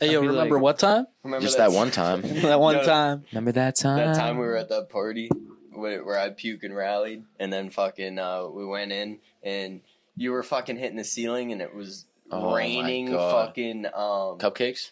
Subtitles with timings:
[0.00, 1.06] Hey, yo, remember like- what time?
[1.24, 2.22] Remember Just that one time.
[2.42, 2.84] that one No.
[2.84, 3.24] time.
[3.32, 3.98] Remember that time?
[3.98, 5.28] That time we were at that party
[5.72, 9.80] where, where I puke and rallied, and then fucking uh, we went in and
[10.16, 14.38] you were fucking hitting the ceiling, and it was Oh raining fucking um.
[14.38, 14.90] Cupcakes?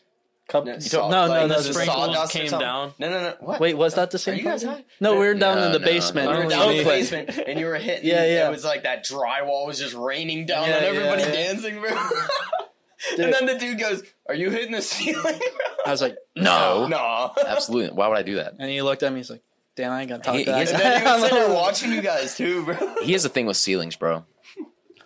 [0.49, 2.93] Cup- no, no, no, like, no, the the sprinkles came down.
[3.01, 3.35] No, no, no.
[3.41, 3.59] What?
[3.61, 4.85] Wait, was that the Are you guys high?
[5.01, 6.29] No, we were down No, in the no, basement.
[6.29, 6.39] We no.
[6.39, 7.01] were Oh, down in the Oakland.
[7.01, 8.09] basement, and you were hitting.
[8.09, 8.47] Yeah, yeah.
[8.47, 11.33] It was like that drywall was just raining down Yeah, on everybody yeah.
[11.33, 11.91] dancing, bro.
[11.91, 11.99] Dude.
[13.19, 15.39] and then the dude goes, "Are you hitting the ceiling?"
[15.85, 16.87] I was like, No.
[16.89, 17.33] no.
[17.47, 17.95] Absolutely.
[17.97, 18.55] Why would I do that?
[18.59, 19.19] and he looked at me.
[19.21, 19.43] He's like,
[19.77, 21.39] "Damn, I ain't gonna talk He- to that he's- And guy." then he was sitting
[21.39, 22.95] there watching you guys too, bro.
[23.03, 24.25] He has a thing with ceilings, bro.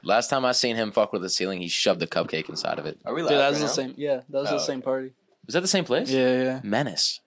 [0.03, 2.87] Last time I seen him fuck with the ceiling, he shoved a cupcake inside of
[2.87, 2.99] it.
[3.05, 3.73] Are we Dude, live that right was the now?
[3.73, 3.95] same.
[3.99, 4.85] Yeah, that was Oh, the same okay.
[4.85, 5.13] party.
[5.47, 6.11] Was that the same place?
[6.11, 6.61] Yeah, yeah.
[6.63, 7.21] Menace.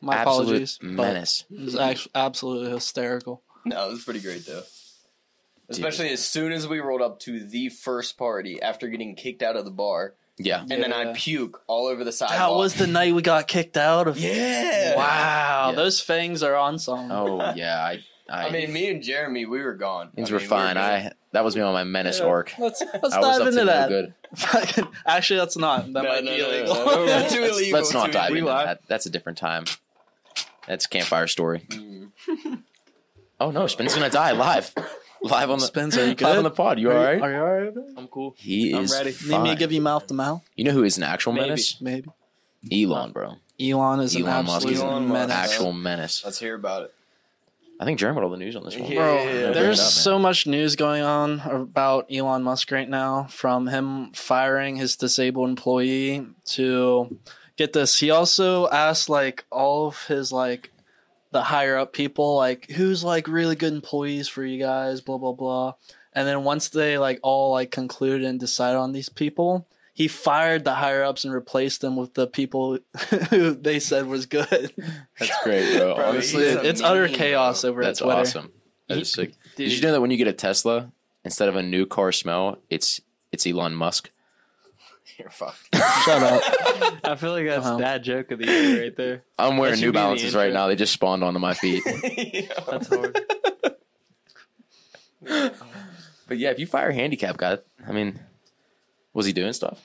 [0.00, 0.78] My Absolute apologies.
[0.82, 1.44] menace.
[1.50, 3.42] It was actually absolutely hysterical.
[3.64, 4.62] No, it was pretty great though.
[5.68, 9.56] Especially as soon as we rolled up to the first party after getting kicked out
[9.56, 10.60] of the bar, Yeah.
[10.60, 12.38] and then I puke all over the sidewalk.
[12.38, 14.18] That was the night we got kicked out of.
[14.18, 14.96] yeah.
[14.96, 15.76] Wow, Yeah.
[15.76, 17.10] those fangs are on song.
[17.10, 17.78] Oh yeah.
[17.84, 18.04] I.
[18.28, 20.10] I, I mean, me and Jeremy, we were gone.
[20.10, 20.76] things I were mean, we fine.
[20.76, 22.52] I that was me on my menace Yeah, orc.
[22.58, 23.88] Let's let's I dive into to no that.
[23.88, 24.14] good.
[25.06, 25.84] Actually, that's not.
[25.92, 26.74] That No, might no, be no, no, illegal.
[26.74, 27.04] no.
[27.04, 28.80] Let's- Too let's, illegal, let's not dive into that.
[28.88, 29.66] That's a different time.
[30.66, 31.66] That's campfire story.
[31.68, 32.10] Mm.
[33.38, 34.74] Oh no, Spin's gonna die live,
[35.22, 36.36] live on the Spence, are you live good?
[36.38, 36.78] on the pod.
[36.78, 37.20] You Are all right?
[37.20, 37.74] Are you alright?
[37.96, 38.34] I'm cool.
[38.38, 39.10] He I'm is ready.
[39.10, 39.46] Need me fine.
[39.46, 40.42] to give you mouth to mouth?
[40.56, 41.46] You know who is an actual Maybe.
[41.46, 41.80] menace?
[41.80, 42.10] Maybe.
[42.72, 43.34] Elon, bro.
[43.60, 45.22] Elon is an Elon Musk absolute is Elon Musk.
[45.22, 45.52] an menace.
[45.52, 46.22] actual menace.
[46.24, 46.94] Let's hear about it.
[47.78, 48.90] I think Jeremy got all the news on this one.
[48.90, 48.96] Yeah.
[48.98, 49.90] Bro, yeah, bring there's up, man.
[49.90, 55.50] so much news going on about Elon Musk right now, from him firing his disabled
[55.50, 57.18] employee to
[57.56, 57.98] get this.
[57.98, 60.72] He also asked like all of his like
[61.36, 65.32] the higher up people, like who's like really good employees for you guys, blah blah
[65.32, 65.74] blah.
[66.14, 70.64] And then once they like all like concluded and decided on these people, he fired
[70.64, 72.78] the higher ups and replaced them with the people
[73.30, 74.72] who they said was good.
[75.18, 75.94] That's great, bro.
[75.96, 77.70] Bro, Honestly, he's a it's utter chaos bro.
[77.70, 78.20] over that's at Twitter.
[78.20, 78.52] awesome.
[78.88, 79.32] That is sick.
[79.56, 80.90] Dude, Did you know that when you get a Tesla,
[81.22, 84.10] instead of a new car smell, it's it's Elon Musk?
[85.18, 85.74] You're fucked.
[85.74, 86.42] Shut up.
[87.04, 87.78] I feel like that's Uh-huh.
[87.78, 89.22] dad joke of the year right there.
[89.38, 90.60] I'm wearing should New be the Balances right intro.
[90.62, 90.66] now.
[90.68, 91.82] They just spawned onto my feet.
[92.70, 93.18] That's hard.
[95.22, 98.20] but yeah, if you fire a handicap guy, I mean,
[99.12, 99.80] was he doing stuff?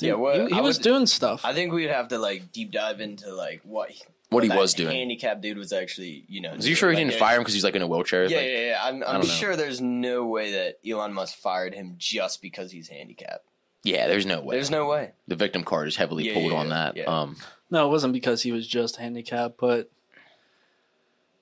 [0.00, 1.42] yeah, what he, he I was would- doing stuff.
[1.44, 3.90] I think we'd have to like deep dive into like what
[4.30, 4.90] What he that was doing?
[4.90, 6.52] Handicap dude was actually, you know.
[6.54, 8.24] Is you sure he like, didn't fire him because he's like in a wheelchair?
[8.24, 8.80] Yeah, Like, yeah, yeah.
[8.82, 9.34] I'm, I I'm don't know.
[9.34, 13.46] sure there's no way that Elon Musk fired him just because he's handicapped.
[13.84, 14.56] Yeah, There's no way.
[14.56, 15.12] There's no way.
[15.28, 16.96] the victim card is heavily Yeah, pulled yeah, on that.
[16.96, 17.04] yeah.
[17.04, 17.36] Um,
[17.70, 19.90] No, it wasn't because he was just handicapped, but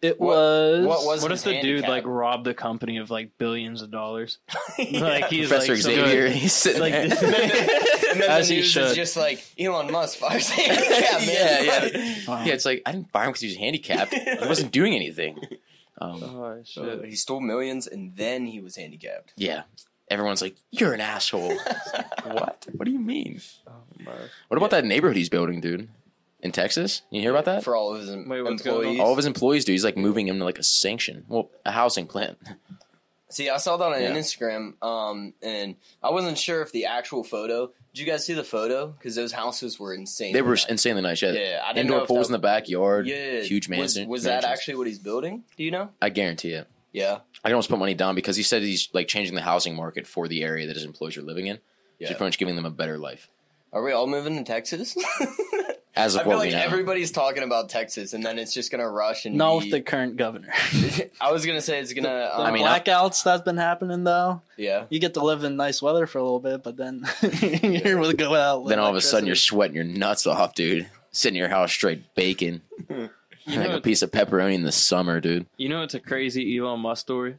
[0.00, 0.86] it What- was.
[0.86, 1.88] what was- What his if the dude handicap.
[1.90, 4.38] like robbed the company of like billions of dollars?
[4.78, 5.00] Yeah.
[5.00, 6.32] Like he's Professor like so Xavier, good.
[6.32, 7.08] he's sitting Like there.
[7.08, 7.22] this-
[8.12, 8.82] and then As the he news should.
[8.84, 11.28] is just like Elon Musk fires handicap, man.
[11.28, 12.44] yeah, yeah, Wow.
[12.44, 12.52] yeah.
[12.54, 14.12] It's like I didn't fire him because he was handicapped.
[14.12, 15.38] he wasn't doing anything.
[15.98, 17.04] Um, Oh shit!
[17.04, 19.32] he stole millions and then he was handicapped.
[19.36, 19.62] yeah,
[20.12, 21.56] everyone's like, "You're an asshole."
[22.24, 22.66] what?
[22.76, 23.40] What do you mean?
[24.48, 25.88] What about that neighborhood he's building, dude?
[26.40, 27.02] In Texas?
[27.10, 27.62] You hear about that?
[27.64, 28.80] For all of his em- Wait, what's going on?
[28.82, 29.00] employees.
[29.00, 29.74] All of his employees, dude.
[29.74, 32.36] He's like moving him to like a sanction, well, a housing plant.
[33.28, 34.10] See, I saw that on Yeah.
[34.10, 37.70] Instagram, um, and I wasn't sure if the actual photo.
[37.94, 38.88] Did you guys see the photo?
[38.88, 40.32] Because those houses were insane.
[40.32, 41.22] They were insanely nice.
[41.22, 43.06] Yeah, Yeah, I didn't indoor if pools that- in the backyard.
[43.06, 44.08] Yeah, huge mansion.
[44.08, 44.52] was that mansions.
[44.52, 45.44] actually what he's building?
[45.56, 45.90] Do you know?
[46.02, 46.66] I guarantee it.
[46.92, 47.18] Yeah.
[47.44, 50.06] I can almost put money down because he said he's like changing the housing market
[50.06, 51.58] for the area that his employees are living in.
[51.98, 52.08] Yeah.
[52.08, 53.28] Just pretty much giving them a better life.
[53.72, 54.96] Are we all moving to Texas?
[55.94, 56.58] As of I feel like we know.
[56.62, 59.80] everybody's talking about Texas, and then it's just gonna rush and Not be- with the
[59.82, 60.48] current governor.
[61.20, 62.30] I was gonna say it's gonna.
[62.32, 64.40] Um, The I mean, I- blackouts that's been happening though.
[64.56, 64.86] yeah.
[64.88, 67.06] You get to live in nice weather for a little bit, but then
[67.62, 68.66] you're able to go out.
[68.68, 70.88] then all of a sudden you're sweating your nuts off, dude.
[71.10, 72.62] Sitting in your house straight bacon.
[73.46, 75.46] You like know, a piece of pepperoni in the summer, dude.
[75.56, 77.36] you know it's a crazy Elon Musk story.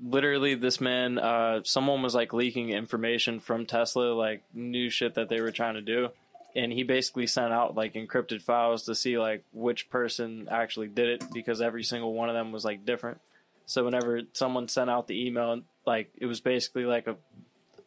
[0.00, 5.28] Literally, this man, uh, someone was like leaking information from Tesla, like new shit that
[5.28, 6.10] they were trying to do,
[6.54, 11.08] and he basically sent out like encrypted files to see like which person actually did
[11.08, 13.20] it because every single one of them was like different.
[13.66, 17.16] So whenever someone sent out the email, like it was basically like a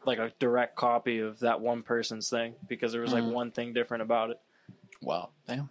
[0.06, 3.32] like a direct copy of that one person's thing because there was like Mhm.
[3.32, 4.40] one thing different about it.
[5.02, 5.30] Wow.
[5.48, 5.70] Damn,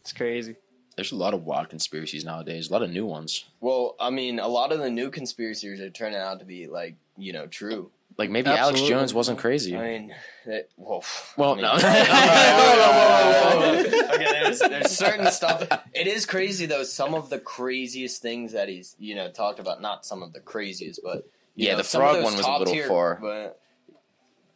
[0.00, 0.56] it's crazy.
[0.96, 2.70] There's a lot of wild conspiracies nowadays.
[2.70, 3.44] A lot of new ones.
[3.60, 6.96] Well, I mean, a lot of the new conspiracies are turning out to be like
[7.18, 7.90] you know true.
[8.18, 9.76] Like maybe Alex Jones wasn't crazy.
[9.76, 10.14] I mean,
[10.46, 11.04] that, well,
[11.36, 11.72] Well, I mean- no.
[14.14, 15.66] okay, there's, there's certain stuff.
[15.92, 16.84] It is crazy though.
[16.84, 19.80] Some of the craziest things that he's you know talked about.
[19.82, 22.74] Not some of the craziest, but you Yeah, know, the frog one was a little
[22.74, 23.18] tier- far.
[23.20, 23.60] But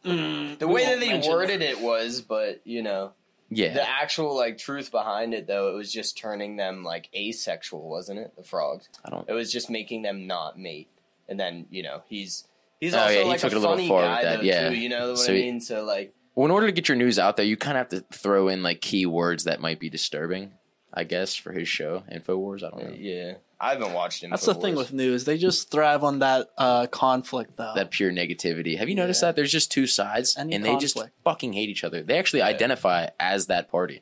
[0.03, 3.11] Mm, The way that he mention worded it was, but you know,
[3.53, 3.73] Yeah.
[3.73, 8.19] the actual like truth behind it though, it was just turning them like asexual, wasn't
[8.19, 8.33] it?
[8.37, 8.87] The frogs.
[9.05, 9.27] I don't.
[9.29, 10.87] It was just making them not mate.
[11.29, 12.45] And then you know he's
[12.79, 14.23] he's Oh, also yeah, he like took a it a little funny far with guy
[14.23, 14.69] that, though yeah.
[14.69, 14.75] too.
[14.75, 15.59] You know what So I he- mean?
[15.61, 18.01] So like Well, in order to get your news out there, you kind of have
[18.09, 20.53] to throw in like key words that might be disturbing.
[20.93, 22.63] I guess for his show, Infowars.
[22.63, 22.95] I don't know.
[22.97, 23.33] yeah,
[23.63, 24.31] I haven't watched him.
[24.31, 27.73] That's the thing with news; they just thrive on that uh, conflict, though.
[27.75, 28.77] That pure negativity.
[28.79, 29.27] Have you noticed Yeah.
[29.29, 32.01] that there's just two sides, Any and they just fucking hate each other.
[32.01, 32.47] They actually Yeah.
[32.47, 34.01] identify as that party.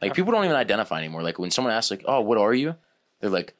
[0.00, 1.22] Like people don't even identify anymore.
[1.22, 2.76] Like when someone asks, like, "Oh, what are you?"
[3.20, 3.54] They're like,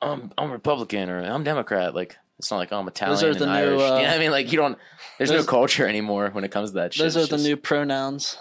[0.00, 3.30] "I'm I'm Republican" or "I'm Democrat." Like it's not like oh, I'm Italian Those are
[3.30, 3.80] and the new, Irish.
[3.80, 4.30] uh, you know what I mean?
[4.32, 4.78] Like you don't.
[5.18, 7.04] There's no culture anymore when it comes to that shit.
[7.04, 8.36] Those are It's the just- new pronouns.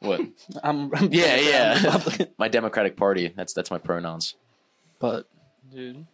[0.00, 0.20] what?
[0.62, 1.82] I'm, I'm Yeah, yeah.
[1.84, 2.26] Republican.
[2.38, 3.32] my Democratic Party.
[3.34, 4.34] That's that's my pronouns.
[4.98, 5.26] But
[5.72, 6.06] dude.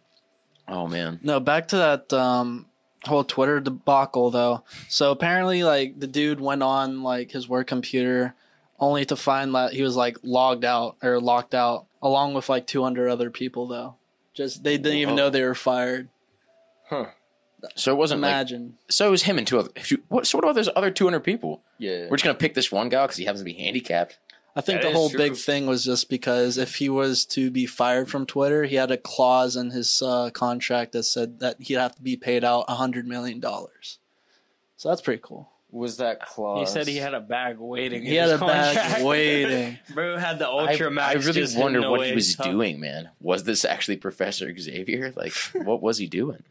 [0.67, 1.19] Oh man.
[1.23, 2.65] no, back to that um,
[3.05, 4.63] whole Twitter debacle though.
[4.89, 8.35] So apparently, like the dude went on like his work computer,
[8.79, 12.67] only to find that he was like logged out or locked out, along with like
[12.67, 13.95] 200 other people though.
[14.33, 15.23] Just they didn't even Whoa.
[15.23, 16.09] know they were fired.
[16.89, 17.07] Huh.
[17.75, 18.29] So it wasn't like.
[18.29, 18.77] Imagine.
[18.89, 19.71] So it was him and two other.
[20.09, 20.27] What?
[20.27, 21.61] So what about those other 200 people?
[21.79, 22.07] yeah.
[22.09, 24.19] We're just gonna pick this one guy because he happens to be handicapped.
[24.57, 25.17] I think That the whole true.
[25.19, 28.89] big thing was just because if he was to be fired from Twitter, he had
[28.91, 32.65] a clause in his uh, contract that said that he'd have to be paid out
[32.67, 33.99] a hundred million dollars.
[34.75, 35.49] So that's pretty cool.
[35.71, 36.67] was that clause?
[36.69, 38.03] He said he had a bag waiting.
[38.03, 39.77] He in had his a bag waiting.
[39.93, 41.25] Bro had the I, ultra I max.
[41.25, 42.47] really wonder what he was top.
[42.47, 43.09] doing, man.
[43.21, 45.13] Was this actually Professor Xavier?
[45.15, 46.43] Like, what was he doing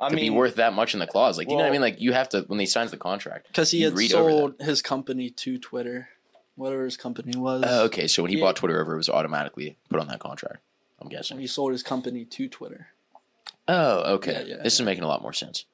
[0.00, 1.36] I to mean, be worth that much in the clause?
[1.38, 1.80] Like, you know what I mean?
[1.82, 3.48] Like, you have to when he signs the contract.
[3.48, 6.08] Because he had read sold his company to Twitter,
[6.56, 7.64] whatever his company was.
[7.66, 8.44] Oh, okay, so when he Yeah.
[8.44, 10.58] bought Twitter over, it was automatically put on that contract.
[11.00, 11.38] I'm guessing.
[11.38, 12.88] He sold his company to Twitter.
[13.68, 14.44] Oh, okay.
[14.46, 15.64] Yeah, yeah, this is making a lot more sense.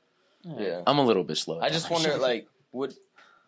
[0.45, 0.83] yeah.
[0.87, 1.61] I'm a little bit slow.
[1.61, 2.95] I just wonder, like, would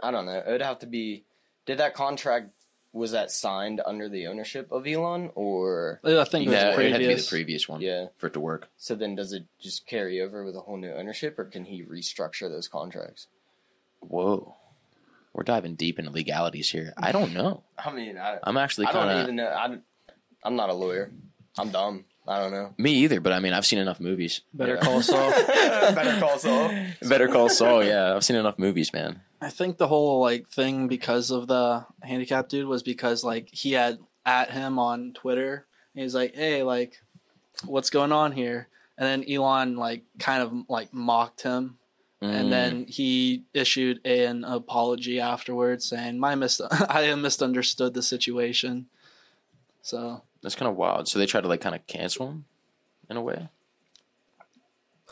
[0.02, 0.38] I don't know?
[0.38, 1.24] It would have to be.
[1.66, 2.50] Did that contract
[2.92, 6.74] was that signed under the ownership of Elon, or I think it was no, it
[6.74, 7.28] had to be the previous.
[7.28, 8.06] previous one yeah?
[8.16, 8.68] for it to work.
[8.76, 11.84] So then, does it just carry over with a whole new ownership, or can he
[11.84, 13.28] restructure those contracts?
[14.00, 14.56] Whoa,
[15.32, 16.92] we're diving deep into legalities here.
[16.96, 17.62] I don't know.
[17.78, 19.48] I mean, I, I'm actually I don't kind even know.
[19.48, 19.78] I,
[20.44, 21.10] I'm not a lawyer.
[21.58, 22.04] I'm dumb.
[22.28, 22.74] I don't know.
[22.78, 23.20] me either.
[23.20, 24.42] But I mean, I've seen enough movies.
[24.54, 24.80] Better Yeah.
[24.82, 25.30] call Saul.
[25.46, 26.70] Better call Saul.
[27.08, 27.82] Better Call Saul.
[27.82, 29.22] Yeah, I've seen enough movies, man.
[29.40, 33.72] I think the whole like thing because of the handicap dude was because like he
[33.72, 35.66] had at him on Twitter.
[35.94, 37.00] And he's like, "Hey, like,
[37.64, 41.78] what's going on here?" And then Elon like kind of like mocked him,
[42.22, 42.28] Mm.
[42.34, 48.86] and then he issued an apology afterwards, saying, "My mis I misunderstood the situation."
[49.82, 51.08] So that's kind of wild.
[51.08, 52.44] So they tried to like kind of cancel him
[53.08, 53.48] in a way.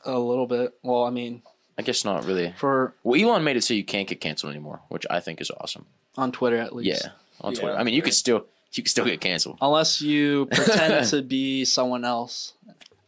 [0.05, 0.75] a little bit.
[0.83, 1.43] Well, I mean,
[1.79, 2.53] I guess not really.
[2.59, 5.51] for Well, Elon made it so you can't get canceled anymore, which I think is
[5.61, 5.87] awesome.
[6.17, 7.03] on Twitter at least.
[7.05, 7.77] Yeah, on Yeah, Twitter.
[7.77, 9.57] I mean, you could still you could still get canceled.
[9.63, 12.53] Unless you pretend to be someone else.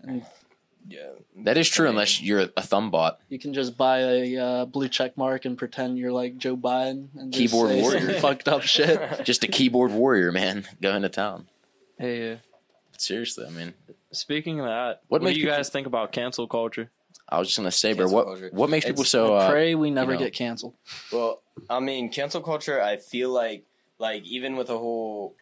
[0.03, 0.25] And
[0.91, 1.11] Yeah.
[1.45, 3.21] That is true, unless you're a thumb bot.
[3.29, 7.09] You can just buy a uh, blue check mark and pretend you're like Joe Biden
[7.15, 8.15] and just Keyboard say some warrior.
[8.21, 9.25] fucked up shit.
[9.25, 11.47] Just a keyboard warrior, man, going to town.
[11.97, 12.37] Hey, uh,
[12.99, 13.73] Seriously, I mean,
[14.13, 16.91] speaking of that, What what, do you people- guys think about cancel culture?
[17.29, 18.51] I was just gonna say, bro, what culture.
[18.53, 19.35] what makes people It's- so?
[19.35, 20.25] Uh, Pray we never you know.
[20.25, 20.75] get canceled.
[21.13, 22.83] Well, I mean, cancel culture.
[22.83, 23.65] I feel like,
[24.01, 25.37] like even with the whole,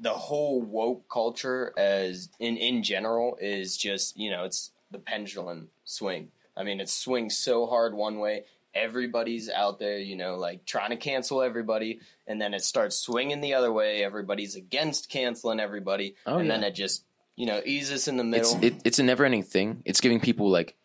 [0.00, 5.68] the whole woke culture as in in general is just you know it's the pendulum
[5.84, 6.28] swing.
[6.56, 8.44] I mean, it swings so hard one way.
[8.74, 13.40] Everybody's out there, you know, like trying to cancel everybody, and then it starts swinging
[13.40, 14.04] the other way.
[14.04, 16.54] Everybody's against canceling everybody, Oh, and yeah.
[16.54, 17.04] then it just
[17.36, 18.64] you know eases in the it's middle.
[18.76, 19.82] it, it's a never ending thing.
[19.84, 20.76] It's giving people like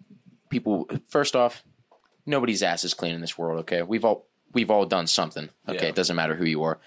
[0.50, 0.90] people.
[1.10, 1.64] First off,
[2.26, 3.60] nobody's ass is clean in this world.
[3.62, 5.50] Okay, we've all we've all done something.
[5.68, 5.90] Okay, Yeah.
[5.90, 6.80] it doesn't matter who you are.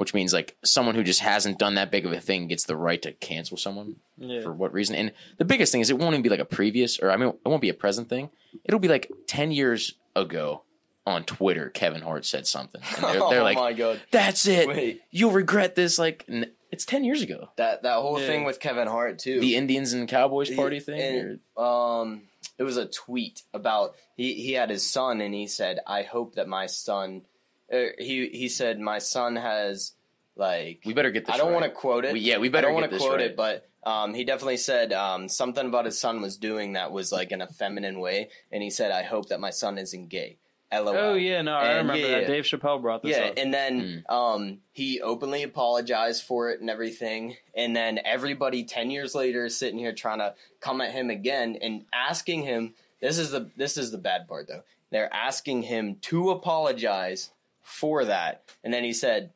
[0.00, 2.74] Which means like someone who just hasn't done that big of a thing gets the
[2.74, 4.40] right to cancel someone Yeah.
[4.40, 4.94] for what reason?
[4.96, 7.28] And the biggest thing is it won't even be like a previous or I mean
[7.28, 8.30] it won't be a present thing.
[8.64, 10.62] It'll be like ten years ago
[11.06, 11.68] on Twitter.
[11.68, 14.00] Kevin Hart said something, and they're, they're oh like, my god!
[14.10, 14.68] "That's it.
[14.68, 17.50] Wait, You'll regret this." Like n- it's ten years ago.
[17.56, 18.26] that that whole Yeah.
[18.26, 19.38] thing with Kevin Hart too.
[19.40, 21.40] The Indians and Cowboys party He- thing.
[21.56, 22.22] and, um,
[22.58, 26.36] it was a tweet about he he had his son and he said, "I hope
[26.36, 27.22] that my son."
[27.72, 29.92] Uh, he he said, "My son has
[30.36, 31.34] like." we better get this.
[31.34, 31.60] I don't right.
[31.60, 32.12] want to quote it.
[32.12, 33.26] We- yeah, we I better don't want to quote right.
[33.26, 37.12] it, but um, he definitely said um, something about his son was doing that was
[37.12, 40.38] like in a feminine way, and he said, "I hope that my son isn't gay."
[40.72, 40.96] LOL.
[40.96, 42.26] Oh yeah, no, I remember yeah, that.
[42.28, 43.34] Dave Chappelle brought this Yeah, up.
[43.38, 47.36] and then um, he openly apologized for it and everything.
[47.56, 51.58] And then everybody ten years later is sitting here trying to come at him again
[51.60, 52.74] and asking him.
[53.00, 54.62] This is the this is the bad part though.
[54.90, 57.30] they're asking him to apologize
[57.70, 58.42] for that.
[58.64, 59.30] And then he said,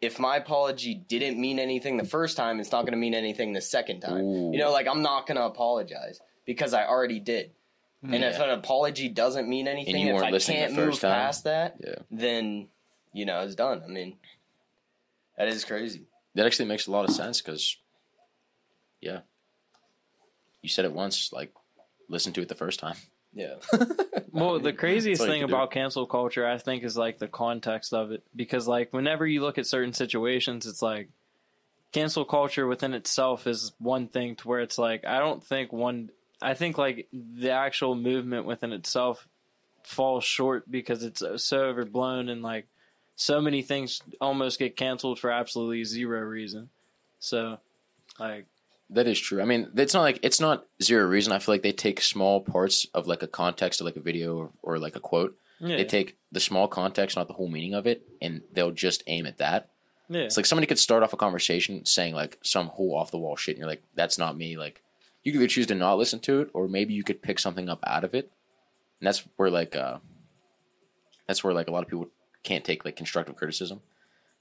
[0.00, 3.52] if my apology didn't mean anything the first time, it's not going to mean anything
[3.52, 4.22] the second time.
[4.24, 4.52] Ooh.
[4.52, 7.52] You know, like I'm not going to apologize because I already did.
[8.04, 11.12] And if an apology doesn't mean anything, you if I can't move time?
[11.12, 11.94] past that, Yeah.
[12.10, 12.66] then
[13.12, 13.82] you know it's done.
[13.84, 14.16] I mean,
[15.38, 16.06] that is crazy.
[16.34, 17.76] That actually makes a lot of sense because,
[19.00, 19.20] yeah,
[20.62, 21.32] you said it once.
[21.32, 21.52] Like,
[22.08, 22.96] listen to it the first time.
[23.34, 23.54] Yeah.
[24.34, 27.28] Well, the craziest That's all you thing about cancel culture, I think, is like the
[27.28, 28.22] context of it.
[28.34, 31.10] Because, like, whenever you look at certain situations, it's like
[31.92, 36.10] cancel culture within itself is one thing to where it's like, I don't think one,
[36.40, 39.28] I think like the actual movement within itself
[39.82, 42.66] falls short because it's so overblown and like
[43.14, 46.70] so many things almost get canceled for absolutely zero reason.
[47.18, 47.58] So,
[48.18, 48.46] like,
[48.94, 49.40] That is true.
[49.40, 51.32] I mean, it's not like it's not zero reason.
[51.32, 54.36] I feel like they take small parts of like a context of like a video
[54.36, 55.36] or, or like a quote.
[55.60, 59.02] yeah, They take the small context, not the whole meaning of it, and they'll just
[59.06, 59.70] aim at that.
[60.08, 60.20] yeah.
[60.22, 63.36] It's like somebody could start off a conversation saying like some whole off the wall
[63.36, 64.82] shit, and you're like, "That's not me." Like,
[65.22, 67.68] you could either choose to not listen to it, or maybe you could pick something
[67.68, 68.30] up out of it.
[69.00, 69.98] And that's where like uh,
[71.26, 72.08] that's where like a lot of people
[72.42, 73.80] can't take like constructive criticism,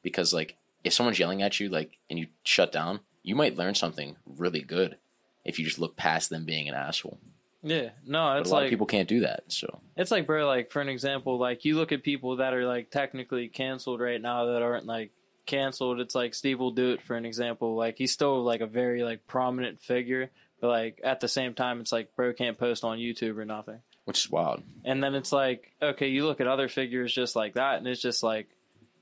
[0.02, 3.76] because like if someone's yelling at you like and you shut down, you might learn
[3.76, 4.98] something really good
[5.46, 7.20] if you just look past them being an asshole.
[7.64, 9.44] yeah, no, But it's a lot like of people can't do that.
[9.48, 12.66] So It's like, bro, like for an example, like you look at people that are
[12.66, 15.12] like technically canceled right now that aren't like
[15.46, 16.00] canceled.
[16.00, 17.76] It's like SteveWillDoIt for an example.
[17.76, 21.82] Like he's still like a very like prominent figure, but like at the same time,
[21.82, 23.80] it's like bro can't post on YouTube or nothing.
[24.06, 24.62] which is wild.
[24.86, 28.02] And then it's like, okay, you look at other figures just like that, and it's
[28.02, 28.50] just like,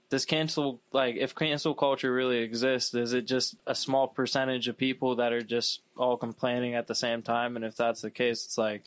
[0.10, 4.78] this cancel like if cancel culture really exists, is it just a small percentage of
[4.78, 7.56] people that are just all complaining at the same time?
[7.56, 8.84] And if that's the case, it's like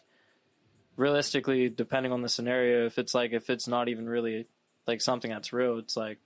[0.97, 4.47] realistically, depending on the scenario, if it's like if it's not even really
[4.87, 6.19] like something that's real, it's like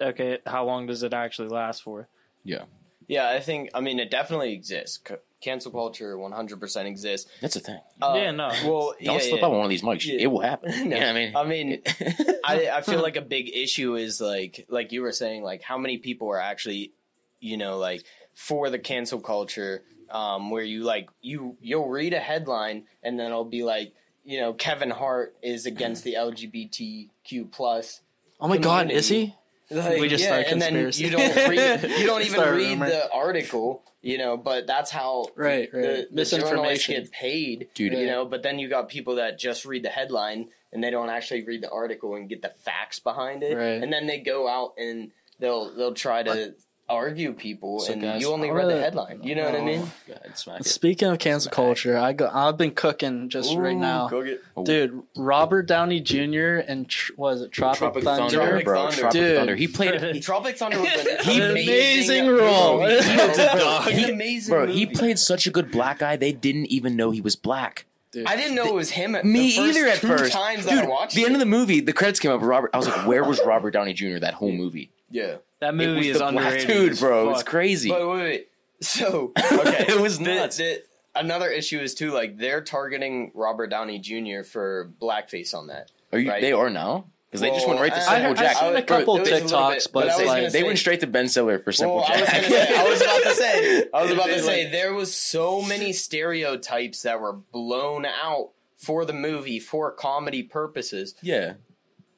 [0.00, 2.08] okay, how long does it actually last for?
[2.44, 2.64] Yeah.
[3.06, 3.70] Yeah, I think.
[3.74, 4.98] I mean, it definitely exists.
[5.44, 7.30] C- cancel culture, one hundred percent exists.
[7.40, 7.80] That's the thing.
[8.00, 8.48] Uh, Yeah, no.
[8.64, 9.46] Well, Don't yeah, slip yeah.
[9.46, 10.04] up on one of these mics.
[10.06, 10.16] Yeah.
[10.20, 10.88] It will happen.
[10.88, 10.96] No.
[10.96, 11.82] Yeah, I mean, I mean,
[12.44, 15.78] I, I feel like a big issue is like like you were saying like how
[15.78, 16.92] many people are actually
[17.40, 22.20] you know like for the cancel culture um, where you like you you'll read a
[22.20, 23.92] headline and then it'll be like
[24.24, 28.00] you know Kevin Hart is against the LGBTQ plus
[28.40, 29.34] Oh my god, is he?
[29.70, 32.88] like, We just yeah, started and then you don't read you don't even read rumor.
[32.88, 35.82] the article you know but that's how Right, right.
[35.82, 36.94] the, the journalists Misinformation.
[36.94, 37.92] get paid Dude.
[37.94, 41.08] you know but then you got people that just read the headline and they don't
[41.08, 43.82] actually read the article and get the facts behind it Right.
[43.82, 46.54] and then they go out and they'll they'll try to
[46.88, 49.90] argue people So and guys, you only read the headline you know what i mean
[50.06, 50.14] Go
[50.52, 50.64] ahead.
[50.66, 52.28] Speaking of cancel culture, I go.
[52.32, 55.02] I've been cooking just right now, go get- dude.
[55.16, 56.56] Robert Downey Jr.
[56.68, 58.22] and tr- was it Tropic, Tropic Thunder?
[58.36, 58.80] Thunder, Tropic bro.
[58.82, 58.96] Thunder.
[59.00, 59.36] Tropic Dude.
[59.38, 59.56] Thunder.
[59.56, 60.22] He played.
[60.22, 62.80] Tropic Thunder was an He- amazing, amazing role.
[62.82, 62.92] movie.
[62.94, 63.38] It's
[64.08, 66.16] a amazing Bro, he played such a good black guy.
[66.16, 67.86] They didn't even know he was black.
[68.12, 68.26] Dude.
[68.26, 69.14] I didn't know it was him.
[69.14, 70.32] At Me the first either at two first.
[70.32, 71.26] Times Dude, that I watched the it.
[71.26, 72.42] end of the movie, the credits came up.
[72.42, 74.18] Robert, I was like, where was Robert Downey Jr.
[74.18, 74.90] that whole movie?
[75.10, 75.36] yeah.
[75.64, 77.26] That movie was is the black underrated, dude, bro.
[77.26, 77.34] fuck.
[77.40, 77.88] It's crazy.
[77.90, 78.48] But wait, wait.
[78.80, 80.56] So okay, It was The- nuts.
[80.58, 80.82] the-
[81.14, 84.42] another issue is too like they're targeting Robert Downey Jr.
[84.44, 85.90] for blackface on that.
[86.12, 86.30] Are you?
[86.30, 86.40] right.
[86.42, 88.76] They are now because they just went right to I- Samuel I, I- I've seen
[88.76, 90.60] a couple it was a TikToks, bit- but, but I it's was like gonna they
[90.60, 92.42] say- went straight to Ben Stiller for Simple Well, I was Jack.
[92.42, 95.62] gonna say, I was about to say, I was about to say, there was so
[95.62, 101.54] many stereotypes that were blown out for the movie for comedy purposes yeah,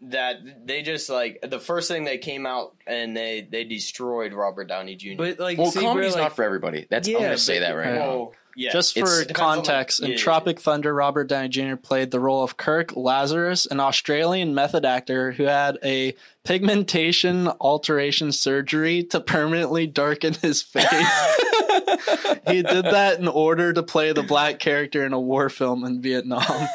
[0.02, 4.68] that they just like the first thing they came out and they they destroyed Robert
[4.68, 5.16] Downey Jr.
[5.16, 6.86] But like, well, see, comedy's bro, like, not for everybody.
[6.90, 8.32] That's I'm gonna say that right now.
[8.54, 10.18] yeah, Just for It depends on, like- context, in yeah, yeah.
[10.22, 11.76] Tropic Thunder, Robert Downey Jr.
[11.76, 18.32] played the role of Kirk Lazarus, an Australian method actor who had a pigmentation alteration
[18.32, 20.86] surgery to permanently darken his face.
[22.48, 26.00] he did that in order to play the black character in a war film in
[26.00, 26.68] Vietnam,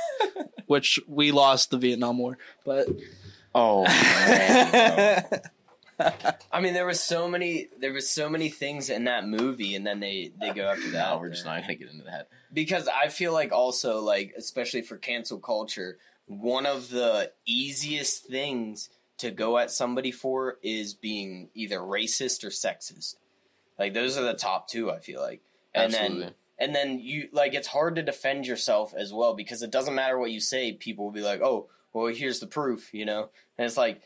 [0.71, 2.37] which we lost the Vietnam War.
[2.63, 2.87] But
[3.53, 5.25] Oh man,
[6.51, 9.85] I mean, there was so many there was so many things in that movie, and
[9.85, 11.09] then they they go after that.
[11.13, 12.29] no, we're just not gonna get into that.
[12.53, 15.97] because I feel like also like especially for cancel culture,
[16.27, 22.49] one of the easiest things to go at somebody for is being either racist or
[22.49, 23.15] sexist.
[23.77, 24.89] Like those are the top two.
[24.89, 25.41] I feel like,
[25.73, 26.19] and Absolutely.
[26.23, 29.95] then and then you like it's hard to defend yourself as well because it doesn't
[29.95, 30.71] matter what you say.
[30.73, 34.01] People will be like, oh, well, here's the proof, you know, and it's like.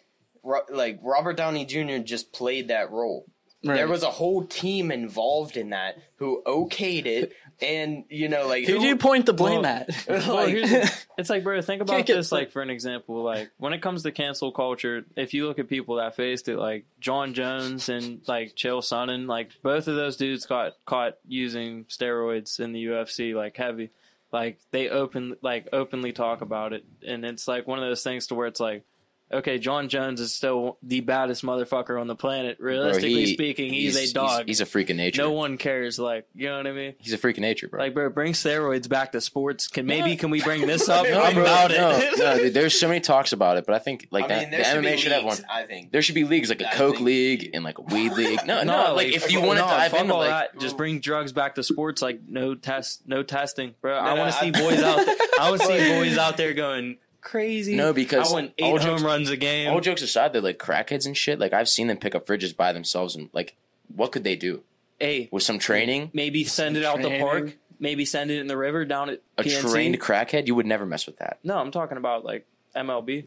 [0.48, 1.98] Ro- Like Robert Downey Jr.
[2.04, 3.26] just played that role.
[3.64, 8.66] There was a whole team involved in that who okayed it, and you know, like
[8.66, 10.06] Who do you point the blame Well- at?
[10.08, 12.32] Well, like- here's- it's like, bro, think about Can't get this.
[12.32, 15.70] Like, for an example, like when it comes to cancel culture, if you look at
[15.70, 20.18] people that faced it, like Jon Jones and like Chael Sonnen, like both of those
[20.18, 23.92] dudes got caught using steroids in the UFC, like heavy.
[24.32, 28.28] Like they open, like openly talk about it, and it's like one of those things
[28.28, 28.84] to where it's like,
[29.32, 32.58] okay, Jon Jones is still the baddest motherfucker on the planet.
[32.60, 34.48] Bro, Realistically he- speaking, he's, a dog.
[34.48, 35.22] He's, a freak of nature.
[35.22, 35.98] no one cares.
[36.00, 36.94] Like, you know what I mean?
[37.00, 37.79] he's a freak of nature, bro.
[37.82, 39.67] Like, bro, bring steroids back to sports.
[39.67, 41.05] Can maybe can we bring this up?
[41.08, 42.17] No, I'm bro, about no, it.
[42.17, 44.60] no, dude, there's so many talks about it, but I think like I that, mean,
[44.60, 45.38] the should MMA be should have one.
[45.50, 45.91] I think.
[45.91, 48.39] There should be leagues like a I Coke think- league and like a weed league.
[48.46, 51.00] No, no, like if you no, want to dive into all like that, just bring
[51.00, 52.01] drugs back to sports.
[52.01, 53.96] Like no test, no testing, bro.
[53.98, 55.05] I want to see boys out.
[55.05, 55.15] there.
[55.39, 57.75] I want to see boys out there going crazy.
[57.75, 59.70] No, because I want eight all home jokes- runs a game.
[59.74, 61.39] all jokes aside, they're like crackheads and shit.
[61.39, 63.55] Like I've seen them pick up fridges by themselves and like
[63.94, 64.63] what could they do
[65.00, 66.10] hey, with some training?
[66.13, 67.58] maybe send it out the park.
[67.77, 69.70] Maybe send it in the river down at A PNC.
[69.72, 71.39] trained crackhead, you would never mess with that.
[71.44, 73.25] No, I'm talking about like MLB.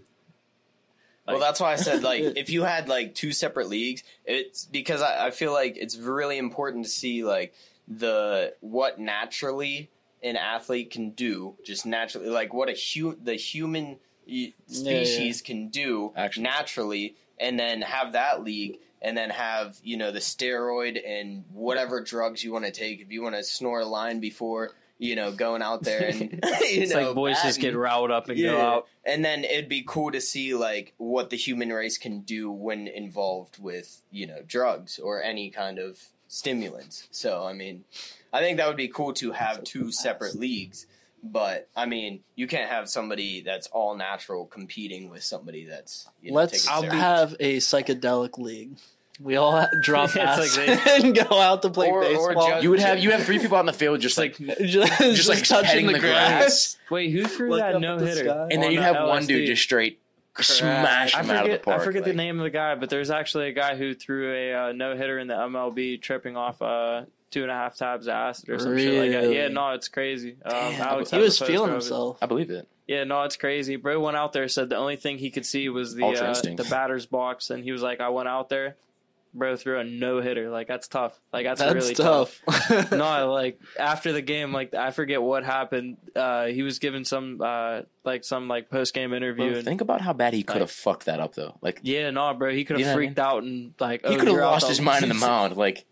[1.26, 5.02] well, that's why I said like if you had like two separate leagues, it's because
[5.02, 7.52] I, I feel like it's really important to see like
[7.86, 9.90] the what naturally
[10.22, 13.96] an athlete can do, just naturally, like what a hu- the human y-
[14.26, 15.04] Yeah, yeah.
[15.04, 16.42] species can do Actually.
[16.44, 18.78] naturally, and then have that league.
[19.00, 23.00] And then have you know the steroid and whatever drugs you want to take.
[23.00, 26.38] If you want to snore a line before you know going out there and you
[26.42, 27.78] It's know like boys just get batting.
[27.78, 28.88] riled up and go out.
[29.04, 32.88] And then it'd be cool to see like what the human race can do when
[32.88, 37.06] involved with, you know, drugs or any kind of stimulants.
[37.12, 37.84] So I mean,
[38.32, 40.86] I think that would be cool to have two separate leagues.
[41.22, 46.30] But I mean, you can't have somebody that's all natural competing with somebody that's you
[46.30, 46.92] know, Let's taking steroids.
[46.92, 48.76] have a psychedelic league.
[49.20, 52.48] We all drop It's like acid they- and go out to play Or- or baseball.
[52.50, 55.28] just- You would have you have three people on the field just like just, just
[55.28, 58.48] like petting the grass, Wait, who threw Look that no at the hitter?
[58.52, 59.98] and then you'd have one dude just straight
[60.40, 61.80] smash I him out of the forget, park.
[61.80, 64.54] I forget the name of the guy, but there's actually a guy who threw a
[64.68, 68.12] uh, no hitter in the MLB, tripping off uh, two and a half tabs of
[68.12, 69.32] acid or some shit like that.
[69.32, 70.36] Yeah, no, it's crazy.
[70.44, 72.18] Um, Damn, Alex He was feeling himself.
[72.22, 72.68] I believe it.
[72.86, 73.76] Yeah, no, it's crazy.
[73.76, 76.66] Bro went out there, said the only thing he could see was the uh, the
[76.70, 78.76] batter's box, and he was like, "I went out there,
[79.34, 80.50] bro, threw a no hitter.
[80.50, 81.18] Like that's tough.
[81.32, 82.40] Like that's, That's really tough.
[82.92, 85.96] no, like after the game, like I forget what happened.
[86.14, 89.48] Uh, he was given some uh, like some like post game interview.
[89.48, 91.56] Bro, and, think about how bad he could have Like- fucked that up though.
[91.62, 94.18] Like yeah, no, bro, he could have know I freaked out and like he oh,
[94.18, 95.56] could have lost his mind in the mound.
[95.56, 95.84] Like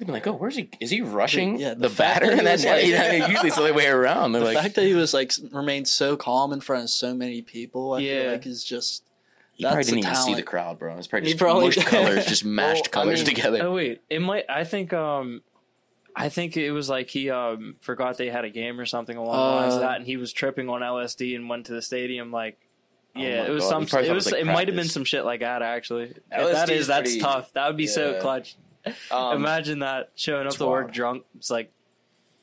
[0.00, 0.68] he'd been like, "Oh, where's he?
[0.80, 3.56] Is he rushing Yeah, the, the batter?" that And that's like- you know, usually it's
[3.56, 4.32] the other way around.
[4.32, 7.14] They're the like, fact that he was like remained so calm in front of so
[7.14, 8.22] many people, I Yeah.
[8.22, 9.04] feel like is just
[9.52, 10.96] he probably didn't a even see the crowd, bro.
[10.96, 13.58] It's probably just probably- mushed colors, just mashed Well, I colors mean- together.
[13.62, 14.46] Oh wait, it might.
[14.48, 14.92] I think.
[14.92, 15.42] Um,
[16.16, 19.28] I think it was like he um forgot they had a game or something along
[19.36, 21.80] the lines of Uh, that, and he was tripping on LSD and went to the
[21.82, 22.32] stadium.
[22.32, 22.58] Like,
[23.14, 23.80] Oh yeah, my it was God, some.
[23.82, 24.24] he It thought it was.
[24.24, 25.62] was like it might have been some shit like that.
[25.62, 27.52] Actually, if that is is that's tough.
[27.52, 28.56] That would be so clutch.
[29.10, 31.24] Um, Imagine that showing up to work drunk.
[31.36, 31.70] It's like,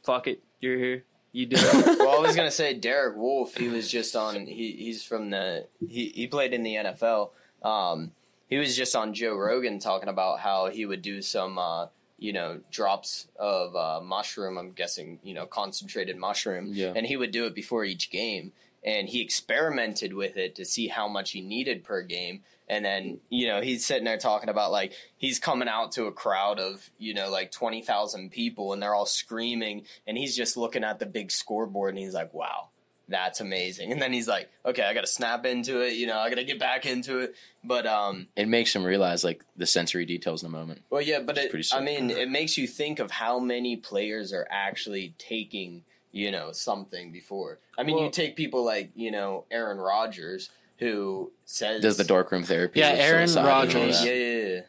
[0.04, 1.04] fuck it, you're here.
[1.32, 2.00] You do it.
[2.00, 3.56] well, I was gonna say Derek Wolfe.
[3.56, 4.46] He was just on.
[4.48, 5.68] He he's from the.
[5.88, 7.32] He he played in the NFL.
[7.64, 8.12] Um,
[8.50, 12.32] he was just on Joe Rogan talking about how he would do some, uh, you
[12.34, 14.58] know, drops of uh, mushroom.
[14.58, 16.94] I'm guessing, you know, concentrated mushroom, Yeah.
[16.96, 18.54] and he would do it before each game.
[18.86, 22.44] And he experimented with it to see how much he needed per game.
[22.70, 26.12] And then, you know, he's sitting there talking about like he's coming out to a
[26.12, 29.86] crowd of, you know, like 20,000 people and they're all screaming.
[30.06, 32.70] And he's just looking at the big scoreboard and he's like, wow,
[33.08, 33.94] that's amazing.
[33.94, 35.94] And then he's like, okay, I got to snap into it.
[35.94, 37.36] You know, I got to get back into it.
[37.64, 40.82] But, um, It makes him realize like the sensory details in the moment.
[40.90, 44.34] well, yeah, but it, pretty I mean, it makes you think of how many players
[44.34, 47.60] are actually taking, you know, something before.
[47.78, 52.44] I mean, you take people like, you know, Aaron Rodgers, who says Does the darkroom
[52.44, 52.80] therapy?
[52.80, 54.06] Yeah, with Aaron psilocybin and all Rodgers.
[54.06, 54.18] Yeah, that.
[54.18, 54.62] yeah, yeah.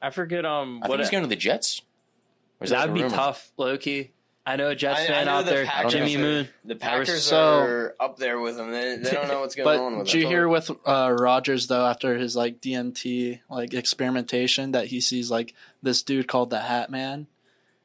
[0.00, 0.44] I forget.
[0.46, 1.82] Um, I think what he's going to the Jets.
[2.60, 3.14] Or is that that'd a be rumor?
[3.16, 4.12] tough, Loki.
[4.46, 6.48] I know a Jets I- I fan know out the there, Packers Jimmy are- Moon.
[6.64, 8.70] The Packers So- are up there with them.
[8.70, 11.66] They, they don't know what's going on But with did you hear with uh, Rodgers
[11.66, 16.60] though after his like DMT like experimentation that he sees like this dude called the
[16.60, 17.26] Hat Man,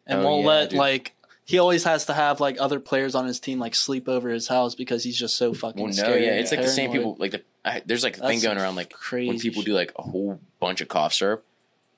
[0.07, 0.79] and Oh, won't yeah, let dude.
[0.79, 4.29] like he always has to have like other players on his team like sleep over
[4.29, 6.91] his house because he's just so fucking Well, no, scared yeah, it's like the same
[6.91, 7.15] people.
[7.19, 9.91] Like the I, there's like a thing going around like crazy when people do like
[9.97, 11.45] a whole bunch of cough syrup.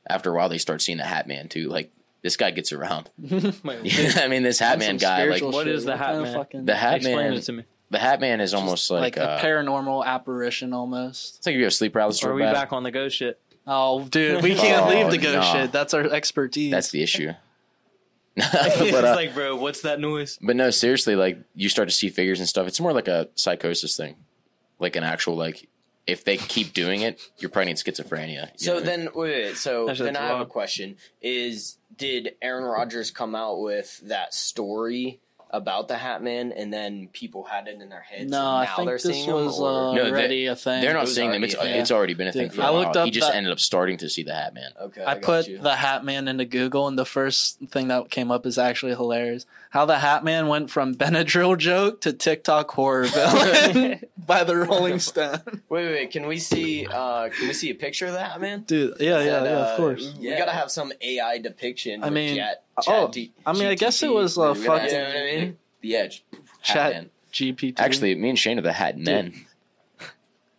[0.08, 1.68] After a while, they start seeing the Hat Man too.
[1.70, 3.10] Like this guy gets around.
[3.64, 5.76] Wait, I mean, this Hat Man guy, like spiritual What shit.
[5.76, 6.66] is the Hat Man?
[6.66, 7.34] the Hat Explain Man.
[7.34, 7.64] it to me.
[7.92, 11.38] The Hat Man is almost like, like, uh, a paranormal apparition almost.
[11.38, 12.24] it's like if you have sleep paralysis.
[12.24, 12.54] Or are we bad.
[12.54, 13.40] back on the ghost shit?
[13.68, 15.54] Oh, dude, we can't Oh, leave the ghost no.
[15.62, 15.72] shit.
[15.72, 16.72] That's our expertise.
[16.72, 17.32] That's the issue.
[18.54, 20.38] it's but, uh, like, bro, what's that noise?
[20.42, 22.68] but no, seriously, like you start to see figures and stuff.
[22.68, 24.16] It's more like a psychosis thing,
[24.80, 25.70] like an actual like.
[26.06, 28.52] If they keep doing it, you're probably need schizophrenia.
[28.58, 28.80] So know?
[28.80, 33.10] then, wait, wait, so That's then just I have a question: Is did Aaron Rodgers
[33.10, 35.20] come out with that story
[35.52, 38.30] about the Hat Man, and then people had it in their heads?
[38.30, 40.82] No, and I think they're this was or- uh, No, they- already a thing.
[40.82, 41.44] they're not seeing them.
[41.44, 42.82] It's already it's already been a thing Dude, for I a while.
[42.82, 44.72] looked up he just that- ended up starting to see the Hat Man.
[44.82, 45.60] okay, I got put you.
[45.60, 49.46] the Hat Man into Google, and the first thing that came up is actually hilarious.
[49.76, 55.00] How the Hat Man went from Benadryl joke to TikTok horror villain by the Rolling
[55.00, 55.42] Stone.
[55.46, 56.88] Wait, wait, wait, can we see?
[56.88, 58.62] uh Can we see a picture of the Hat Man?
[58.62, 60.14] Dude, yeah, Is yeah, that, yeah, uh, of course.
[60.18, 62.06] We gotta have some AI depiction.
[62.06, 64.96] I mean, Chat, oh, Chat I mean, I guess it was, uh, We gotta- fucking-
[64.96, 65.58] You know what I mean?
[65.82, 66.24] The Edge.
[66.32, 67.10] Hat Chat Man.
[67.34, 67.74] GPT.
[67.78, 69.34] Actually, me and Shane are the Hat Men.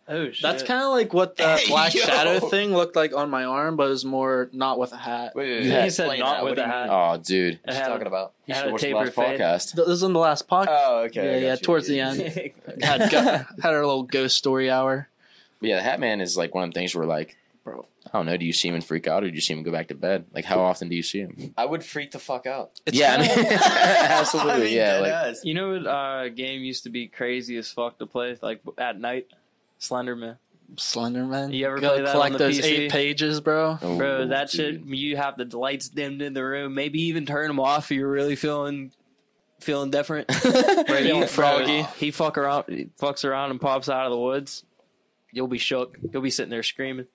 [0.09, 0.41] Oh shit!
[0.41, 2.01] that's kind of like what that Hey, Black yo.
[2.03, 5.33] Shadow thing looked like on my arm, but it was more not with a hat.
[5.35, 6.43] Wait, wait, You wait, had- said explain not that.
[6.45, 6.87] with do a you hat.
[6.89, 7.53] Oh, dude.
[7.55, 8.33] It What had you a- talking about?
[8.47, 9.39] it had a tapered fade.
[9.39, 9.73] podcast.
[9.73, 10.67] This is in the last podcast.
[10.69, 11.25] Oh, okay.
[11.25, 11.65] yeah, I yeah, got you.
[11.65, 12.51] towards the Yeah, end.
[12.83, 15.09] had got, had our little ghost story hour.
[15.59, 17.85] But yeah, the Hat Man is like one of the things where like, Bro.
[18.05, 18.37] I don't know.
[18.37, 19.93] Do you see him and freak out, or do you see him go back to
[19.95, 20.27] bed?
[20.33, 21.53] Like, how often do you see him?
[21.57, 22.71] I would freak the fuck out.
[22.85, 24.51] It's yeah, I kinda- mean, absolutely.
[24.53, 25.41] I mean, yeah, dead like ass.
[25.43, 28.97] You know what uh, game used to be crazy as fuck to play, like at
[28.97, 29.27] night?
[29.79, 30.37] Slenderman.
[30.75, 31.53] Slenderman.
[31.53, 32.63] You ever Go play that collect on the those PC?
[32.65, 33.77] eight pages, bro.
[33.81, 36.73] oh, Bro, that shit, you have the lights dimmed in the room.
[36.73, 38.91] Maybe even turn them off if you're really feeling
[39.59, 40.29] feeling different.
[40.45, 41.81] Right, Feeling he, froggy.
[41.97, 44.63] He fuck around, he fucks around and pops out of the woods.
[45.31, 45.97] You'll be shook.
[46.11, 47.07] You'll be sitting there screaming.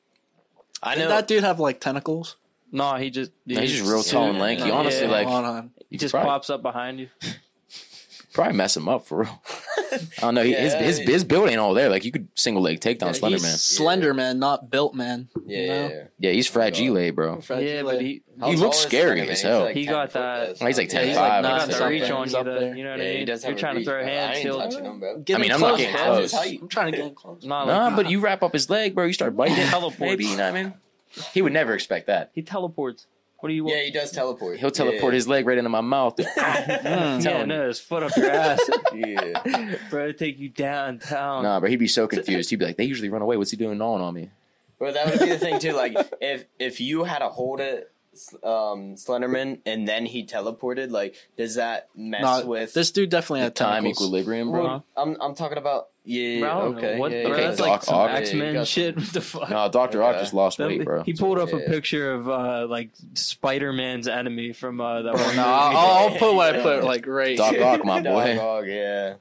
[0.83, 1.09] I Did know.
[1.09, 2.37] that dude have like tentacles?
[2.71, 4.65] No, he just No, he's just real tall and lanky.
[4.69, 4.73] Yeah.
[4.75, 5.11] Honestly, Yeah.
[5.13, 5.71] like hold on.
[5.91, 7.09] he just Probably- pops up behind you.
[8.33, 9.43] Probably mess him up for real.
[9.93, 10.43] I don't know.
[10.43, 11.07] He, his, Yeah, his yeah.
[11.07, 11.89] his build ain't all there.
[11.91, 13.57] Like you could single leg take down He's Slenderman.
[13.59, 15.29] Slender Man, not built man.
[15.47, 15.95] yeah, you yeah, know?
[15.95, 16.05] yeah.
[16.19, 17.41] Yeah, he's fragile, bro.
[17.51, 19.65] yeah, but he How He looks scary as hell.
[19.65, 20.69] like He got that- plus.
[20.69, 22.39] He's like Yeah, 10'5", he's like like he got the reach on He's you.
[22.39, 22.77] up there.
[22.77, 23.27] you know what Yeah, I he mean?
[23.27, 24.07] does have You're a trying to reach, throw a bro.
[24.13, 24.31] hand.
[24.31, 25.19] I ain't he'll- touching him, bro.
[25.19, 26.35] Get I mean, him I'm not close, getting close.
[26.63, 27.45] I'm trying to get close.
[27.45, 29.05] Not Nah, but you wrap up his leg, bro.
[29.05, 29.67] You start biting it.
[29.69, 30.01] teleports.
[30.01, 30.75] Maybe you know what I mean.
[31.35, 32.31] He would never expect that.
[32.35, 33.07] he teleports.
[33.43, 33.77] What do you want?
[33.77, 34.61] Yeah, he does teleport.
[34.61, 36.15] He'll teleport his leg right into my mouth.
[36.33, 37.25] Mm.
[37.25, 38.61] yeah, telling no, his foot up your ass,
[38.95, 39.77] Yeah.
[39.91, 40.13] bro.
[40.13, 41.43] Take you downtown.
[41.43, 42.51] Nah, but he'd be so confused.
[42.51, 43.37] He'd be like, "They usually run away.
[43.37, 44.31] What's he doing gnawing on me?"
[44.79, 45.73] Well, that would be the thing too.
[45.73, 47.81] Like, if if you had a hold of
[48.43, 53.41] um, Slenderman and then he teleported, like, does that mess Nah, with this dude definitely
[53.41, 54.07] The had time tentacles.
[54.09, 54.63] equilibrium, bro.
[54.65, 56.41] Well, I'm I'm talking about yeah.
[56.41, 56.99] Bro, I don't know okay.
[56.99, 57.65] What, yeah, bro, Okay, that's yeah.
[57.67, 58.11] like Doc some Ock.
[58.11, 58.97] X Men got shit.
[58.97, 59.51] What the fuck?
[59.51, 60.21] No, Doctor Ock Okay.
[60.23, 61.03] just lost That- weight, bro.
[61.05, 65.37] He pulled up a picture of uh, like Spider Man's enemy from uh, that one.
[65.37, 65.45] No.
[65.45, 67.37] I'll, I'll put what I put like right.
[67.37, 67.65] Doc here.
[67.65, 68.35] Ock, my boy.
[68.35, 69.15] Dog Ock, yeah.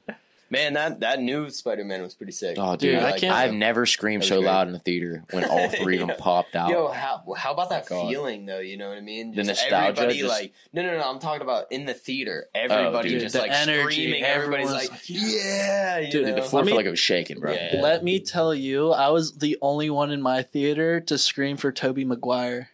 [0.52, 2.58] Man, that that new Spider Man was pretty sick.
[2.60, 3.34] Oh, dude, Dude, I like, can't.
[3.34, 4.46] I've never screamed so great.
[4.48, 6.68] loud in the theater when all three of them popped out.
[6.68, 8.08] Yo, how how about that God.
[8.10, 8.58] feeling though?
[8.60, 9.34] You know what I mean?
[9.34, 11.10] The nostalgia, Everybody just- like no no no.
[11.10, 12.48] I'm talking about in the theater.
[12.54, 13.20] Oh, everybody dude.
[13.22, 14.22] just The like energy, screaming.
[14.24, 16.34] Everybody's everyone's like, like, yeah, you Dude, know?
[16.34, 17.52] the floor Let me- felt like it was shaking, bro.
[17.52, 17.80] Yeah.
[17.82, 21.72] Let me tell you, I was the only one in my theater to scream for
[21.72, 22.68] Tobey Maguire.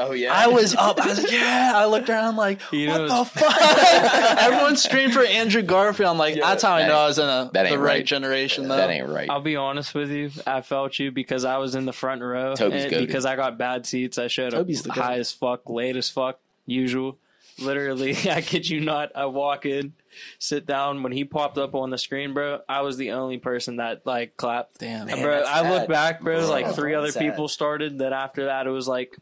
[0.00, 1.00] Oh yeah, I was up.
[1.00, 1.72] I was like, yeah.
[1.74, 3.60] I looked around like, You what know, the fuck?
[4.40, 6.10] Everyone screamed for Andrew Garfield.
[6.10, 8.06] I'm like, Yeah, that's how I know I was in a, that the right, right.
[8.06, 8.76] generation, though.
[8.76, 9.28] That ain't right.
[9.28, 10.30] I'll be honest with you.
[10.46, 12.54] I felt you because I was in the front row.
[12.54, 14.18] Tobey's and because I got bad seats.
[14.18, 15.04] I showed Tobey's the up goat.
[15.04, 17.18] high as fuck, late as fuck, usual.
[17.60, 19.10] Literally, I kid you not.
[19.16, 19.94] I walk in,
[20.38, 21.02] sit down.
[21.02, 24.36] When he popped up on the screen, bro, I was the only person that like
[24.36, 24.78] clapped.
[24.78, 25.06] Damn.
[25.06, 26.38] Man, bro, that's I look back, bro.
[26.38, 27.20] Bro, like three other sad.
[27.20, 27.98] people started.
[27.98, 29.16] Then after that, it was like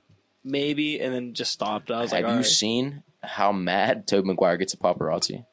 [0.47, 1.91] maybe, and then just stopped.
[1.91, 2.47] I was like, Have like, you all right.
[2.47, 5.45] seen how mad Tobey Maguire gets at paparazzi,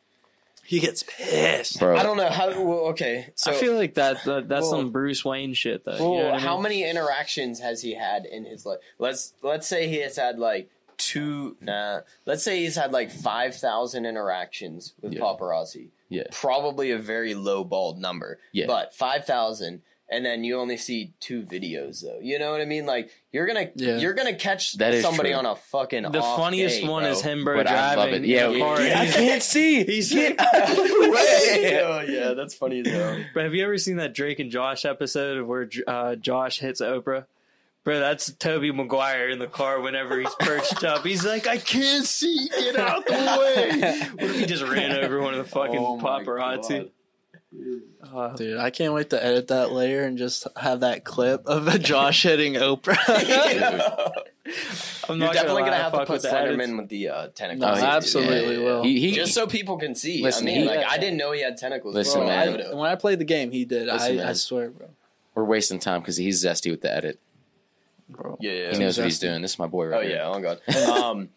[0.64, 1.80] He gets pissed.
[1.80, 1.98] bro?
[1.98, 2.50] I don't know how.
[2.50, 5.98] Well, okay, so I feel like that, that that's Well- some Bruce Wayne shit, though.
[5.98, 6.64] you Well, know what I how mean?
[6.64, 8.80] many interactions has he had in his life?
[9.00, 11.58] Let's let's say he has had like two.
[11.60, 15.22] Nah, let's say he's had like five thousand interactions with Yeah.
[15.22, 15.90] paparazzi.
[16.10, 16.24] Yeah.
[16.32, 18.38] probably a very low balled number.
[18.52, 18.68] Yeah.
[18.68, 19.82] but five thousand.
[20.12, 22.20] And then you only see two videos, though.
[22.22, 22.86] You know what I mean?
[22.86, 23.98] Like you're gonna, Yeah.
[23.98, 25.40] you're gonna catch That is somebody true.
[25.40, 26.04] on a fucking.
[26.12, 27.12] The off funniest day, one bro.
[27.12, 28.28] is him, bro, But I love driving it.
[28.30, 28.82] Yeah, in the car.
[28.82, 29.84] yeah, I can't see.
[29.84, 31.82] He's Get like, out of the way!
[31.84, 33.24] oh yeah, that's funny as hell.
[33.34, 37.26] Bro, have you ever seen that Drake and Josh episode where uh, Josh hits Oprah?
[37.86, 41.04] Bro, that's Tobey Maguire in the car whenever he's perched up.
[41.06, 42.48] He's like, I can't see.
[42.50, 44.00] Get out the way.
[44.14, 46.92] What if he just ran over one of the fucking Oh my paparazzi?
[48.14, 51.80] Uh, Dude, I can't wait to edit that later and just have that clip of
[51.82, 52.98] Josh hitting Oprah.
[55.10, 56.56] I'm You're not definitely gonna, gonna have to put with the edits.
[56.64, 57.62] Slenderman with the uh, tentacles.
[57.62, 58.84] No, he- absolutely yeah, will.
[58.84, 60.22] He, he just so people can see.
[60.22, 61.94] Listen, I mean, he- like I didn't know he had tentacles.
[61.96, 62.28] Listen, bro.
[62.28, 62.62] Bro, man.
[62.62, 63.88] I, when I played the game, he did.
[63.88, 64.30] Listen, I.
[64.30, 64.88] I swear, bro.
[65.36, 67.20] we're wasting time because he's zesty with the edit.
[68.10, 68.38] bro.
[68.42, 68.72] yeah, yeah.
[68.74, 69.42] He knows what he's doing.
[69.42, 70.16] This is my boy right Oh here.
[70.18, 70.60] yeah, oh god.
[70.90, 71.30] Um,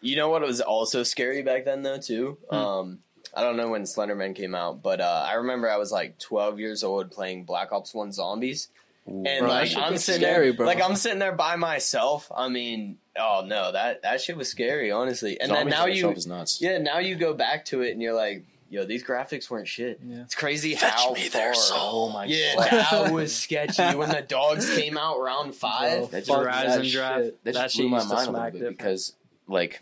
[0.00, 2.38] You know what was also scary back then though too.
[2.50, 2.56] Hmm.
[2.56, 2.98] Um,
[3.36, 6.58] I don't know when Slenderman came out, but uh, I remember I was like 12
[6.60, 8.68] years old playing Black Ops One Zombies,
[9.06, 10.66] and Bro, like shit I'm sitting scary, there, bro.
[10.66, 12.30] like I'm sitting there by myself.
[12.34, 15.38] I mean, oh no, that that shit was scary, honestly.
[15.40, 16.60] And then now you, is nuts.
[16.62, 20.00] yeah, now you go back to it and you're like, yo, these graphics weren't shit.
[20.02, 20.22] Yeah.
[20.22, 21.40] It's crazy Fetch how me far.
[21.40, 22.08] their soul.
[22.08, 22.70] Oh my Yeah, god.
[22.70, 23.94] that was sketchy.
[23.94, 27.24] When the dogs came out round five, That Fuck just, Horizon that Drive.
[27.24, 27.44] shit.
[27.44, 28.78] that That just shit blew my mind a little bit different.
[28.78, 29.12] because
[29.48, 29.80] like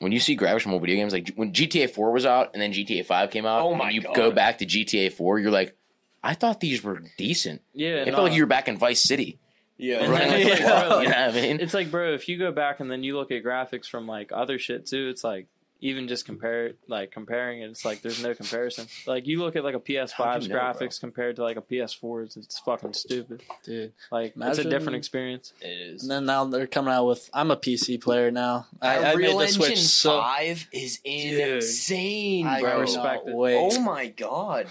[0.00, 2.60] when you see graphics from old video games, like when GTA 4 was out and
[2.60, 4.14] then GTA 5 came out, Oh my and you God.
[4.16, 5.76] go back to GTA 4, you're like,
[6.22, 7.62] I thought these were decent.
[7.72, 8.12] Yeah, It no.
[8.12, 9.38] felt like you were back in Vice City.
[9.78, 11.60] yeah, And Running like it's a like, bro, you know what I mean?
[11.60, 14.30] It's like, bro, if you go back and then you look at graphics from like
[14.32, 15.46] other shit too, it's like
[15.80, 18.86] even just compare like comparing it, it's like there's no comparison.
[19.06, 20.72] Like you look at like a PS5's you know, bro?
[20.72, 23.42] graphics compared to like a PS4's, it's fucking stupid.
[23.64, 23.92] dude.
[24.10, 25.52] Like it's a different experience.
[25.60, 26.02] it is.
[26.02, 27.30] And then now they're coming out with.
[27.32, 28.66] I'm a PC player now.
[28.80, 30.20] I, I Unreal made the switch Engine so.
[30.20, 32.80] Five is insane, I bro.
[32.80, 33.34] respect it.
[33.34, 33.56] wait.
[33.58, 34.66] Oh my god,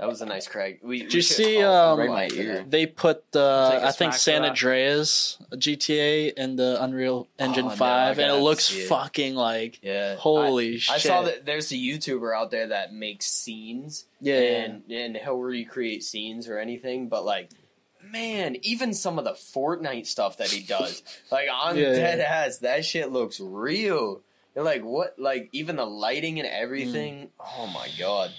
[0.00, 0.80] that was a nice Craig.
[0.82, 2.64] We, Did you see, um, Right in my ear.
[2.66, 4.48] They put the Take a I think smack San for.
[4.48, 8.80] Andreas GTA in the Unreal Engine Oh, no, I Five, and it gotta looks see
[8.80, 8.88] it.
[8.88, 10.94] fucking like Yeah, holy I, shit.
[10.94, 14.48] I saw that there's a YouTuber out there that makes scenes, Yeah, yeah.
[14.64, 17.50] and and he'll recreate scenes or anything, but like.
[18.02, 22.24] Man, even some of the Fortnite stuff that he does, like I'm Yeah, dead yeah.
[22.46, 22.56] ass.
[22.58, 24.22] That shit looks real.
[24.56, 25.16] You're like, what?
[25.18, 27.28] Like even the lighting and everything.
[27.38, 28.32] Oh my god,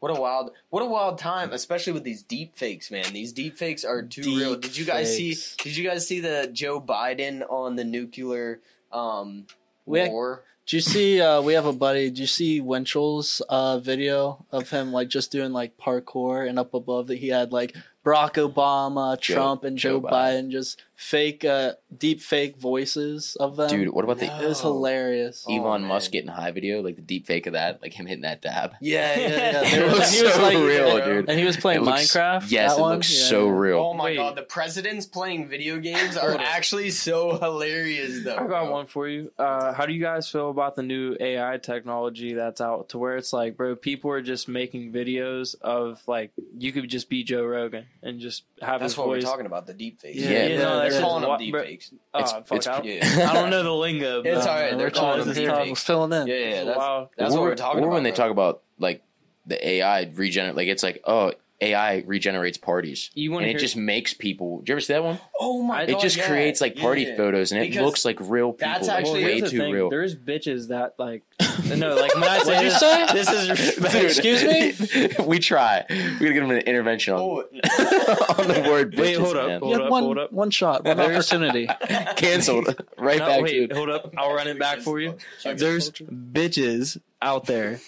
[0.00, 3.04] what a wild, what a wild time, especially with these deep fakes, man.
[3.12, 4.56] These deep fakes are too real.
[4.56, 5.36] Did you guys see?
[5.62, 8.60] Did you guys see the Joe Biden on the nuclear
[8.92, 9.46] um,
[9.86, 10.42] We- war?
[10.66, 11.20] Did you see?
[11.20, 12.10] Uh, we have a buddy.
[12.10, 16.74] Did you see Winchell's uh, video of him like just doing like parkour and up
[16.74, 20.44] above that he had like Barack Obama, Joe- Trump, and Joe, Joe Biden.
[20.46, 20.50] Biden.
[20.50, 23.70] just fake, uh, deep fake voices of them.
[23.70, 25.46] Dude, what about the it was hilarious.
[25.48, 25.88] Oh, Elon man.
[25.88, 28.72] Musk getting high video, like the deep fake of that, like him hitting that dab?
[28.82, 29.60] Yeah, yeah, yeah.
[29.64, 31.04] It They looks he was so like, real, Yeah.
[31.06, 31.30] dude.
[31.30, 32.50] and he was playing It looks- Minecraft.
[32.50, 32.92] Yes, that it one?
[32.96, 33.26] looks Yeah.
[33.28, 33.78] so real.
[33.78, 34.16] Oh my Wait.
[34.16, 38.34] god, the presidents playing video games are actually so hilarious though.
[38.34, 38.70] I got bro.
[38.72, 39.32] one for you.
[39.38, 43.16] Uh, how do you guys feel about the new AI technology that's out to where
[43.16, 47.44] it's like, bro, people are just making videos of like you could just be Joe
[47.44, 49.22] Rogan and just have That's his what voice.
[49.24, 50.18] we're talking about, the deep fakes.
[50.18, 51.92] Yeah, Yeah, yeah, yeah, no, they're that's calling them what- deep bro- fakes.
[52.14, 53.30] Oh, It's- fuck, it's- I, don't, Yeah.
[53.30, 54.22] I don't know the lingo.
[54.22, 55.82] It's but- all right, they're we're calling just- them deep fakes.
[55.84, 56.26] filling in.
[56.26, 57.10] Yeah, yeah, that's, Wow.
[57.16, 57.94] that's or, what we're talking or about.
[57.94, 58.16] when they bro.
[58.16, 59.02] talk about like
[59.46, 63.60] the AI regenerate, like it's like, oh, AI regenerates parties, You want and to it
[63.60, 64.60] just makes people.
[64.62, 65.18] Do you ever see that one?
[65.38, 67.16] Oh my It It god, just yeah, creates like party yeah.
[67.16, 68.72] photos, and it looks like real people.
[68.72, 69.72] that's like, actually- well, way the too thing.
[69.72, 69.90] real.
[69.90, 71.22] There's bitches that like
[71.76, 73.06] no, like when I say you this, say?
[73.12, 73.74] this is.
[73.92, 75.24] Dude, Excuse me?
[75.26, 75.84] we try.
[75.90, 77.44] We gotta get him an intervention on, Oh,
[78.38, 78.92] on the word.
[78.94, 79.46] Bitches, Wait, bitches, hold up.
[79.48, 79.60] man.
[79.60, 80.32] Hold up, one, hold up.
[80.32, 81.66] one shot, one There's- opportunity.
[82.16, 82.82] Canceled.
[82.98, 84.12] right No, back wait, to hold up.
[84.16, 85.16] I'll run it back for you.
[85.44, 87.80] There's bitches out there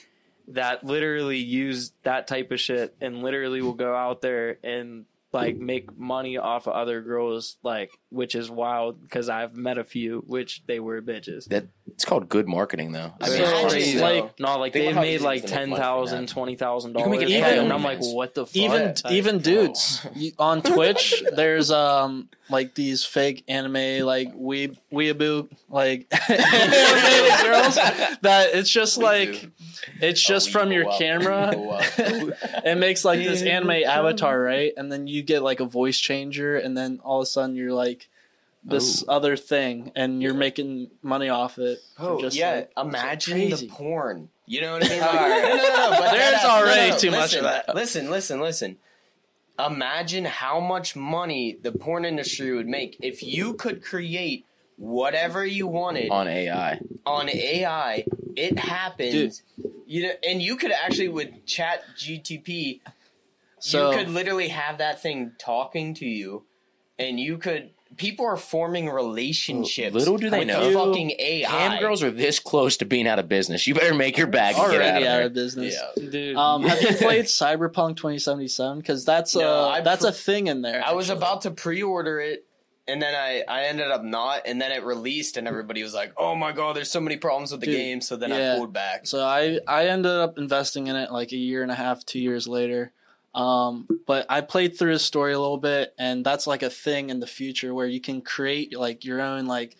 [0.48, 5.56] that literally use that type of shit and literally will go out there and like
[5.56, 10.22] make money off of other girls, like which is wild because I've met a few
[10.26, 11.46] which they were bitches.
[11.48, 11.64] that.
[11.88, 13.12] It's called good marketing, though.
[13.20, 13.98] I So, mean, it's crazy.
[14.00, 16.32] like no, like Think they've made like is to make ten money from thousand, that.
[16.32, 18.56] twenty thousand You can make dollars, even- and I'm like, what the fuck?
[18.56, 21.22] even Like, even dudes you- on Twitch.
[21.34, 27.74] There's um like these fake anime like we weeaboo like animated girls
[28.22, 29.48] that it's just like
[30.00, 30.98] it's just Oh, from your up.
[30.98, 31.48] camera.
[31.50, 31.84] We go up.
[31.98, 34.72] it makes like this anime avatar, right?
[34.76, 37.72] And then you get like a voice changer, and then all of a sudden you're
[37.72, 38.01] like
[38.64, 39.12] this oh.
[39.12, 41.78] other thing, and you're making money off it.
[41.98, 44.28] Oh just, yeah, like- oh, imagine the porn.
[44.46, 45.00] You know what I mean?
[45.00, 45.90] Like, no, no, no, no.
[45.98, 47.74] But There's deadass- already no, no, too much of that.
[47.74, 48.76] Listen, listen, listen.
[49.58, 54.46] Imagine how much money the porn industry would make if you could create
[54.76, 56.80] whatever you wanted on AI.
[57.06, 58.04] on AI.
[58.34, 59.42] It happens.
[59.86, 62.80] You know, and you could actually with Chat GTP,
[63.58, 66.44] So you could literally have that thing talking to you,
[66.98, 67.70] and you could.
[67.96, 69.94] People are forming relationships.
[69.94, 70.66] Little do they with know.
[70.68, 71.48] the fucking AI.
[71.48, 73.66] Cam girls are this close to being out of business.
[73.66, 75.76] You better make your bag and get already out out of of business.
[75.96, 76.08] Yeah.
[76.10, 76.36] dude.
[76.36, 78.78] Um, have you played Cyberpunk 2077?
[78.78, 80.82] Because that's No, a I that's pre- a thing in there.
[80.84, 82.46] I was about to pre-order it,
[82.88, 86.12] and then I I ended up not, and then it released, and everybody was like,
[86.16, 88.54] "Oh my god, there's so many problems with the Dude, game." So then yeah.
[88.54, 89.06] I pulled back.
[89.06, 92.18] So I I ended up investing in it like a year and a half, two
[92.20, 92.92] years later.
[93.34, 97.10] Um, but I played through his story a little bit, and that's like a thing
[97.10, 99.76] in the future where you can create like your own like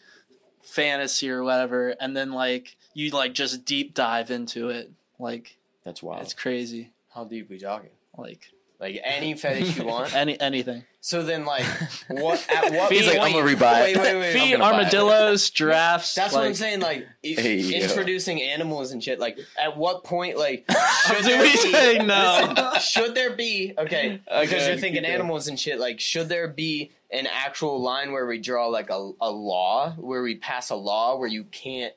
[0.63, 4.91] fantasy or whatever, and then like you like just deep dive into it.
[5.19, 6.23] Like That's wild.
[6.23, 6.93] it's crazy.
[7.15, 7.91] How deep we talking?
[8.17, 10.15] Like like any fetish you want.
[10.17, 10.85] Any anything.
[11.05, 11.65] So then, like,
[12.09, 13.19] what at what He's like.
[13.19, 13.97] I'm gonna rebuy it.
[13.97, 14.33] Wait, wait, wait.
[14.35, 14.75] Feet, gonna buy it.
[14.85, 16.15] armadillos, giraffes.
[16.15, 16.79] That's like, what I'm saying.
[16.81, 17.79] Like if- Hey, yo.
[17.85, 19.19] introducing animals and shit.
[19.19, 20.39] Like at what point?
[20.39, 20.65] Like
[21.09, 21.57] should there we be?
[21.59, 22.55] say no?
[22.55, 23.75] Listen, should there be?
[23.77, 25.81] Okay, because Okay, you're thinking animals and shit.
[25.81, 30.23] Like should there be an actual line where we draw like a, a law where
[30.23, 31.93] we pass a law where you can't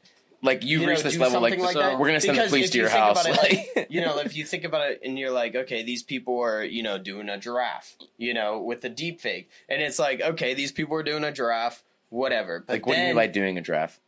[0.45, 2.57] Like you've you know, reached this level, like, like so we're gonna send Because the
[2.57, 3.25] police to your think house.
[3.25, 3.37] it,
[3.75, 6.63] like, you know, if you think about it and you're like, okay, these people are,
[6.63, 9.49] you know, doing a giraffe, you know, with the deep fake.
[9.67, 12.63] And it's like, okay, these people are doing a giraffe, whatever.
[12.65, 13.99] But like what do you then mean by doing a giraffe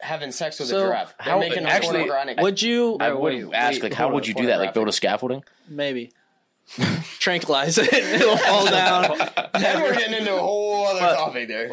[0.00, 1.14] having sex with So, a giraffe.
[1.24, 2.40] They're how- making a actually, pornographic.
[2.40, 4.58] Would you I would wait, ask, wait, like, how would you do that?
[4.60, 5.42] Like, build a scaffolding?
[5.68, 6.12] maybe
[7.18, 7.92] tranquilize it?
[7.92, 9.18] It'll fall down.
[9.54, 11.70] then we're getting into a whole other But- topic there.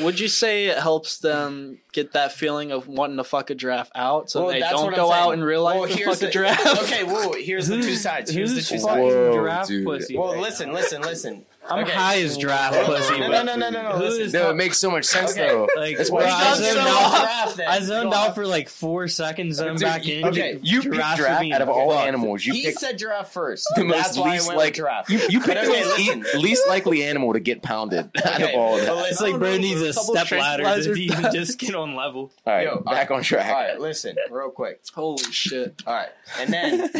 [0.00, 3.90] Would you say it helps them get that feeling of wanting to fuck a giraffe
[3.94, 5.22] out, so Well, they don't go saying.
[5.22, 6.82] out in real life Well, and here's fuck the- a giraffe?
[6.84, 8.30] Okay, whoa, here's the two sides.
[8.30, 9.00] Here's the two sides.
[9.14, 9.84] Whoa, giraffe dude.
[9.84, 10.16] pussy?
[10.16, 11.46] Well, right listen, listen, listen.
[11.70, 11.92] I'm Okay.
[11.92, 13.20] high as giraffe No, pussy.
[13.20, 14.22] no, but no, no, no, no, Who listen.
[14.22, 15.46] is No, that- it makes so much sense Okay.
[15.48, 15.68] though.
[15.76, 17.68] Like, That's bro, why I zoned your out- giraffe then.
[17.68, 20.24] I zoned out for like four seconds, then Dude, back you- in.
[20.26, 22.08] okay, You pick Giraffes are giraffe out of all fucked.
[22.08, 22.44] animals.
[22.44, 23.68] You He pick said giraffe first.
[23.76, 25.08] the most That's why I least went like with giraffe.
[25.10, 28.78] you, you pick But the most least likely animal to get pounded out of all
[28.80, 31.58] of but It's like bro No, no, needs a a step ladder to even just
[31.58, 32.32] get on level.
[32.44, 33.46] All right, Yo, back on track.
[33.46, 34.80] All right, listen, real quick.
[34.94, 35.80] Holy shit!
[35.86, 36.08] All right,
[36.40, 36.90] and then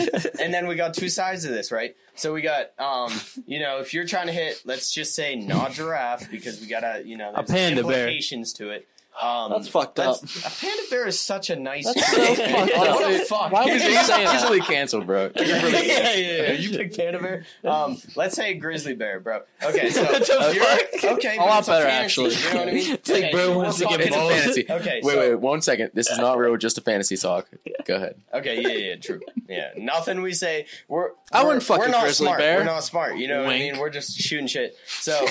[0.40, 1.96] and then we got two sides of this, right?
[2.14, 3.11] So we got, um,
[3.46, 7.03] you know, if you're trying to hit, let's just say not giraffe because we gotta,
[7.05, 8.01] you know, A there's panda bear.
[8.09, 8.87] implications to it.
[9.20, 10.20] Um, That's fucked up.
[10.20, 11.85] that's- panda bear is such a nice.
[11.85, 12.79] That's so fucked up.
[12.79, 13.53] What the fuck?
[13.53, 14.35] Why would He's you say that?
[14.37, 15.31] easily canceled, bro.
[15.37, 16.53] yeah, yeah, yeah.
[16.53, 17.44] You pick panda bear.
[17.62, 19.40] Um, let's say grizzly bear, bro.
[19.62, 21.18] Okay, so What the you're- fuck?
[21.18, 22.35] okay, A lot it's better, fantasy, actually.
[22.37, 22.92] You know what I mean?
[22.94, 24.66] It's like, bro wants to get fucking- It's a fantasy.
[24.70, 25.90] Okay, Wait, so- wait, one second.
[25.92, 27.48] This is not real, just a fantasy talk.
[27.85, 28.14] Go ahead.
[28.33, 29.20] Okay, yeah, yeah, true.
[29.46, 30.66] Yeah, nothing we say.
[30.88, 32.38] We're I we're- wouldn't fuck we're a not grizzly smart.
[32.38, 32.59] bear.
[32.59, 33.16] We're not smart.
[33.18, 33.79] You know what I mean?
[33.79, 34.75] We're just shooting shit.
[34.87, 35.27] So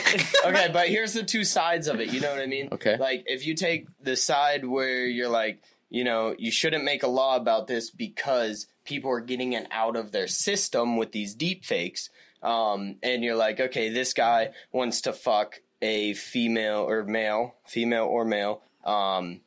[0.46, 2.14] okay, but here's the two sides of it.
[2.14, 2.70] You know what I mean?
[2.72, 2.96] Okay.
[2.98, 3.71] Like if you take
[4.02, 8.68] the side where you're like, you know, you shouldn't make a law about this because
[8.86, 12.10] people are getting it out of their system with these deep fakes.
[12.42, 18.06] Um, and you're like, okay, this guy wants to fuck a female or male, female
[18.06, 19.42] or male, um,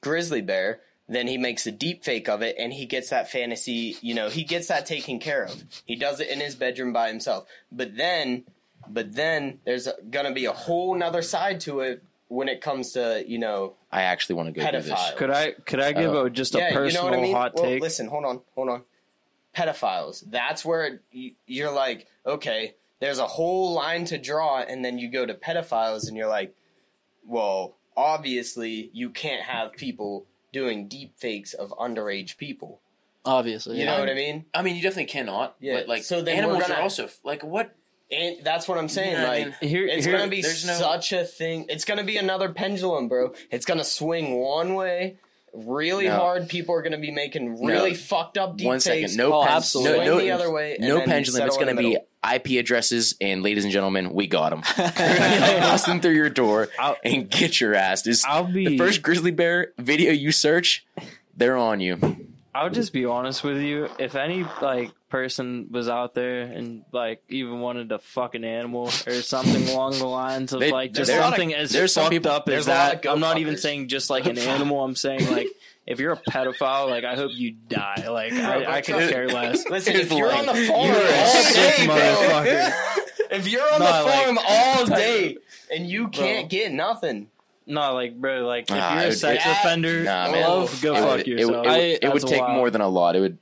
[0.00, 3.96] grizzly bear then he makes a deep fake of it and he gets that fantasy
[4.00, 7.08] you know he gets that taken care of he does it in his bedroom by
[7.08, 8.44] himself but then
[8.88, 13.24] but then there's gonna be a whole nother side to it when it comes to
[13.26, 14.90] you know I actually want to go do this.
[14.90, 15.16] Pedophile.
[15.16, 16.24] Could I could I give Oh.
[16.26, 17.82] a, just a yeah personal you know what i mean hot well, take?
[17.82, 18.82] listen hold on hold on
[19.54, 24.84] pedophiles that's where it, you, you're like okay there's a whole line to draw and
[24.84, 26.54] then you go to pedophiles and you're like
[27.26, 32.80] well obviously you can't have people doing deep fakes of underage people
[33.24, 33.94] Obviously, you yeah.
[33.94, 35.56] know what i mean I mean, you definitely cannot.
[35.58, 37.74] Yeah, But like, so then animals we're gonna- are also like what?
[38.10, 39.12] And that's what I'm saying.
[39.12, 41.66] Yeah, I like, mean, Here, it's here- gonna be there's no- such a thing.
[41.68, 43.32] It's gonna be another pendulum, bro.
[43.50, 45.16] It's gonna swing one way
[45.52, 46.16] really No.
[46.16, 46.48] hard.
[46.48, 47.96] People are gonna be making really No.
[47.96, 49.02] fucking up deep One second.
[49.04, 49.16] fakes.
[49.16, 50.04] No, Oh, pen- absolutely.
[50.04, 50.76] no, no, the other way.
[50.78, 51.46] no pendulum.
[51.46, 51.96] It's going to be.
[52.28, 54.62] IP addresses, and ladies and gentlemen, we got them.
[54.76, 58.02] Bust them through your door I'll- and get your ass.
[58.02, 60.84] Just I'll be the first grizzly bear video you search,
[61.36, 62.16] they're on you.
[62.54, 63.88] I'll just be honest with you.
[64.00, 68.88] If any like person was out there and like even wanted to fuck an animal
[69.06, 71.92] or something along the lines of They- like just there's a of- something as there's
[71.92, 74.82] some fucked people- up as that, I'm not even saying just like an animal.
[74.84, 75.48] I'm saying like
[75.86, 78.08] if you're a pedophile, like I hope you die.
[78.10, 79.68] Like I, I could care less.
[79.70, 80.48] Listen, Here's if you're line.
[80.48, 81.94] on the farm You're all sick day, bro.
[81.94, 82.72] motherfucker.
[83.30, 85.36] if you're on No, the like- farm all day
[85.72, 87.28] and you can't get nothing,
[87.66, 90.42] No, like bro, like if Ah, you're a would- sex that- offender, Nah, man.
[90.42, 91.54] love- go It fuck would- it would- yourself.
[91.54, 92.56] It would, I- it would take wild.
[92.56, 93.14] more than a lot.
[93.14, 93.38] It would.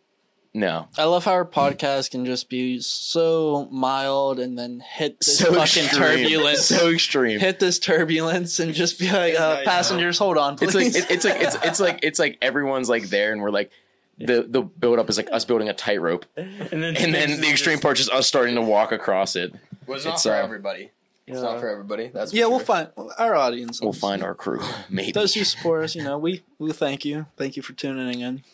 [0.57, 0.87] No.
[0.97, 5.47] I love how our podcast can just be so mild and then hit this So
[5.47, 5.89] fucking extreme.
[5.91, 6.61] turbulence.
[6.67, 7.41] So extreme.
[7.41, 9.65] hit this turbulence and just be like, uh, Nice.
[9.65, 10.95] passengers, hold on, It's please.
[10.95, 13.73] like it, it's like it's it's like it's like everyone's like there, and we're like
[14.19, 17.51] the the build up is like us building a tightrope, and then and then the
[17.51, 19.53] extreme part is us starting to walk across it.
[19.89, 20.91] well, it's not It's, for uh, everybody.
[21.27, 21.43] It's Yeah.
[21.43, 22.09] not for everybody.
[22.15, 23.81] That's for yeah, we'll find our audience.
[23.81, 25.11] We'll find our crew, maybe.
[25.11, 25.97] those who support us.
[25.97, 27.27] You know, we we thank you.
[27.37, 28.45] Thank you for tuning in.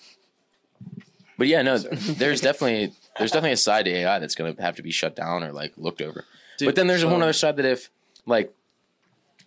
[1.40, 4.82] But yeah, no, there's definitely there's definitely a side to AI that's gonna have to
[4.82, 6.26] be shut down or like looked over.
[6.58, 7.88] Dude, but then there's a whole so- other side that if
[8.26, 8.52] like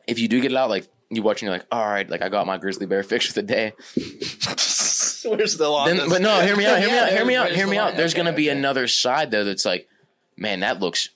[0.08, 2.24] if you do get it out, like you watch and you're like, all right, like
[2.24, 3.74] I got my grizzly bear fix for the day.
[3.96, 7.36] We're still on Then, but no, hear me out, hear me Yeah, out, hear me
[7.36, 7.96] out, hear me out.
[7.96, 8.58] There's Okay, gonna be okay.
[8.58, 9.88] another side though that's like,
[10.36, 11.10] man, that looks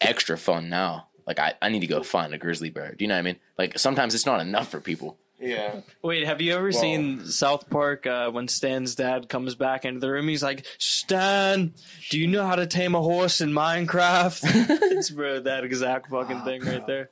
[0.00, 1.08] extra fun now.
[1.26, 2.94] Like I, I need to go find a grizzly bear.
[2.94, 3.36] Do you know what I mean?
[3.58, 5.18] Like sometimes it's not enough for people.
[5.42, 5.80] Yeah.
[6.02, 10.00] Wait, have you ever Well- seen South Park uh, when Stan's dad comes back into
[10.00, 10.28] the room?
[10.28, 11.74] He's like, Stan,
[12.10, 14.40] do you know how to tame a horse in Minecraft?
[14.92, 17.10] it's bro, that exact fucking thing right there.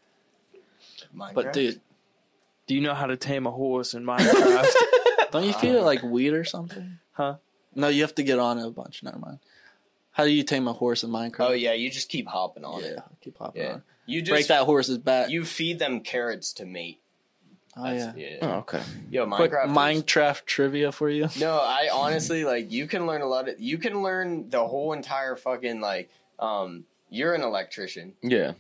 [1.34, 1.80] But dude,
[2.66, 4.72] Do you know how to tame a horse in Minecraft?
[5.32, 6.98] don't you feed it like weed or something?
[7.12, 7.36] Huh?
[7.74, 9.02] No, you have to get on it a bunch.
[9.02, 9.38] Never mind.
[10.12, 11.48] How do you tame a horse in Minecraft?
[11.48, 12.86] oh yeah, you just keep hopping on yeah.
[12.86, 12.92] it.
[12.96, 13.72] Yeah, keep hopping Yeah.
[13.74, 13.82] on.
[14.06, 15.30] You just Break that horse's back.
[15.30, 16.99] You feed them carrots to mate.
[17.76, 17.92] Oh yeah.
[17.92, 18.36] That's- yeah.
[18.42, 18.82] Oh, okay.
[19.10, 19.66] Yo, Quick Minecraft.
[19.66, 19.72] is-
[20.04, 21.28] Minecraft trivia for you.
[21.38, 24.92] No, I honestly like you can learn a lot of you can learn the whole
[24.92, 28.14] entire fucking like um you're an electrician.
[28.22, 28.52] Yeah.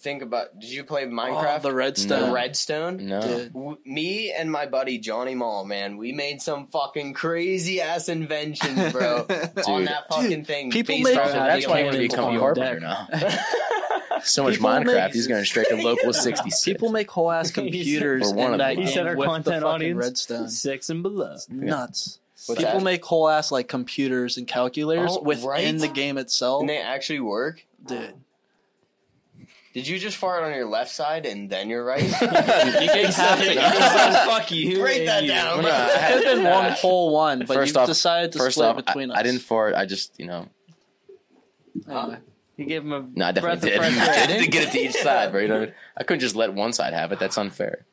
[0.00, 1.62] Think about did you play Oh, Minecraft?
[1.62, 2.20] the redstone.
[2.20, 2.32] The No.
[2.32, 3.06] redstone?
[3.08, 3.20] No.
[3.20, 3.52] Dude.
[3.52, 8.92] W- me and my buddy Johnny Mall, man, we made some fucking crazy ass inventions,
[8.92, 9.26] bro.
[9.66, 10.70] on that fucking thing.
[10.70, 12.80] people based make- off That's why I want to become a Fucking carpenter deck.
[12.80, 13.08] now.
[14.24, 16.64] So much People Minecraft, make- he's going straight to local 66.
[16.64, 18.84] People make whole ass computers Or one in of that them.
[18.84, 20.48] he said our with the content fucking audience redstone.
[20.50, 21.36] six and below.
[21.48, 22.18] Nuts.
[22.46, 22.84] What's People that?
[22.84, 25.78] make whole ass like computers and calculators Oh, within right?
[25.78, 26.60] the game itself.
[26.60, 27.64] and they actually work.
[27.84, 28.14] Dude,
[29.74, 32.02] Did you just fart on your left side and then your right?
[32.02, 33.58] you can have it.
[34.26, 34.78] Fuck you.
[34.78, 35.32] Break that and you.
[35.32, 35.62] down.
[35.62, 38.32] No, I It had- could have been one whole one, but First you off- decided
[38.32, 39.20] to First split off, between I, us.
[39.20, 39.74] I didn't fart.
[39.74, 40.48] I just, you know,
[41.88, 42.18] Anyway.
[42.58, 43.78] You gave him a no, I definitely did.
[43.78, 45.40] breath of fresh I did to get it to each side, bro.
[45.40, 47.18] You know, I couldn't just let one side have it.
[47.18, 47.86] That's unfair.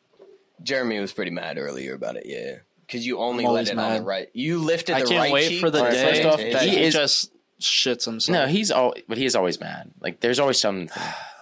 [0.64, 2.58] Jeremy was pretty mad earlier about it, yeah.
[2.86, 4.30] Because you only I'm let always it on the right.
[4.34, 5.62] You lifted I the can't right wait cheek.
[5.62, 8.34] for the Alright, day first off, that he he, is- just shits himself.
[8.34, 9.92] No, he's all, but he is always mad.
[10.02, 10.90] Like, there's always something,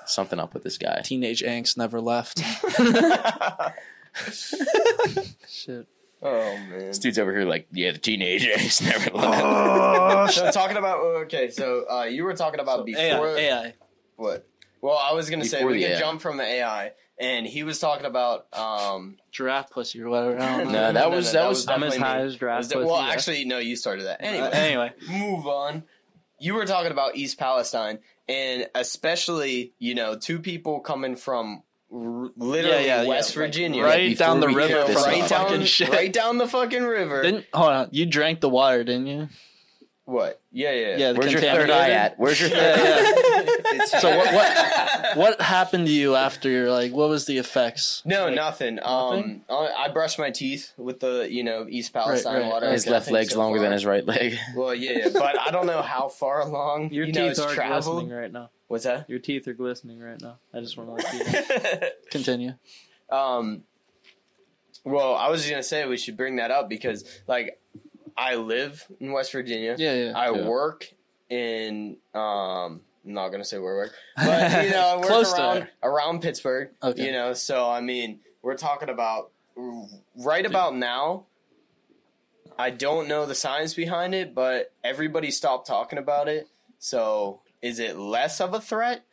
[0.05, 1.01] something up with this guy.
[1.03, 2.39] teenage angst never left.
[5.49, 5.87] Shit.
[6.23, 6.79] Oh man.
[6.79, 10.33] This dude's over here, like, yeah, the teenage angst never left.
[10.33, 13.73] so talking about okay, so uh, you were talking about So, before AI, AI.
[14.15, 14.47] what?
[14.81, 15.99] Well, I was gonna say Before we the could AI.
[15.99, 19.17] jump from the AI, and he was talking about um.
[19.31, 20.39] giraffe pussy or whatever.
[20.39, 20.91] I don't know.
[20.91, 22.23] No, that was- that was- I'm as definitely high me.
[22.25, 22.57] as draft.
[22.59, 24.21] Was it- well, actually, no, you started that.
[24.23, 25.83] Anyway, Uh, anyway, move on.
[26.39, 31.63] You were talking about East Palestine, and especially, you know, two people coming from
[31.93, 34.87] r- literally Yeah, yeah, yeah, West like, Virginia, right before down the river kick You
[34.87, 35.89] this know, from right down, fucking shit.
[35.89, 37.21] right down the fucking river.
[37.21, 37.87] Didn't hold on?
[37.91, 39.29] You drank the water, didn't you?
[40.05, 40.41] what?
[40.51, 40.97] Yeah, yeah.
[40.97, 41.11] Yeah.
[41.13, 42.19] the Where's your third eye at?
[42.19, 43.52] Where's your third Yeah, eye?
[43.77, 43.99] Yeah.
[43.99, 44.33] So what?
[44.33, 45.17] What?
[45.17, 46.49] What happened to you after?
[46.49, 48.01] you're Like, what was the effects?
[48.05, 48.79] No, Like, nothing.
[48.81, 52.51] Um, I I brushed my teeth with the you know East Palestine right.
[52.51, 52.69] water.
[52.71, 53.63] His left leg's so longer far.
[53.65, 54.37] than his right leg.
[54.55, 57.53] Well, yeah, yeah, but I don't know how far along Your you teeth it's are
[57.53, 57.83] traveled.
[57.95, 58.49] glistening right now.
[58.67, 59.09] What's that?
[59.09, 60.37] Your teeth are glistening right now.
[60.53, 61.87] I just want to let you.
[62.11, 62.53] Continue.
[63.11, 63.63] um,
[64.83, 67.59] well, I was just gonna say we should bring that up because like
[68.17, 69.75] I live in West Virginia.
[69.77, 70.11] Yeah, yeah.
[70.15, 70.47] I Yeah.
[70.47, 70.91] work
[71.29, 72.81] in um.
[73.05, 75.55] I'm not gonna say where I work, but you know, I work Close to around
[75.55, 75.69] there.
[75.83, 76.69] around Pittsburgh.
[76.81, 77.05] Okay.
[77.05, 79.31] You know, so I mean, we're talking about
[80.17, 81.25] right about now.
[82.57, 86.47] I don't know the science behind it, but everybody stopped talking about it.
[86.77, 89.03] So, is it less of a threat,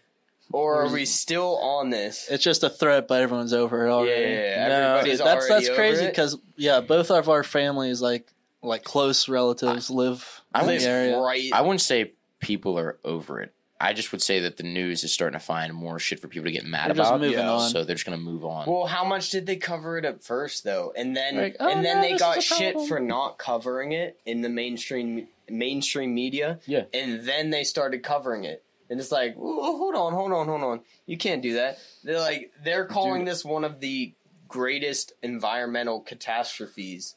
[0.52, 2.28] or are we still on this?
[2.30, 4.12] It's just a threat, but everyone's over it Yeah, already.
[4.14, 8.28] everybody's Dude, that's that's crazy because yeah, both of our families like
[8.62, 11.18] like close relatives live I in the area.
[11.18, 11.50] right.
[11.54, 13.54] I wouldn't say people are over it.
[13.80, 16.44] I just would say that the news is starting to find more shit for people
[16.44, 17.20] to get mad They're about.
[17.20, 17.70] moving yeah, on.
[17.70, 18.68] So they're just gonna move on.
[18.70, 20.92] Well, how much did they cover it at first, though?
[20.96, 22.88] And then, Like, oh, and then no, they got shit problem.
[22.88, 26.60] for not covering it in the mainstream mainstream media.
[26.66, 26.84] Yeah.
[26.92, 30.80] And then they started covering it, and it's like, hold on, hold on, hold on.
[31.06, 31.78] You can't do that.
[32.04, 34.12] They're like, they're calling this one of the
[34.46, 37.14] greatest environmental catastrophes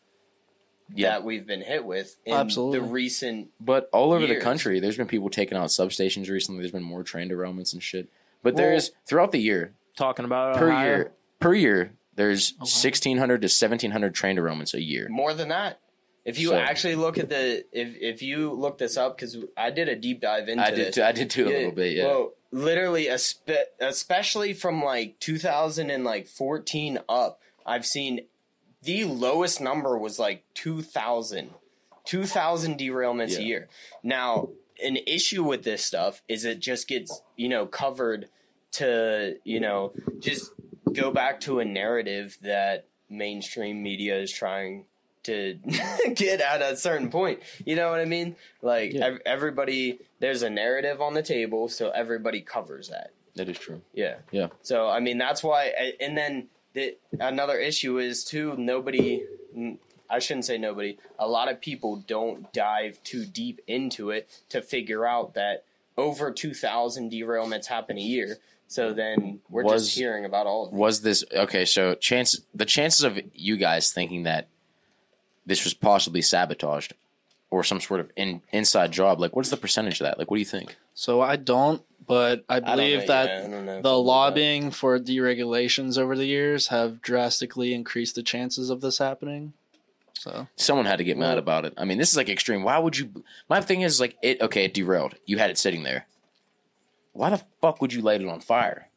[0.95, 1.09] Yeah.
[1.09, 2.79] that we've been hit with in Absolutely.
[2.79, 3.49] the recent.
[3.59, 6.61] But all over the country, there's been people taking out substations recently.
[6.61, 8.09] There's been more train derailments and shit.
[8.41, 10.85] But Well- there's throughout the year, Talking about per Ohio.
[10.85, 12.65] year, per year, there's oh, wow.
[12.65, 15.07] 1,600 to 1,700 train derailments a year.
[15.09, 15.79] More than that.
[16.25, 19.71] If you So- actually look at the, if if you look this up, because I
[19.71, 20.95] did a deep dive into I did, this.
[20.95, 21.97] too, I did too a little bit.
[21.97, 22.05] Yeah.
[22.05, 28.21] Well, literally, espe- especially from like 2014 up, I've seen
[28.83, 31.51] the lowest number was like 2,000.
[32.05, 33.39] 2,000 derailments Yeah.
[33.39, 33.69] a year.
[34.03, 34.49] Now,
[34.83, 38.27] an issue with this stuff is it just gets, you know, covered
[38.73, 40.51] to, you know, just
[40.91, 44.85] go back to a narrative that mainstream media is trying
[45.23, 45.57] to
[46.15, 47.39] get at a certain point.
[47.65, 48.35] You know what I mean?
[48.61, 49.05] Like Yeah.
[49.05, 53.11] ev- everybody, there's a narrative on the table, so everybody covers that.
[53.35, 53.81] that is true.
[53.93, 54.15] Yeah.
[54.31, 54.47] Yeah.
[54.63, 55.71] So I mean, that's why.
[56.01, 58.55] And then the, another issue is too.
[58.57, 59.23] Nobody.
[60.09, 60.97] I shouldn't say nobody.
[61.17, 65.63] A lot of people don't dive too deep into it to figure out that
[65.97, 68.37] over two thousand derailments happen a year.
[68.67, 70.79] So then we're Was- just hearing about all of them.
[70.79, 71.65] Was this okay?
[71.65, 74.47] So chance the chances of you guys thinking that
[75.45, 76.93] this was possibly sabotaged
[77.51, 80.17] or some sort of in, inside job, like what's the percentage of that?
[80.17, 80.75] Like, what do you think?
[80.95, 83.75] So I don't, but I I believe know, that yeah, I don't know if I
[83.77, 84.11] the believe that.
[84.11, 89.53] lobbying for deregulations over the years have drastically increased the chances of this happening.
[90.13, 91.73] So Someone had to get mad about it.
[91.77, 92.63] I mean, this is like extreme.
[92.63, 93.23] Why would you?
[93.49, 94.41] My thing is like it.
[94.41, 95.15] Okay, it derailed.
[95.25, 96.07] You had it sitting there.
[97.11, 98.89] Why the fuck would you light it on fire?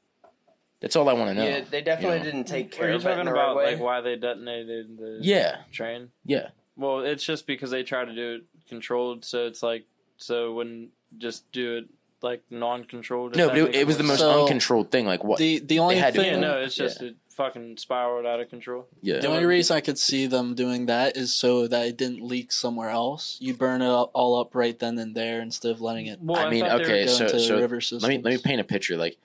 [0.81, 1.45] That's all I want to know.
[1.49, 2.31] Yeah, they definitely you know.
[2.31, 3.73] didn't take Are care you of it in talking the right about way.
[3.73, 6.11] like why they detonated the Yeah, train?
[6.25, 6.49] yeah.
[6.77, 9.85] Well, it's just because they try to do it controlled, so it's like
[10.19, 11.85] so it wouldn't just do it
[12.27, 13.37] like non-controlled.
[13.37, 14.18] No, but it, it was the most.
[14.20, 15.07] So- uncontrolled thing.
[15.07, 15.39] Like what?
[15.39, 16.85] the the only had to- thing, Yeah, no, it's Yeah.
[16.87, 18.87] just it fucking spiraled out of control.
[19.03, 22.22] yeah, the only reason I could see them doing that is so that it didn't
[22.22, 23.37] leak somewhere else.
[23.41, 26.39] You burn it up, all up right then and there instead of letting it Well,
[26.39, 28.09] I mean, thought they were okay, go so- into so the river system.
[28.09, 28.97] let me let me paint a picture.
[28.97, 29.18] Like,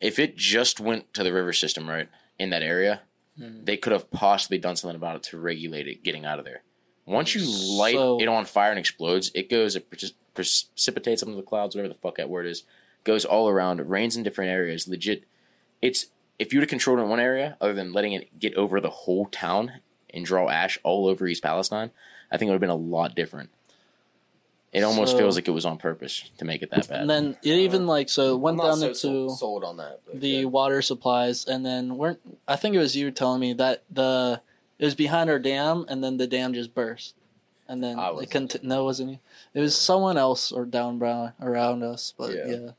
[0.00, 3.02] if it just went to the river system, right in that area,
[3.38, 3.64] Mhm.
[3.66, 6.62] they could have possibly done something about it to regulate it getting out of there.
[7.06, 7.40] Once you
[7.76, 9.98] light So- it on fire and explodes, it goes, it pre-
[10.34, 12.64] precipitates up into the clouds, whatever the fuck that word is,
[13.04, 14.86] goes all around, rains in different areas.
[14.88, 15.24] Legit,
[15.82, 16.06] it's
[16.38, 18.80] if you would have controlled it in one area, other than letting it get over
[18.80, 19.80] the whole town
[20.12, 21.90] and draw ash all over East Palestine,
[22.32, 23.50] I think it would have been a lot different.
[24.72, 27.00] It almost So- feels like it was on purpose to make it that bad.
[27.00, 29.38] and then it even uh, like so it I'm went not down so into sold,
[29.38, 30.00] sold on that.
[30.14, 30.44] The yeah.
[30.44, 34.40] water supplies, and then weren't I think it was you telling me that the
[34.78, 37.14] it was behind our dam, and then the dam just burst,
[37.68, 38.30] and then I it wasn't.
[38.30, 39.18] cont- no, it wasn't you.
[39.54, 42.46] It was someone else or down brown around us, but Yeah.
[42.46, 42.70] yeah.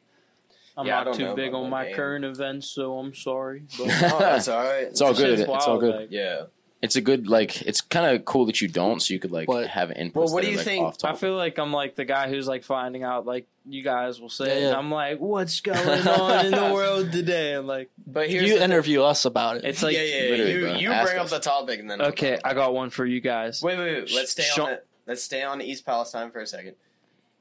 [0.77, 1.95] I'm Yeah, not too big on my name.
[1.95, 3.63] current events, so I'm sorry.
[3.77, 4.83] But Oh, that's all right.
[4.83, 5.37] It's all good.
[5.39, 5.95] shit's It's all good.
[5.95, 6.43] like- Yeah.
[6.81, 9.47] it's a good like it's kind of cool that you don't so you could like
[9.47, 12.29] But- have input Well, what do you think- I feel like I'm like the guy
[12.29, 14.67] who's like finding out, like you guys will say, Yeah, yeah.
[14.69, 17.53] and I'm like, what's going on in the world today?
[17.53, 19.65] I'm like, But here's you the interview us about it.
[19.65, 20.29] it's like, yeah, yeah.
[20.31, 23.05] literally, You, you Ask bring up the topic and then okay, I got one for
[23.05, 23.61] you guys.
[23.61, 24.11] Wait, wait, wait.
[24.15, 24.87] Let's stay Sean- on it.
[25.11, 26.75] Let's stay on East Palestine for a second.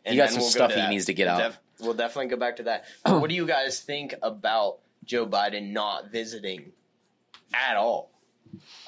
[0.04, 1.50] He got some we'll stuff he needs to get We'll out.
[1.52, 2.84] def- we'll definitely go back to that.
[3.06, 6.72] What do you guys think about Joe Biden not visiting
[7.54, 8.10] at all?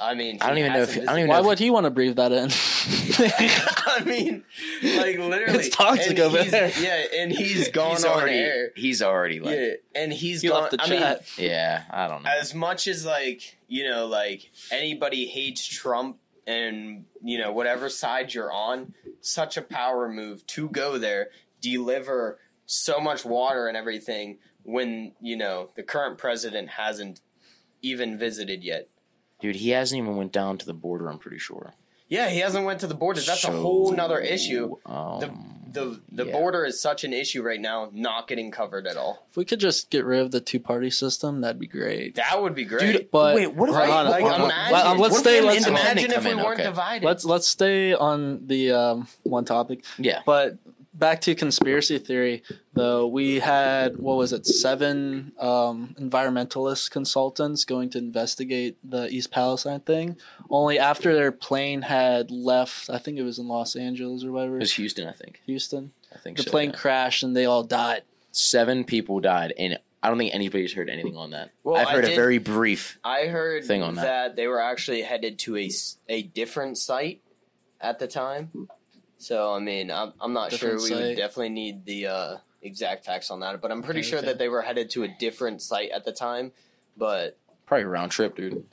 [0.00, 1.40] I mean, I don't even know if hasn't I don't even Why know.
[1.42, 2.50] if- would he want to breathe that in?
[3.86, 4.42] I mean,
[4.82, 6.72] like literally, It's toxic and over there.
[6.80, 8.70] Yeah, and he's gone he's on already air.
[8.74, 10.62] he's already like Yeah, and he's he gone.
[10.62, 11.24] left the I mean, chat.
[11.38, 12.30] yeah I don't know.
[12.40, 16.16] as much as like you know like anybody hates trump
[16.46, 21.28] and you know whatever side you're on such a power move to go there
[21.60, 27.20] deliver so much water and everything when you know the current president hasn't
[27.82, 28.88] even visited yet
[29.42, 31.08] Dude, he hasn't even went down to the border.
[31.08, 31.74] I'm pretty sure.
[32.16, 36.26] Yeah he hasn't went to the border that's a whole nother issue Um, the the
[36.26, 36.32] yeah.
[36.38, 39.58] border is such an issue right now not getting covered at all If we could
[39.68, 42.16] just get rid of the two party system, that'd be great.
[42.16, 43.88] that would be great Dude, But wait, what if right?
[43.88, 44.40] Hold on, like hold on.
[44.50, 46.68] imagine, Well, let's stay- let's- imagine if we in, weren't okay.
[46.68, 49.78] divided Let's let's stay on the um, one topic.
[49.98, 50.58] yeah, But
[50.94, 57.90] back to conspiracy theory, though, we had what was it, seven um, environmentalist consultants going
[57.90, 60.16] to investigate the East Palestine thing.
[60.50, 64.56] Only after their plane had left, I think it was in Los Angeles or whatever,
[64.56, 65.40] it was Houston, I think.
[65.46, 65.92] Houston.
[66.14, 66.76] I think The so, plane yeah.
[66.76, 68.02] crashed and they all died.
[68.32, 71.50] Seven people died, and I don't think anybody's heard anything on that.
[71.62, 72.98] Well, I've I heard a very brief.
[73.04, 74.02] I heard thing on that.
[74.02, 75.70] that they were actually headed to a,
[76.08, 77.20] a different site
[77.80, 78.68] at the time.
[79.22, 80.98] So I mean, I'm I'm not Different sure.
[80.98, 84.18] We would definitely need the uh, exact facts on that, but I'm pretty Okay, sure
[84.18, 84.26] okay.
[84.26, 86.50] that they were headed to a different site at the time.
[86.96, 88.64] But Probably a round trip, dude.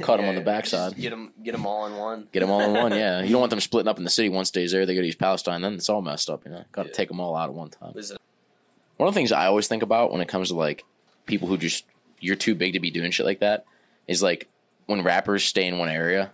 [0.00, 0.96] Cut 'em on the backside.
[0.96, 2.28] Get them, get them all in one.
[2.32, 2.92] Get them all in one.
[2.92, 4.28] Yeah, you don't want them splitting up in the city.
[4.28, 5.62] One stays there, they go to East Palestine.
[5.62, 6.44] Then it's all messed up.
[6.44, 6.94] You know, got to Yeah.
[6.94, 7.92] take them all out at one time.
[7.94, 8.18] Was it-
[8.98, 10.84] One of the things I always think about when it comes to like
[11.26, 11.84] people who just
[12.20, 13.64] you're too big to be doing shit like that
[14.06, 14.48] is like
[14.86, 16.32] when rappers stay in one area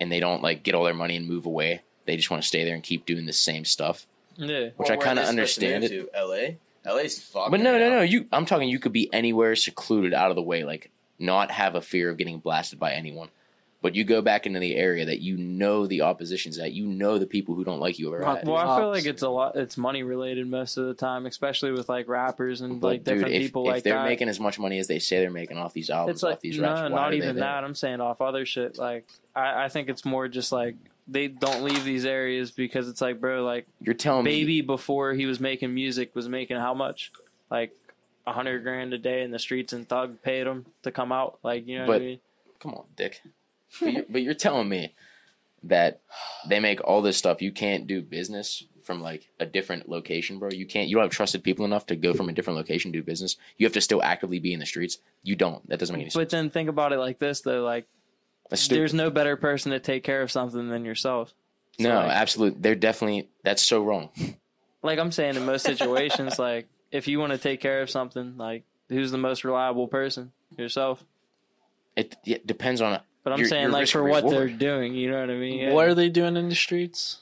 [0.00, 1.82] and they don't like get all their money and move away.
[2.10, 4.04] They just want to stay there and keep doing the same stuff.
[4.36, 4.70] Yeah.
[4.76, 6.08] Which Well, I kinda they to understand move To?
[6.12, 6.58] L.A.
[6.84, 7.52] LA's fucked.
[7.52, 7.96] But no, right no, now.
[7.98, 8.02] no.
[8.02, 8.68] You, I'm talking.
[8.68, 10.90] You could be anywhere secluded, out of the way, like
[11.20, 13.28] not have a fear of getting blasted by anyone.
[13.82, 16.72] But you go back into the area that you know the opposition's at.
[16.72, 18.44] You know the people who don't like you are at.
[18.44, 19.56] Well, I feel like it's a lot.
[19.56, 23.14] It's money related most of the time, especially with like rappers and But like dude,
[23.14, 24.04] different if, people if like they're that.
[24.04, 26.40] making as much money as they say they're making off these albums, it's like off
[26.40, 27.44] these no, raps, why not are they even there?
[27.44, 27.64] that.
[27.64, 28.76] I'm saying off other shit.
[28.76, 30.74] Like I, I think it's more just like
[31.10, 35.12] they don't leave these areas because it's like, bro, like You're telling me, baby before
[35.12, 37.10] he was making music was making how much?
[37.50, 37.72] Like
[38.26, 41.38] a hundred grand a day in the streets, and Thug paid him to come out.
[41.42, 42.20] Like you know what I But- mean?
[42.60, 43.20] come on, Dick.
[43.80, 44.94] But you're, but you're telling me
[45.64, 46.00] that
[46.48, 47.40] they make all this stuff.
[47.42, 50.50] You can't do business from like a different location, bro.
[50.50, 50.88] You can't.
[50.88, 53.36] You don't have trusted people enough to go from a different location to do business.
[53.58, 54.98] You have to still actively be in the streets.
[55.22, 55.66] You don't.
[55.68, 56.20] That doesn't make any sense.
[56.20, 57.86] But then think about it like this though, like.
[58.50, 61.32] There's no better person to take care of something than yourself.
[61.80, 62.60] So, no, like, absolutely.
[62.60, 63.28] They're definitely.
[63.44, 64.10] That's so wrong.
[64.82, 68.36] like I'm saying in most situations, like if you want to take care of something,
[68.36, 70.32] like who's the most reliable person?
[70.58, 71.02] Yourself.
[71.96, 72.94] It, it depends on.
[72.94, 73.02] It.
[73.24, 75.34] But I'm Your- saying your like risk for what they're doing, you know what I
[75.36, 75.58] mean?
[75.58, 75.72] Yeah.
[75.72, 77.18] What are they doing in the streets?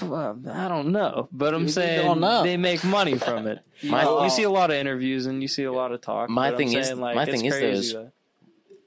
[0.00, 2.42] Well, I don't know, but I'm You saying don't know.
[2.42, 3.58] they make money from it.
[3.80, 6.02] You, My- know, you see a lot of interviews and you see a lot of
[6.02, 6.28] talk.
[6.28, 8.12] My thing I'm is- saying, like, my thing is, though, crazy, is- though.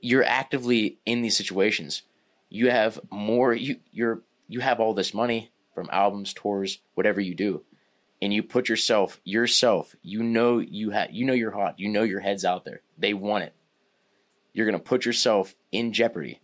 [0.04, 2.02] You're actively in these situations.
[2.50, 3.54] You have more.
[3.54, 7.64] You you're you have all this money from albums, tours, whatever you do,
[8.22, 9.96] and you put yourself yourself.
[10.02, 11.12] You know you have.
[11.12, 11.80] You know you're hot.
[11.80, 12.82] You know your head's out there.
[12.98, 13.54] They want it.
[14.52, 16.42] You're gonna put yourself in jeopardy,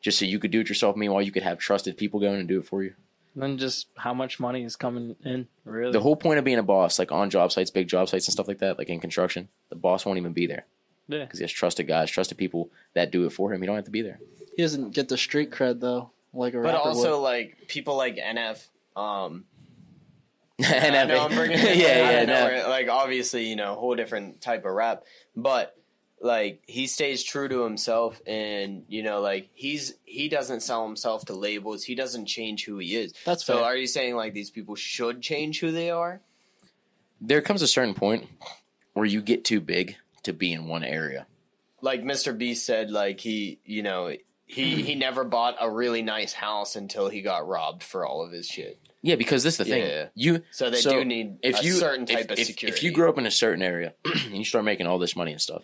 [0.00, 0.96] just so you could do it yourself.
[0.96, 2.94] Meanwhile, you could have trusted people going and do it for you.
[3.34, 5.92] And then just how much money is coming in, really.
[5.92, 8.32] The whole point of being a boss, like on job sites, big job sites and
[8.32, 10.64] stuff like that, like in construction, the boss won't even be there
[11.08, 11.20] yeah.
[11.24, 13.60] because he has trusted guys, trusted people that do it for him.
[13.60, 14.20] He don't have to be there.
[14.56, 17.22] He doesn't get the street cred though, like a But rapper also would.
[17.22, 18.66] like people like NF.
[18.96, 19.44] Um,
[20.64, 22.68] and I know I'm bringing yeah, yeah, yeah, no.
[22.68, 25.04] like obviously you know whole different type of rap,
[25.36, 25.76] but
[26.20, 31.24] like he stays true to himself, and you know like he's he doesn't sell himself
[31.26, 31.84] to labels.
[31.84, 33.14] He doesn't change who he is.
[33.24, 33.64] That's So fair.
[33.66, 36.20] are you saying like these people should change who they are?
[37.20, 38.26] There comes a certain point
[38.94, 39.94] where you get too big
[40.28, 41.26] to be in one area.
[41.80, 42.36] Like Mr.
[42.36, 44.12] Beast said, like he you know
[44.46, 48.32] he he never bought a really nice house until he got robbed for all of
[48.32, 48.78] his shit.
[49.02, 49.86] Yeah, because this is the thing.
[49.86, 50.08] Yeah.
[50.14, 52.76] You So they So, do need if a you certain if- type of if, security.
[52.76, 55.30] If you grow up in a certain area and you start making all this money
[55.32, 55.62] and stuff,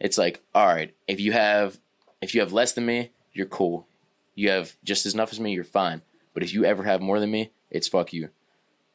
[0.00, 1.78] it's like, all right, if you have
[2.20, 3.86] if you have less than me, you're cool.
[4.34, 6.02] You have just as enough as me, you're fine.
[6.32, 8.30] But if you ever have more than me, it's fuck you.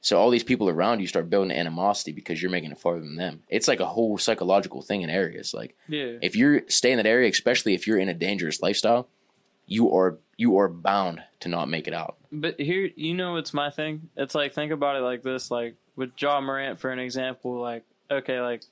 [0.02, 3.18] So all these people around you start building animosity because you're making it farther than
[3.18, 3.44] them.
[3.50, 5.54] It's like a whole psychological thing in areas.
[5.54, 6.18] Like Yeah.
[6.22, 9.10] if you're stay in that area, especially if you're in a dangerous lifestyle,
[9.66, 12.16] you are you are bound to not make it out.
[12.32, 14.10] But here, you know, it's my thing.
[14.16, 17.60] It's like think about it like this: like with Ja Morant, for an example.
[17.60, 18.64] Like, okay, like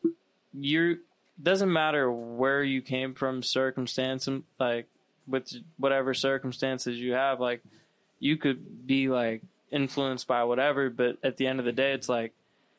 [0.53, 0.99] you
[1.41, 4.27] doesn't matter where you came from, circumstance,
[4.59, 4.87] like
[5.27, 7.61] with whatever circumstances you have, like
[8.19, 10.89] you could be like influenced by whatever.
[10.89, 12.33] But at the end of the day, it's like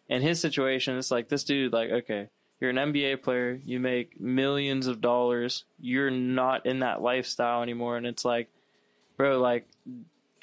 [0.08, 2.28] in his situation, it's like this dude, like okay.
[2.60, 3.60] You're an NBA player.
[3.64, 5.62] You make millions of dollars.
[5.78, 8.48] You're not in that lifestyle anymore, and it's like,
[9.16, 9.68] bro, like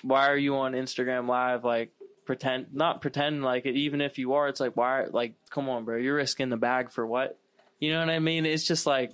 [0.05, 1.91] why are you on Instagram live like
[2.25, 5.83] pretend not pretend like it even if you are it's like why like come on
[5.83, 7.39] bro you're risking the bag for what
[7.79, 9.11] you know what I mean it's just like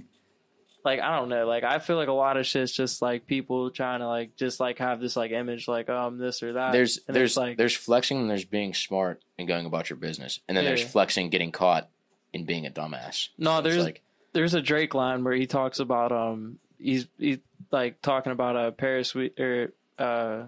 [0.84, 3.70] like I don't know like I feel like a lot of shit's just like people
[3.72, 6.72] trying to like just like have this like image like oh I'm this or that
[6.72, 10.40] there's And there's like there's flexing and there's being smart and going about your business,
[10.48, 10.88] and then there's Yeah.
[10.88, 11.90] flexing getting caught
[12.34, 13.30] in being a dumbass.
[13.38, 14.02] No, it's there's- like
[14.34, 17.40] there's a Drake line where he talks about um he's he's
[17.72, 20.44] like talking about a Paris week or uh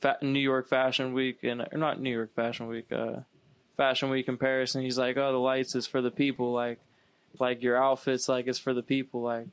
[0.00, 3.20] fa- New York Fashion Week and or not New York Fashion Week uh
[3.76, 6.78] Fashion Week in Paris and he's like oh the lights is for the people like
[7.38, 9.46] like your outfits like it's for the people like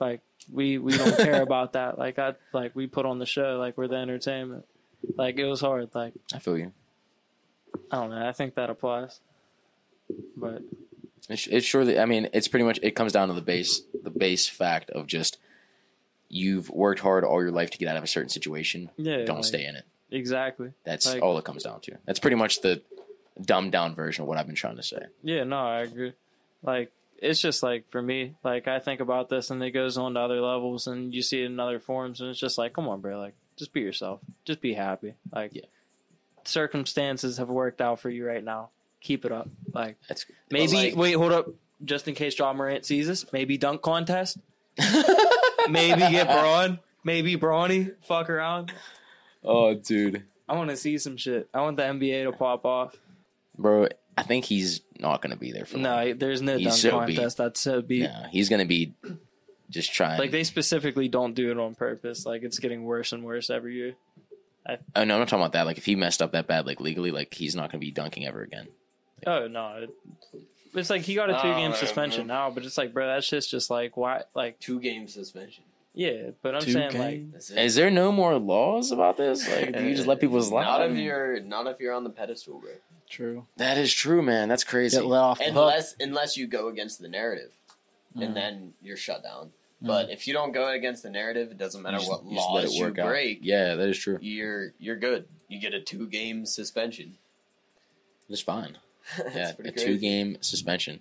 [0.00, 0.20] like
[0.52, 3.76] we we don't care about that like I like we put on the show like
[3.78, 4.64] we're the entertainment
[5.16, 6.72] like it was hard like I feel you.
[7.90, 9.20] I don't know I think that applies
[10.36, 10.62] but
[11.28, 11.98] It's, it's surely.
[12.00, 12.80] I mean, it's pretty much.
[12.82, 15.38] It comes down to the base, the base fact of just
[16.28, 18.90] you've worked hard all your life to get out of a certain situation.
[18.96, 19.84] yeah Don't like, stay in it.
[20.10, 21.96] exactly That's like- all it comes down to.
[22.06, 22.82] That's pretty much the
[23.40, 25.06] dumbed down version of what I've been trying to say.
[25.22, 26.12] Yeah, no, I agree.
[26.64, 30.14] Like it's just like for me, like I think about this and it goes on
[30.14, 32.88] to other levels and you see it in other forms and it's just like, come
[32.88, 34.20] on, bro, like just be yourself.
[34.44, 35.14] Just be happy.
[35.32, 35.66] Like Yeah.
[36.44, 38.70] circumstances have worked out for you right now.
[39.00, 39.48] Keep it up.
[39.72, 41.46] Like That's maybe like- wait, hold up.
[41.84, 44.36] Just in case Ja Morant sees us, maybe dunk contest.
[45.68, 46.78] maybe get Braun.
[47.04, 47.92] Maybe Brawny.
[48.02, 48.72] Fuck around.
[49.42, 51.48] oh, dude, I want to see some shit.
[51.54, 52.94] I want the NBA to pop off.
[53.56, 53.88] bro.
[54.16, 55.82] I think he's not gonna be there for long.
[55.84, 57.16] No, there's no He's dunk so beat.
[57.16, 57.36] contest.
[57.38, 58.02] That's so beat.
[58.02, 58.92] No, he's gonna be
[59.70, 60.18] just trying.
[60.18, 62.26] Like they specifically don't do it on purpose.
[62.26, 63.94] Like it's getting worse and worse every year.
[64.68, 65.66] oh no, I'm not talking about that.
[65.66, 68.26] Like if he messed up that bad, like legally, like he's not gonna be dunking
[68.26, 68.68] ever again.
[69.26, 69.90] Oh no, it,
[70.74, 72.36] it's like he got a two game man, uh, suspension man.
[72.36, 74.22] now, but it's like, bro, that's shit's just like why?
[74.34, 75.64] Like two game suspension.
[75.94, 77.32] yeah, but I'm Two saying games?
[77.32, 77.58] That's it.
[77.58, 79.48] Is there no more laws about this?
[79.48, 80.64] Like, do you just let people slide?
[80.64, 82.70] Not if you're not if you're on the pedestal, bro.
[83.10, 83.46] True.
[83.56, 84.48] That is true, man.
[84.48, 84.96] That's crazy.
[84.96, 85.52] Get let off the hook.
[85.56, 87.50] Unless unless you go against the narrative,
[88.16, 88.24] Mm.
[88.24, 89.52] and then you're shut down.
[89.82, 92.36] But if you don't go against the narrative, it doesn't matter You just- what you
[92.36, 93.06] just laws it you work out.
[93.08, 93.38] break.
[93.42, 94.18] Yeah, that is true.
[94.20, 95.26] You're you're good.
[95.48, 97.16] You get a two game suspension.
[98.28, 98.78] It's fine.
[99.18, 99.86] That's Yeah, a crazy.
[99.86, 101.00] two game suspension.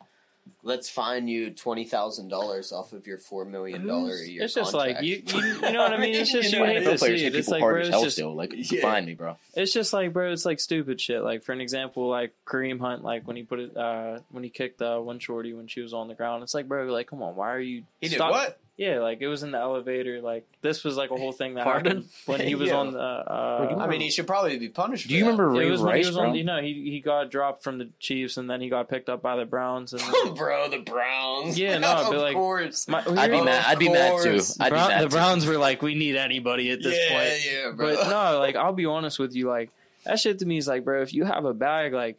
[0.64, 4.44] Let's fine you twenty thousand dollars off of your four million dollar a year.
[4.44, 4.96] It's just contract.
[4.96, 6.16] like you, you, you know what I mean.
[6.16, 7.36] It's just you know, hate NFL to see it.
[7.36, 8.34] It's like, bro, it's just still.
[8.36, 8.82] Like, Yeah.
[8.82, 9.38] find me, bro.
[9.56, 11.22] It's just like, bro, it's like stupid shit.
[11.24, 14.50] Like for an example, like Kareem Hunt, like when he put it, uh, when he
[14.50, 16.44] kicked uh, one shorty when she was on the ground.
[16.44, 17.84] It's like, bro, like come on, why are you?
[18.02, 18.60] He did what?
[18.80, 20.22] Yeah, like it was in the elevator.
[20.22, 21.98] Like this was like a whole thing that Pardon?
[21.98, 22.78] happened when he was Yeah.
[22.78, 23.00] on the.
[23.00, 25.10] Uh, I mean, he should probably be punished.
[25.10, 25.32] Do you that.
[25.32, 26.30] remember it Ray was when he Rice, was bro?
[26.30, 26.36] on.
[26.36, 29.22] You know, he he got dropped from the Chiefs and then he got picked up
[29.22, 30.02] by the Browns and.
[30.38, 31.60] bro, the Browns.
[31.60, 32.88] Yeah, no, of but, like, course.
[32.88, 33.66] My, I'd be Of mad.
[33.68, 34.40] I'd be mad too.
[34.62, 35.16] I'd be Brown- mad the too.
[35.16, 37.12] Browns were like, we need anybody at this point.
[37.12, 37.46] yeah, point.
[37.52, 37.96] yeah, bro.
[37.98, 39.72] But no, like I'll be honest with you, like
[40.06, 42.18] that shit to me is like, bro, if you have a bag, like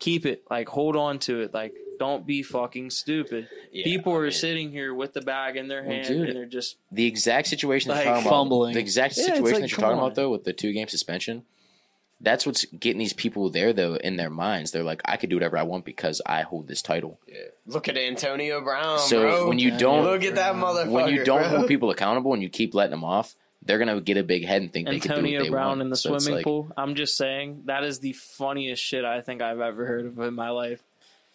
[0.00, 3.48] keep it, like hold on to it, like don't be fucking stupid.
[3.70, 6.28] Yeah, People I are mean, sitting here with the bag in their Well, hand dude.
[6.30, 8.36] and they're just The exact situation that Like, you're talking about.
[8.38, 8.74] fumbling.
[8.74, 10.04] The exact Yeah, situation like, that you're talking on.
[10.06, 11.44] about though, with the two game suspension.
[12.20, 14.70] That's what's getting these people there though in their minds.
[14.70, 17.18] They're like, I could do whatever I want because I hold this title.
[17.28, 17.36] Yeah.
[17.66, 19.48] Look at Antonio Brown, so bro.
[19.48, 21.56] when you don't, look at that motherfucker, when you don't bro.
[21.58, 23.34] hold people accountable and you keep letting them off,
[23.64, 25.68] they're gonna get a big head and think they can do Antonio what they Brown
[25.68, 25.82] want.
[25.82, 26.70] in the So swimming like, pool.
[26.76, 30.34] I'm just saying that is the funniest shit I think I've ever heard of in
[30.34, 30.80] my life.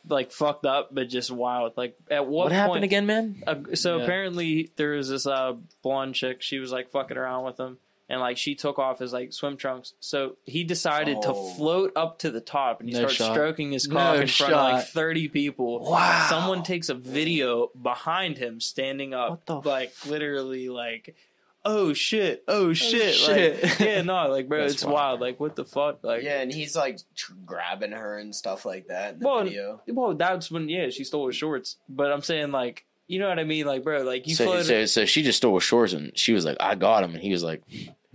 [0.09, 1.73] Like fucked up, but just wild.
[1.75, 3.43] Like at what, What, happened point- again, man?
[3.45, 4.03] Uh, so Yeah.
[4.03, 6.41] apparently there was this uh blonde chick.
[6.41, 7.77] She was like fucking around with him,
[8.07, 9.93] and like she took off his like swim trunks.
[9.99, 11.21] So he decided Oh.
[11.51, 13.33] to float up to the top, and he No starts shot.
[13.33, 15.79] stroking his No cock in front of like thirty people.
[15.89, 16.27] Wow.
[16.29, 21.15] Someone takes a video behind him standing up, What the f- like literally like.
[21.69, 22.43] Oh shit!
[22.47, 23.13] Oh shit!
[23.15, 23.61] shit.
[23.63, 24.93] Like, yeah, no, like bro, That's it's wild.
[24.95, 25.19] wild.
[25.21, 25.99] Like, what the fuck?
[26.01, 29.43] Like, yeah, and he's like tr- grabbing her and stuff like that in the Well,
[29.43, 29.81] video.
[29.87, 31.75] well, that's when yeah, she stole his shorts.
[31.89, 33.65] But I'm saying like, you know what I mean?
[33.65, 34.65] Like, bro, like you So, floated.
[34.65, 37.21] so, so she just stole his shorts and she was like, I got him, and
[37.21, 37.61] he was like,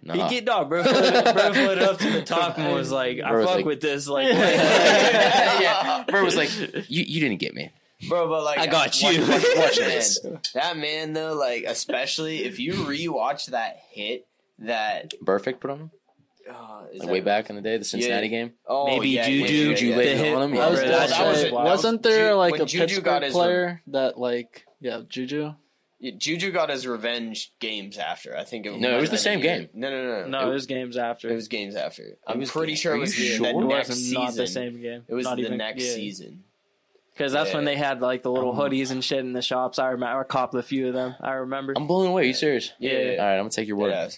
[0.05, 0.15] Nah.
[0.29, 0.83] He get no, bro.
[0.83, 3.65] Floated, bro floated up to the top and was like, "I Bro was fuck like-
[3.67, 6.51] with this." Like, yeah, bro was like,
[6.89, 7.71] you you didn't get me.
[8.09, 9.21] Bro, but like I got watch- you.
[9.27, 10.41] Watch, watch Man.
[10.55, 14.27] That man though, like especially if you rewatch that hit,
[14.61, 15.91] that Perfect put on him
[16.51, 18.53] uh, like that- way back in the day, the Cincinnati game.
[18.67, 20.55] Oh, Maybe yeah, Juju, yeah, yeah, Juju yeah, laid hit, on him.
[20.57, 21.53] Yeah, was that gonna that shit was say, it.
[21.55, 21.67] wild.
[21.67, 25.55] wasn't there like when a Juju Pittsburgh got his player that like yeah Juju?
[26.01, 28.37] Yeah, Juju got his revenge games after.
[28.37, 29.59] I think it No, it was the same year.
[29.59, 29.69] game.
[29.73, 31.29] No, no, no, no, It, it was games after.
[31.31, 32.19] it was games after.
[32.27, 33.53] I'm pretty ga- sure it was you the, sure?
[33.53, 34.21] the it next was season.
[34.25, 35.05] not the same game.
[35.07, 35.95] It was not the even, next yeah.
[35.95, 36.43] season.
[37.15, 39.79] Because that's when they had like the little Um, hoodies and shit in the shops.
[39.79, 40.21] I remember.
[40.21, 41.15] I copped a few of them.
[41.21, 42.23] I remember I'm blown away.
[42.23, 42.73] Are you serious?
[42.79, 42.99] Yeah, Yeah.
[42.99, 43.91] yeah, All right, I'm gonna take your word.
[43.91, 44.09] yeah.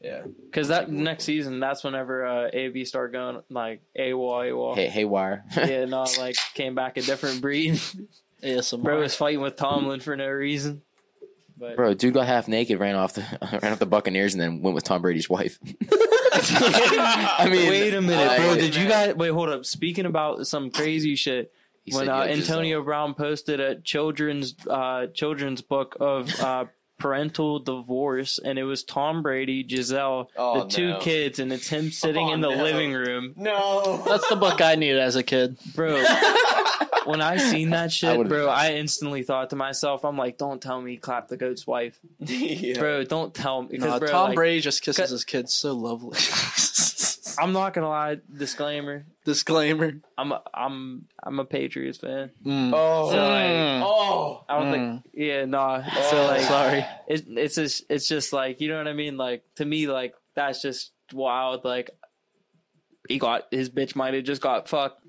[0.00, 0.22] yeah.
[0.44, 4.74] because that next season, that's whenever uh, AB started going like AWOL, AWOL.
[4.74, 5.44] Hey, haywire.
[5.56, 7.80] Yeah, no, like came back a different breed.
[8.42, 8.82] ASMR.
[8.82, 10.82] Bro was fighting with Tomlin for no reason.
[11.58, 13.24] But Bro, dude got half naked, ran off the
[13.62, 15.58] ran off the Buccaneers, and then went with Tom Brady's wife.
[16.32, 18.54] I mean, wait a minute, I- bro.
[18.56, 19.30] Did you guys wait?
[19.30, 19.64] Hold up.
[19.64, 21.52] Speaking about some crazy shit,
[21.86, 26.64] He when said, uh, Antonio Brown posted a children's uh, children's book of uh,
[26.98, 30.98] parental divorce, and it was Tom Brady, Gisele, Oh, the two no.
[30.98, 32.62] kids, and it's him sitting Oh, in the no.
[32.62, 34.02] living room, No.
[34.06, 35.56] That's the book I needed as a kid.
[35.74, 35.94] bro.
[37.04, 40.60] when I seen that shit, would've- bro, I instantly thought to myself, I'm like, don't
[40.60, 42.78] tell me clap the goat's wife, yeah.
[42.78, 43.04] bro.
[43.04, 45.72] Don't tell me because No, bro, Tom like, Brady just kisses cut- his kids so
[45.74, 46.18] lovely.
[47.38, 48.18] I'm not gonna lie.
[48.34, 49.94] Disclaimer: Disclaimer.
[50.18, 52.30] I'm a, I'm I'm a Patriots fan.
[52.44, 52.72] Mm.
[52.74, 53.10] Oh.
[53.10, 53.82] So, like, Mm.
[53.84, 54.44] oh.
[54.48, 55.02] I don't think.
[55.14, 55.82] Yeah, no.
[56.10, 56.86] So Oh, like, sorry.
[57.08, 59.16] It, it's just it's just like you know what I mean.
[59.16, 61.64] Like to me, like that's just wild.
[61.64, 61.90] Like
[63.08, 65.04] he got his bitch might have just got fucked.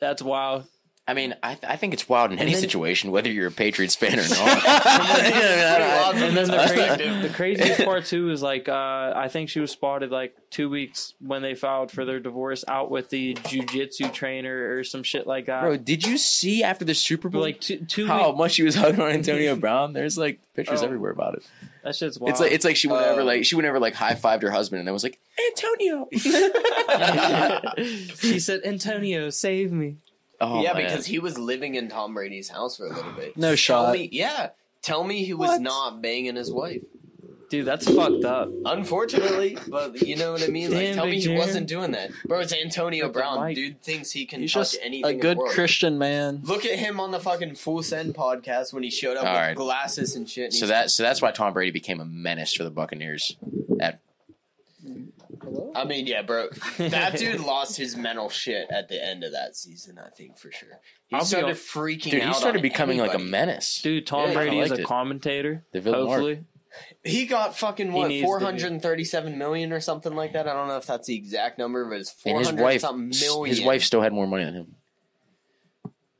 [0.00, 0.66] That's wild.
[1.08, 3.52] I mean, I, th- I think it's wild in any then- situation, whether you're a
[3.52, 6.16] Patriots fan or not.
[6.16, 9.70] And then the, cra- the craziest part too is like uh, I think she was
[9.70, 14.76] spotted like two weeks when they filed for their divorce out with the jujitsu trainer
[14.76, 15.60] or some shit like that.
[15.62, 18.38] Bro, did you see after the Super Bowl like two two how weeks.
[18.38, 19.92] much she was hugging on Antonio Brown?
[19.92, 20.86] There's like pictures Oh.
[20.86, 21.46] everywhere about it.
[21.84, 22.30] That shit's wild.
[22.32, 23.24] It's like it's like she would never Oh.
[23.24, 25.20] like she would never like high fived her husband and then was like
[25.52, 26.08] Antonio.
[28.16, 29.98] she said, "Antonio, save me."
[30.40, 30.84] Oh, yeah, man.
[30.84, 33.36] because he was living in Tom Brady's house for a little bit.
[33.36, 33.92] No Tell shot.
[33.92, 34.50] me, yeah.
[34.82, 35.60] Tell me he was What?
[35.62, 36.82] not banging his wife.
[37.48, 38.50] Dude, that's fucked up.
[38.64, 40.72] Unfortunately, but you know what I mean.
[40.72, 42.40] Like, tell me he wasn't doing that, bro.
[42.40, 43.54] It's Antonio Brown.
[43.54, 45.18] Dude thinks he can He's touch just anything.
[45.18, 45.38] a good.
[45.50, 46.40] Christian man.
[46.42, 49.40] Look at him on the fucking Full Send podcast when he showed up All with
[49.40, 49.56] right.
[49.56, 50.46] glasses and shit.
[50.46, 53.36] and so that so that's why Tom Brady became a menace for the Buccaneers.
[53.80, 54.00] At
[55.74, 56.48] I mean, yeah, bro.
[56.78, 59.98] That dude lost his mental shit at the end of that season.
[59.98, 60.80] I think for sure.
[61.08, 62.28] He I'll be started hon- freaking dude, out.
[62.28, 63.30] he started on becoming like a everybody.
[63.30, 63.80] menace.
[63.82, 64.86] Dude, Tom Yeah, I Brady is liked a it.
[64.86, 65.64] commentator.
[65.72, 66.44] The villain Hopefully,
[67.04, 68.26] He got fucking what needs to be.
[68.26, 70.46] four hundred and thirty-seven million or something like that.
[70.48, 73.08] I don't know if that's the exact number, but it's And four his wife, something
[73.20, 73.54] million.
[73.56, 74.75] his wife still had more money than him.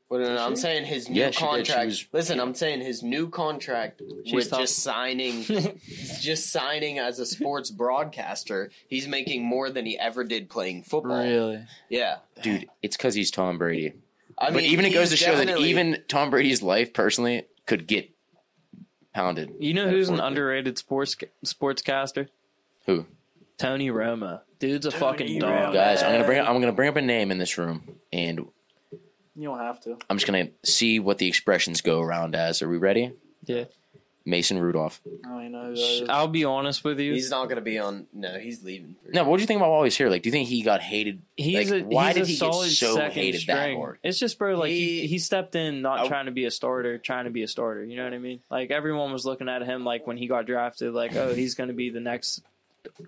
[0.09, 1.35] Well, no, no, I'm saying his new Yeah, she did.
[1.35, 1.85] She contract.
[1.87, 4.01] was- Listen, I'm saying his new contract
[4.31, 4.59] with top.
[4.61, 5.43] just signing,
[6.21, 8.71] just signing as a sports broadcaster.
[8.87, 11.21] He's making more than he ever did playing football.
[11.23, 11.65] Really?
[11.89, 13.93] Yeah, Dude, it's because he's Tom Brady.
[14.37, 17.43] I but even it goes to he's show that definitely- even Tom Brady's life personally
[17.65, 18.09] could get
[19.13, 19.51] pounded.
[19.59, 20.27] You know who's an Metaphorically.
[20.27, 22.27] underrated sports sportscaster?
[22.85, 23.05] Who?
[23.57, 24.41] Tony Romo.
[24.59, 25.73] Dude's a fucking dog.
[25.73, 27.83] Guys, I'm gonna bring I'm gonna bring up a name in this room,
[28.13, 28.47] and
[29.37, 29.97] You don't have to.
[30.09, 32.61] I'm just gonna see what the expressions go around as.
[32.61, 33.13] Are we ready?
[33.45, 33.65] Yeah.
[34.25, 34.99] Mason Rudolph.
[35.25, 35.73] Oh, you know.
[35.73, 37.13] Uh, I'll be honest with you.
[37.13, 38.07] he's not going to be on.
[38.11, 38.97] No, he's leaving.
[39.05, 40.09] for No, but what do you think about while he's here?
[40.09, 41.21] Like, do you think he got hated?
[41.37, 43.55] He's like, a why he's did a he get solid so second hated string.
[43.55, 43.99] that hard?
[44.03, 46.51] It's just bro, like he, He- he stepped in not I- trying to be a
[46.51, 47.85] starter, trying to be a starter.
[47.85, 48.41] You know what I mean?
[48.51, 51.69] Like everyone was looking at him like when he got drafted, like oh he's going
[51.69, 52.41] to be the next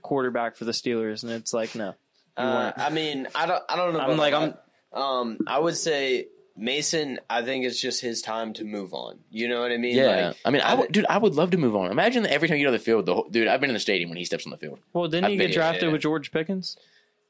[0.01, 1.95] quarterback for the Steelers, and it's like no.
[2.37, 2.71] Uh.
[2.77, 3.63] I mean, I don't.
[3.67, 3.99] I don't know.
[3.99, 4.63] I'm about like, that.
[4.93, 6.27] Um, I would say
[6.57, 7.19] Mason.
[7.29, 9.19] I think it's just his time to move on.
[9.29, 9.95] You know what I mean?
[9.95, 11.91] Yeah, Like, I mean, I I- would, dude, I would love to move on.
[11.91, 13.47] Imagine that every time you go to the field, the whole, dude.
[13.47, 14.79] I've been in the stadium when he steps on the field.
[14.93, 15.91] Well, didn't I've he get drafted yeah.
[15.91, 16.77] with George Pickens?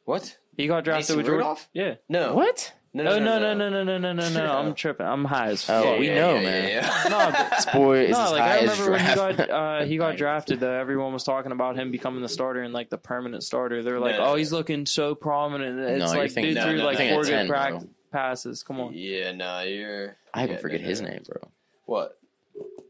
[0.05, 0.37] what?
[0.57, 1.37] He got drafted Mason with George.
[1.37, 1.69] Rudolph?
[1.73, 1.95] Yeah.
[2.09, 2.33] No.
[2.33, 2.73] What?
[2.91, 4.51] No, oh no no no no no no no no!
[4.57, 5.05] I'm tripping.
[5.05, 5.99] I'm high as Oh, fuck.
[5.99, 6.83] we know, man.
[7.09, 10.59] No, but- boy is No, like I remember when he got uh, he got drafted.
[10.59, 13.83] Though everyone was talking about him becoming the starter and like the permanent starter.
[13.83, 14.25] They're like, No.
[14.31, 17.21] "Oh, he's looking so prominent." It's No, like dude no, threw no, like no, four
[17.23, 17.89] good 10, prac- bro.
[18.11, 18.63] passes.
[18.63, 20.17] Come on, Yeah, no, you're.
[20.33, 21.49] I even forget his name, bro.
[21.85, 22.18] What?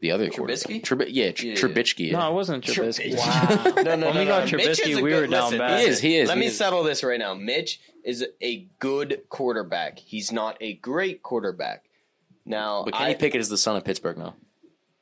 [0.00, 0.82] The other Trubisky?
[0.84, 1.08] quarterback.
[1.08, 1.54] Trub- yeah, Tr- Yeah.
[1.54, 2.12] Trubisky.
[2.12, 3.16] no, it wasn't Trubisky.
[3.16, 3.72] Wow.
[3.82, 4.58] no, no, When no, we got no.
[4.58, 5.80] Trubisky, we good- were down listen, bad.
[5.80, 6.56] He is, he is, Let he me is.
[6.56, 7.34] settle this right now.
[7.34, 9.98] Mitch is a good quarterback.
[9.98, 11.84] He's not a great quarterback.
[12.46, 14.34] Now, But Kenny I, Pickett is the son of Pittsburgh now.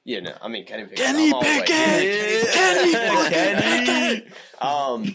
[0.05, 0.99] Yeah, no, I mean Kenny Pickett.
[0.99, 2.49] Kenny I'm all like, Pickett!
[2.55, 4.27] Kenny, Kenny.
[4.61, 5.15] Um,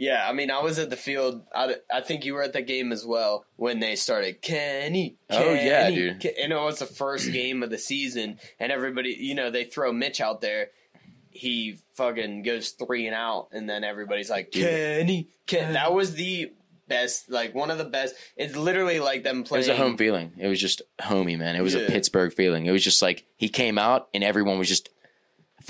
[0.00, 1.42] yeah, I mean, I was at the field.
[1.54, 5.16] I, I think you were at the game as well when they started Kenny.
[5.28, 6.20] Oh, yeah, Kenny, dude.
[6.20, 9.64] Ken-" And it was the first game of the season, and everybody, you know, they
[9.64, 10.68] throw Mitch out there.
[11.28, 14.62] He fucking goes three and out, and then everybody's like Dude.
[14.62, 15.28] Kenny.
[15.46, 15.74] Ken.
[15.74, 16.50] That was the
[16.88, 18.14] best, like one of the best.
[18.38, 19.66] It's literally like them playing.
[19.66, 20.32] It was a home feeling.
[20.38, 21.56] It was just homey, man.
[21.56, 22.64] It was a Pittsburgh feeling.
[22.64, 24.88] It was just like he came out and everyone was just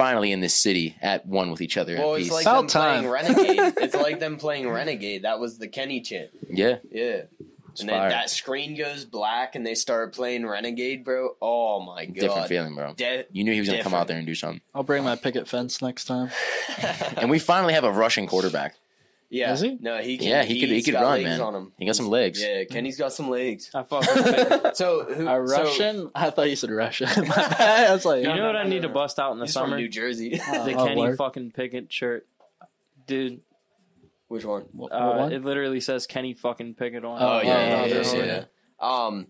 [0.01, 1.97] finally in this city at one with each other.
[1.97, 2.33] Well, at it's peace.
[2.33, 3.11] like About them playing time.
[3.13, 3.75] Renegade.
[3.85, 5.23] it's like them playing Renegade.
[5.23, 6.31] That was the Kenny chant.
[6.49, 7.23] yeah, Yeah.
[7.71, 8.11] it's and then fire.
[8.11, 11.37] that screen goes black and they start playing Renegade, bro.
[11.41, 12.15] Oh my god.
[12.17, 12.95] different feeling, bro.
[12.95, 14.01] De- You knew he was gonna come different.
[14.03, 14.61] out there and do something.
[14.75, 16.31] I'll bring my picket fence next time.
[17.19, 18.75] And we finally have a Russian quarterback.
[19.31, 19.53] Yeah.
[19.53, 19.79] Is he?
[19.81, 20.27] No, he can.
[20.29, 21.41] Yeah, he could- he he's could got run, legs man.
[21.41, 21.73] On him.
[21.79, 22.43] He got some legs.
[22.43, 23.71] Yeah, Kenny's got some legs.
[23.75, 24.77] I fuck with Pickett.
[24.77, 25.27] So who?
[25.29, 26.11] A so- Russian?
[26.15, 27.09] I thought you said Russian.
[27.29, 27.91] My bad.
[27.91, 29.71] I was like, You know what I need to bust out in the he's summer?
[29.71, 30.41] from New Jersey.
[30.49, 30.65] Oh.
[30.65, 31.17] The Kenny word.
[31.17, 32.27] fucking Pickett shirt,
[33.07, 33.41] dude.
[34.29, 34.63] Which one?
[34.73, 35.33] What- what Uh, one?
[35.33, 37.21] it literally says Kenny fucking Pickett on.
[37.21, 37.25] it.
[37.25, 38.45] Oh, Oh yeah, yeah, oh, yeah, this yeah, yeah.
[39.07, 39.27] Um,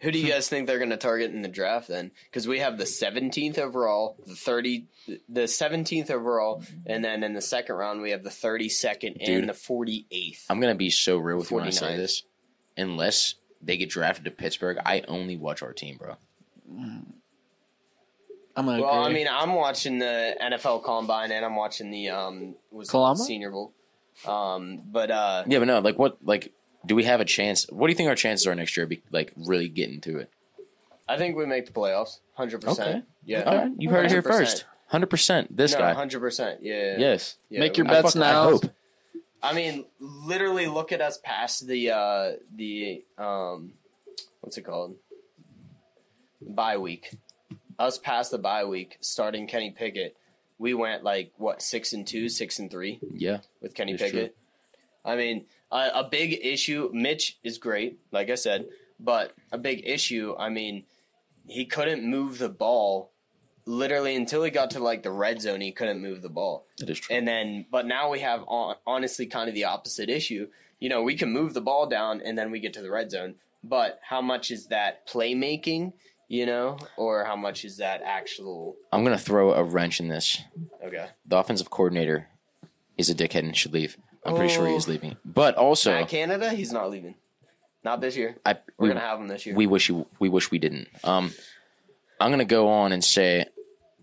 [0.00, 2.10] who do you guys think they're going to target in the draft then?
[2.24, 4.86] Because we have the 17th overall, the 30,
[5.28, 9.40] the 17th overall, and then in the second round we have the 32nd Dude.
[9.40, 10.44] and the 48th.
[10.48, 12.24] I'm gonna be so real with you when I say this.
[12.76, 16.16] Unless they get drafted to Pittsburgh, I only watch our team, bro.
[18.56, 22.54] I'm gonna Well, I mean, I'm watching the NFL Combine and I'm watching the um,
[22.70, 23.72] was it Senior Bowl.
[24.26, 26.52] Um, but uh, Yeah, but no, like what, like,
[26.86, 27.66] do we have a chance?
[27.70, 28.86] What do you think our chances are next year?
[28.86, 30.30] Be, like, really getting to it?
[31.08, 33.04] I think we make the playoffs, hundred percent.
[33.24, 34.64] Yeah, All right, you heard it here first.
[34.86, 35.56] Hundred percent.
[35.56, 35.92] This no, guy.
[35.92, 36.60] hundred percent.
[36.62, 37.36] Yeah, Yes.
[37.48, 37.60] yeah.
[37.60, 38.42] Make your we- I bets I now.
[38.50, 38.64] hope.
[39.42, 43.72] I mean, literally look at us past the uh the um
[44.40, 44.96] what's it called?
[46.42, 47.14] Bye week.
[47.78, 50.16] Us past the bye week, starting Kenny Pickett.
[50.58, 53.38] We went like what six and two, six and three Yeah.
[53.62, 54.36] with Kenny Pickett.
[55.04, 56.90] I mean, a, a big issue.
[56.92, 58.66] Mitch is great, like I said,
[58.98, 60.34] but a big issue.
[60.38, 60.84] I mean,
[61.46, 63.12] he couldn't move the ball.
[63.66, 66.66] Literally until he got to like the red zone, he couldn't move the ball.
[66.78, 67.14] That is true.
[67.14, 70.48] And then, but now we have hon- honestly kind of the opposite issue.
[70.80, 73.10] You know, we can move the ball down and then we get to the red
[73.10, 73.34] zone.
[73.62, 75.92] But how much is that playmaking,
[76.26, 78.76] you know, or how much is that actual?
[78.90, 80.40] I'm gonna throw a wrench in this.
[80.82, 81.08] Okay.
[81.26, 82.28] The offensive coordinator
[82.96, 83.98] is a dickhead and should leave.
[84.24, 84.92] I'm pretty sure he is Oh.
[84.92, 85.16] leaving.
[85.24, 87.14] But also, Matt Canada, he's not leaving.
[87.82, 88.36] Not this year.
[88.44, 89.54] I We're we, gonna have him this year.
[89.54, 90.88] we wish you, we wish we didn't.
[91.02, 91.32] Um,
[92.20, 93.46] I'm gonna go on and say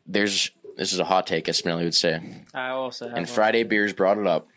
[0.08, 2.20] there's this is a hot take, as Smiley would say.
[2.54, 3.34] I also have And one.
[3.36, 4.48] Friday Beers brought it up.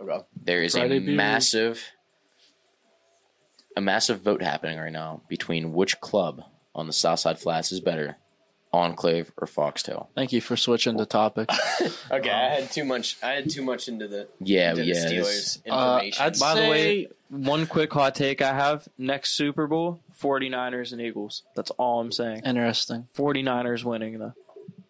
[0.00, 0.24] okay.
[0.44, 1.16] There is Friday a Beers.
[1.16, 1.84] massive,
[3.76, 6.42] a massive vote happening right now between which club
[6.74, 8.16] on the South Side Flats is better,
[8.72, 10.10] Enclave, or Foxtail.
[10.14, 11.48] Thank you for switching the topic.
[12.10, 13.16] Okay, I had too much.
[13.22, 14.94] I had too much into the, Yeah, into yeah.
[14.94, 16.24] this- Steelers Uh, information.
[16.24, 21.00] I'd By the way, one quick hot take I have next Super Bowl 49ers and
[21.02, 21.42] Eagles.
[21.54, 22.42] That's all I'm saying.
[22.46, 23.08] Interesting.
[23.16, 24.32] 49ers winning, though.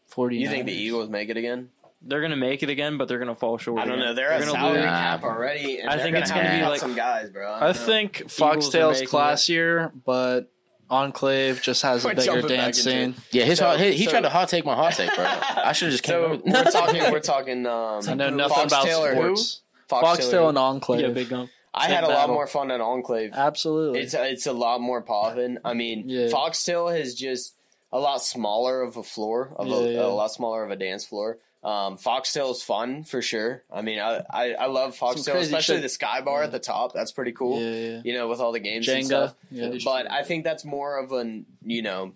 [0.07, 0.37] Forty.
[0.39, 1.71] you think the Eagles make it again?
[2.03, 3.81] They're going to make it again, but they're going to fall short.
[3.81, 4.07] I don't again.
[4.07, 4.15] know.
[4.15, 4.85] They're, at gonna salary lose.
[4.87, 4.91] Nah.
[5.01, 5.81] cap already.
[5.81, 7.53] And I think gonna it's gonna to be like- some guys, bro.
[7.53, 10.49] I don't think Foxtail's making classier, but
[10.91, 13.15] Enclave just has a We're bigger dance into scene.
[13.31, 15.25] Yeah, his So- hot, he, he so- tried to hot take my hot take, bro.
[15.25, 16.15] I should have just came.
[16.15, 17.13] So we're talking.
[17.13, 17.67] We're talking.
[17.67, 19.61] Um, I know nothing about Foxtail or sports.
[19.89, 20.49] Foxtail or Foxtail who?
[20.49, 21.01] and Enclave.
[21.01, 21.51] Yeah, big gun.
[21.75, 23.31] I had a Big lot more fun at Enclave.
[23.35, 24.01] Absolutely.
[24.01, 25.59] It's it's a lot more poppin'.
[25.65, 26.29] I mean, Yeah.
[26.29, 27.55] Foxtail is just
[27.93, 30.01] a lot smaller of a floor, of Yeah, a, yeah.
[30.05, 31.39] a lot smaller of a dance floor.
[31.65, 33.65] Um, Foxtail is fun for sure.
[33.73, 35.83] I mean, I I, I love Foxtail, especially shit.
[35.83, 36.93] the sky bar at the top.
[36.95, 37.61] That's pretty cool.
[37.61, 38.01] yeah, yeah.
[38.05, 39.35] You know, with all the games and stuff.
[39.51, 39.73] Yeah.
[39.85, 42.13] But I think that's more of an you know.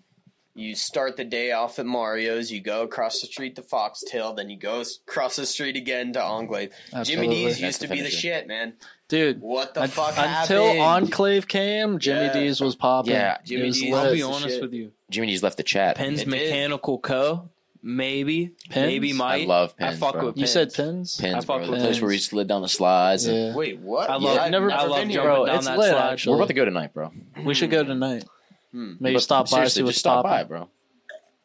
[0.55, 4.51] You start the day off at Mario's, you go across the street to Foxtail, then
[4.51, 6.69] you go across the street again to Enclave.
[6.91, 7.27] Jimmy Absolutely.
[7.35, 8.17] D's That's used the to be the finisher.
[8.19, 8.73] shit, man.
[9.07, 10.79] Dude, What the un- fuck until happened?
[10.79, 12.33] Enclave came, Jimmy Yeah.
[12.33, 13.13] D's was popping.
[13.13, 13.93] Yeah, Jimmy It D's.
[13.95, 14.61] I'll be honest shit.
[14.61, 14.91] with you.
[15.09, 15.95] Jimmy D's left the chat.
[15.95, 16.29] Penn's It did.
[16.29, 17.49] Mechanical Co.
[17.85, 18.51] Maybe.
[18.69, 18.87] Pins?
[18.87, 19.41] Maybe might.
[19.43, 19.95] I love pins.
[19.95, 20.25] I fuck bro.
[20.27, 21.17] with You said pins?
[21.17, 21.57] Pins, I fuck bro.
[21.59, 22.01] with The place Pins.
[22.01, 23.25] where he slid down the slides.
[23.25, 24.09] and- Wait, what?
[24.09, 26.11] I Yeah, love, I've never- I love been jumping Bro, down it's that lit, slide.
[26.13, 26.31] actually.
[26.31, 27.11] We're about to go tonight, bro.
[27.43, 28.23] We should go tonight.
[28.71, 28.93] Hmm.
[29.01, 30.69] Maybe But stop by, see what's just stop by, bro.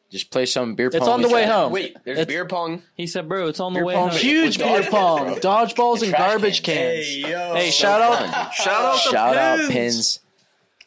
[0.09, 0.89] Just play some beer.
[0.89, 0.97] Pong.
[1.01, 1.71] It's on the way home.
[1.73, 2.81] Wait, there's It's- beer pong.
[2.95, 4.09] He said, bro, it's on the way home.
[4.11, 5.35] Huge beer pong, bro.
[5.35, 7.05] dodgeballs, and garbage cans.
[7.05, 7.05] cans.
[7.25, 7.53] Hey, yo.
[7.55, 9.71] Hey, So shout out, shout out, Shout out Pins.
[9.73, 10.19] pins.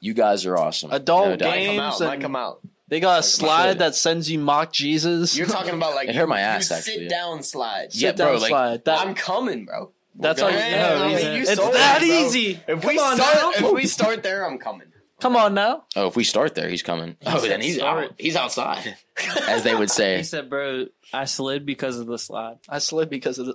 [0.00, 0.90] You guys are awesome.
[0.90, 1.52] Adult No doubt.
[1.52, 1.90] Come out.
[1.90, 2.58] games Might and- come out.
[2.88, 5.36] They got a Like, slide that sends you mock Jesus.
[5.36, 7.08] You're talking about like It hurt my you ass, sit actually.
[7.08, 7.88] down slide.
[7.92, 8.84] Yeah, Sit down bro, like- slide.
[8.84, 9.92] That, I'm coming, bro.
[10.14, 10.50] that's how.
[10.50, 10.58] going.
[10.62, 12.16] You, Yeah, no, I mean, you it's sold that it, bro.
[12.26, 12.60] easy.
[12.68, 13.68] If we Come on start, now.
[13.68, 14.88] if we start there, I'm coming.
[15.20, 15.84] Come on now.
[15.94, 17.16] Oh, if we start there, he's coming.
[17.24, 18.10] Oh, then he's out.
[18.18, 18.96] He's outside,
[19.48, 20.16] as they would say.
[20.18, 20.38] He say.
[20.38, 22.58] said, bro, I slid because of the slide.
[22.68, 23.54] I slid because of the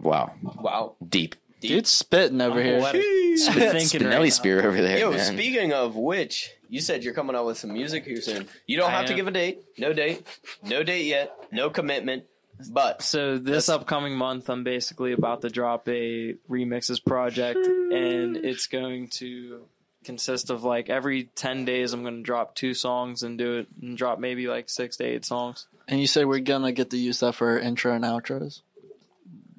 [0.00, 0.94] Wow, Wow.
[1.06, 1.34] deep.
[1.68, 2.80] Dude spitting over I'm here.
[2.80, 3.02] poetic.
[3.38, 4.28] Spit thinking Spinelli right now.
[4.28, 5.32] spear over there, Yo, man.
[5.34, 8.46] speaking of which, you said you're coming out with some music here soon.
[8.66, 9.16] You don't I have to am.
[9.16, 9.62] give a date.
[9.78, 10.26] No date.
[10.62, 11.32] No date yet.
[11.50, 12.24] No commitment.
[12.70, 18.68] But So this upcoming month, I'm basically about to drop a remixes project, and it's
[18.68, 19.66] going to
[20.04, 23.66] consist of like every ten days, I'm going to drop two songs and do it,
[23.82, 25.66] and drop maybe like six to eight songs.
[25.88, 28.60] And you said we're gonna get to use that for our intro and outros.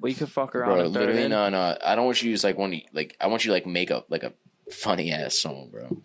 [0.06, 0.84] We could fuck around bro.
[0.86, 1.30] and throw it Literally, in.
[1.30, 1.76] no, no.
[1.84, 2.80] I don't want you to use like one.
[2.92, 4.32] Like I want you to like make up like a
[4.72, 5.96] funny ass song, bro.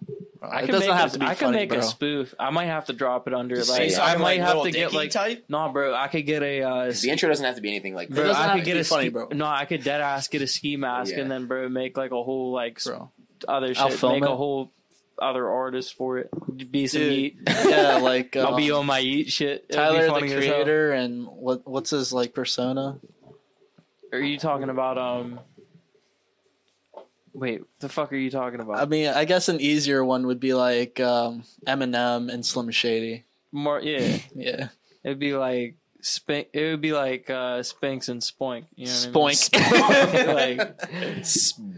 [0.43, 1.77] I it can doesn't make have a, to be I can make bro.
[1.77, 2.33] a spoof.
[2.39, 4.55] I might have to drop it under Just like say I something might like have
[4.55, 5.45] Lil to get Dicky like type?
[5.49, 5.93] no, bro.
[5.93, 8.27] I could get a uh, The intro doesn't have to be anything like Bro, It
[8.27, 9.27] doesn't I have could to get be a funny, ski, bro.
[9.33, 11.19] No, I could dead ass get a ski mask Yeah.
[11.21, 13.11] and then bro make like a whole like s- Bro.
[13.47, 13.99] other I'll shit.
[13.99, 14.29] film Make it.
[14.31, 14.71] a whole
[15.21, 16.31] other artist for it.
[16.71, 17.37] Be some Dude, eat.
[17.47, 19.65] yeah, like I'll be um, on my eat shit.
[19.65, 20.53] It'd be Tyler the funny as hell.
[20.55, 22.99] creator and what what's his like persona?
[24.11, 25.39] Are you talking about um?
[27.33, 28.79] Wait, the fuck are you talking about?
[28.79, 33.25] I mean, I guess an easier one would be like um, Eminem and Slim Shady.
[33.51, 34.17] More, yeah.
[34.35, 34.67] Yeah,
[35.03, 36.49] It'd be like Spink.
[36.53, 38.65] It would be like uh, Spinks and Spoink.
[38.75, 39.49] You know what Spoink.
[39.53, 40.57] I mean?
[40.57, 40.77] like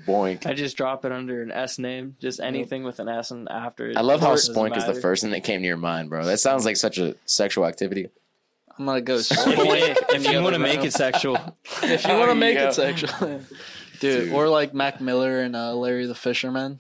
[0.08, 0.48] Boink.
[0.48, 2.16] I just drop it under an S name.
[2.20, 3.92] Just anything with an S and after.
[3.92, 3.98] it.
[3.98, 6.26] I love how Doesn't spoink is the first thing that came to your mind, bro.
[6.26, 8.10] That sounds like such a sexual activity.
[8.78, 11.38] I'm gonna go If you, want to make it sexual,
[11.84, 12.70] if you want to make Yeah.
[12.70, 13.10] it sexual,
[14.00, 14.34] dude, Dude.
[14.34, 16.80] or like Mac Miller and uh, Larry the Fisherman.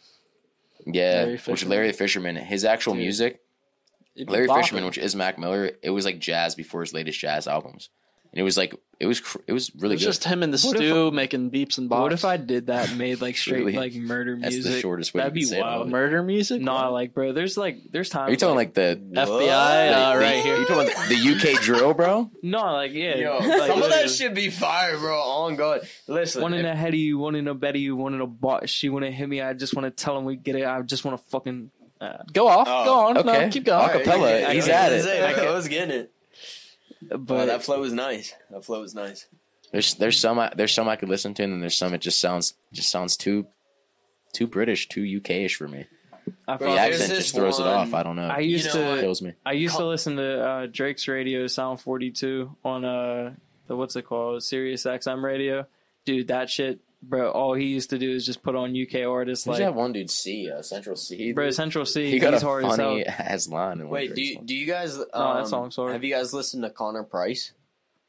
[0.86, 1.70] Yeah, Larry which Fisherman.
[1.78, 3.04] Larry the Fisherman, his actual Dude.
[3.04, 3.40] music,
[4.18, 4.58] Larry bopping.
[4.62, 7.90] Fisherman, which is Mac Miller, it was like jazz before his latest jazz albums,
[8.32, 10.06] and it was like it was cr- it was It really was good.
[10.08, 12.02] just him in the What if- stew making beeps and bops.
[12.02, 12.90] what if I did that?
[12.90, 13.74] and Made like straight Really?
[13.74, 14.72] like murder That's music.
[14.74, 15.62] the shortest way That'd be can it.
[15.62, 15.90] wild.
[15.90, 16.62] murder music?
[16.62, 18.30] No, like bro, there's like there's times.
[18.30, 19.44] Are you talking like the FBI What?
[19.50, 20.58] uh, the- right here.
[20.58, 21.16] You talking about the
[21.56, 22.32] UK drill, bro?
[22.42, 25.20] no, like yeah, Yo, like, some of that should be fire, bro.
[25.20, 25.82] On God.
[26.08, 26.42] Listen.
[26.42, 28.22] One in if- a head of you, one in a bed of you, one in
[28.22, 28.70] a butt.
[28.70, 29.42] She want to hit me.
[29.42, 30.66] I just want to tell him we get it.
[30.66, 31.72] I just want to fucking.
[32.02, 32.68] Uh, Go off.
[32.70, 33.18] Oh, go on.
[33.20, 33.46] okay.
[33.46, 33.80] No, keep going.
[33.82, 35.08] All right, Acapella, okay, he's at was it.
[35.22, 36.12] gonna say, I I was getting it.
[37.10, 38.34] But But that flow is nice.
[38.52, 39.28] That flow is nice.
[39.72, 42.02] There's there's some I, there's some I could listen to, and then there's some it
[42.02, 43.48] just sounds just sounds too
[44.34, 45.86] too British, too UK-ish for me.
[46.48, 47.94] I, Bro, The accent just throws it off.
[47.94, 48.28] I don't know.
[48.28, 49.02] I used You know to.
[49.02, 49.34] kills me.
[49.46, 53.34] I used to listen to uh, Drake's radio, Sound 42, on uh,
[53.68, 55.68] the what's it called, Sirius XM radio.
[56.06, 57.30] Dude, that shit, bro.
[57.32, 59.94] All he used to do is just put on UK artists Who's like, that one
[59.94, 60.10] dude?
[60.10, 61.34] C, uh, Central Cee.
[61.34, 61.56] bro, dude?
[61.56, 62.10] Central Cee.
[62.12, 62.90] he got a he's hard as hell.
[62.92, 63.80] funny ass line.
[63.80, 64.98] In one Wait, do you, do you guys?
[64.98, 65.94] Um, that song's hard.
[65.94, 67.52] Have you guys listened to Connor Price?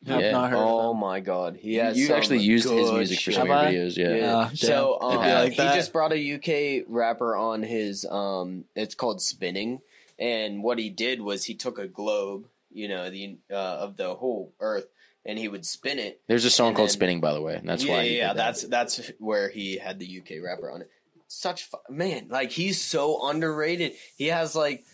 [0.07, 0.30] I've Yeah.
[0.32, 1.99] not heard Oh of my God, he has.
[1.99, 3.34] you actually used his good music for shit.
[3.34, 4.14] some of Have your videos, yeah.
[4.16, 4.34] Yeah.
[4.36, 4.57] Ah, damn.
[4.57, 6.34] so um, like he just brought a
[6.80, 9.80] UK rapper on his um it's called Spinning
[10.18, 14.14] and what he did was he took a globe you know, the uh, of the
[14.16, 14.88] whole Earth,
[15.27, 16.20] and he would spin it.
[16.27, 18.03] There's a song called then- "Spinning," by the way, and that's yeah, why.
[18.03, 18.37] yeah, yeah, that.
[18.37, 20.91] that's that's where he had the UK rapper on it.
[21.29, 23.93] Such fu- man, like he's so underrated.
[24.16, 24.85] He has like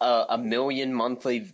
[0.00, 1.50] a, a million monthly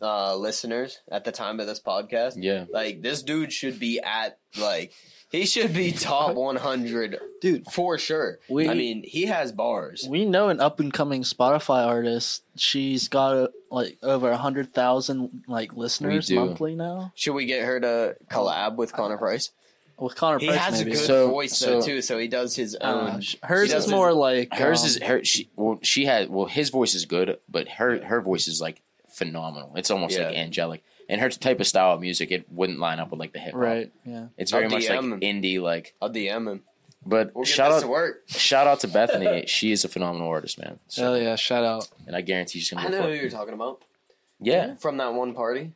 [0.00, 2.34] uh, listeners at the time of this podcast.
[2.36, 2.66] yeah.
[2.70, 4.92] Like this dude should be at like
[5.36, 8.38] he should be top 100 Dude, for sure.
[8.48, 10.06] We- I mean, he has bars.
[10.08, 12.42] we know an up and coming Spotify artist.
[12.56, 17.64] She's got uh, like over a hundred thousand like listeners monthly now Should we get
[17.64, 19.50] her to collab with Connor Price?
[19.98, 20.58] with Connor He Price.
[20.58, 20.90] has maybe.
[20.92, 23.12] a good So- voice though too, so he does his I don't know.
[23.14, 23.20] own.
[23.20, 25.24] Sh- Hers does is his- more like Hers um, is her.
[25.24, 28.80] She well, she had well, his voice is good, but her her voice is like
[29.08, 29.72] phenomenal.
[29.76, 33.10] It's almost like angelic, and her type of style of music it wouldn't line up
[33.10, 33.60] with like the hip hop.
[33.62, 33.92] right.
[34.04, 34.26] Yeah.
[34.36, 35.20] It's very I'll much like him.
[35.20, 35.94] indie, like.
[36.02, 36.62] I'll DM him.
[37.04, 38.22] But We'll shout out to work.
[38.28, 39.46] shout out to Bethany.
[39.46, 40.80] she is a phenomenal artist, man.
[40.88, 41.36] So, Hell yeah!
[41.36, 41.88] Shout out.
[42.06, 42.86] and I guarantee she's gonna.
[42.86, 43.82] I know Go who for you're talking about.
[44.40, 45.72] Yeah, From that one party.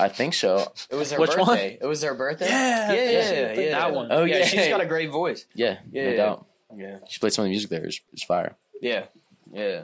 [0.00, 0.72] I think so.
[0.90, 1.46] It was her Which one?
[1.46, 1.78] birthday.
[1.80, 2.46] It was her birthday.
[2.48, 3.60] Yeah, yeah, yeah, yeah, yeah.
[3.60, 3.70] yeah.
[3.78, 4.08] that one.
[4.10, 4.44] Oh, yeah, yeah.
[4.46, 5.46] she's got a great voice.
[5.54, 6.16] Yeah, Yeah, no yeah.
[6.16, 6.46] doubt.
[6.74, 7.84] Yeah, She played some of the music there.
[7.84, 9.04] It's, it's fire yeah,
[9.52, 9.82] yeah.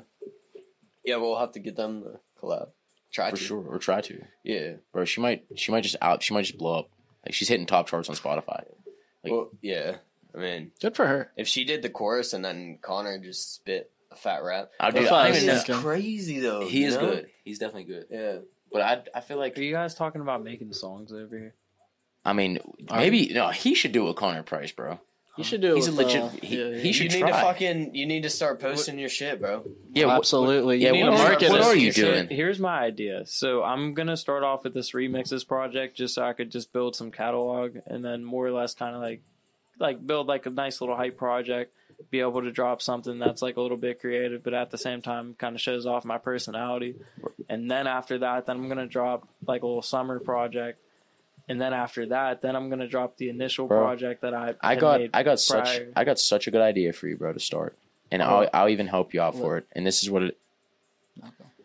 [1.05, 2.68] Yeah, we'll have to get them to collab.
[3.12, 3.42] Try for to.
[3.42, 4.22] sure, or try to.
[4.44, 4.72] Yeah.
[4.92, 6.22] Bro, she might she might just out.
[6.22, 6.90] She might just blow up.
[7.24, 8.64] Like she's hitting top charts on Spotify.
[9.24, 9.96] Like- well, yeah.
[10.34, 11.32] I mean, Good for her.
[11.36, 15.02] if she did the chorus and then Connor just spit a fat rap, I'd do.
[15.02, 15.80] what I I He's know.
[15.80, 16.66] crazy though.
[16.66, 17.00] He is know?
[17.00, 17.26] good.
[17.44, 18.06] He's definitely good.
[18.11, 18.38] Yeah.
[18.70, 21.54] But I I feel like Are you guys talking about making songs over here?
[22.24, 22.59] I mean
[22.90, 23.48] Are maybe no.
[23.48, 25.00] He should do a Connor Price, bro.
[25.39, 25.72] You should do.
[25.72, 26.82] it He's a with, legit- uh, he- yeah, he yeah.
[26.82, 27.95] You should need to fucking.
[27.95, 29.64] You need to start posting your shit, bro.
[29.95, 30.78] Yeah, what- absolutely.
[30.78, 32.28] yeah, what are- market what are you So, doing?
[32.28, 33.24] Here's my idea.
[33.26, 36.97] So I'm gonna start off with this remixes project just so I could just build
[36.97, 39.22] some catalog and then more or less kind of like
[39.78, 41.72] like build like a nice little hype project.
[42.11, 45.03] Be able to drop something that's like a little bit creative, but at the same
[45.03, 46.95] time kind of shows off my personality.
[47.49, 50.80] And then after that, then I'm gonna drop like a little summer project.
[51.49, 54.76] And then after that, then I'm gonna drop the initial Bro, project that I I
[54.76, 55.80] got made I got such.
[55.96, 57.76] I got such a good idea for you, bro, to start.
[58.11, 59.66] And I'll I'll even help you out for it.
[59.72, 60.36] And this is what it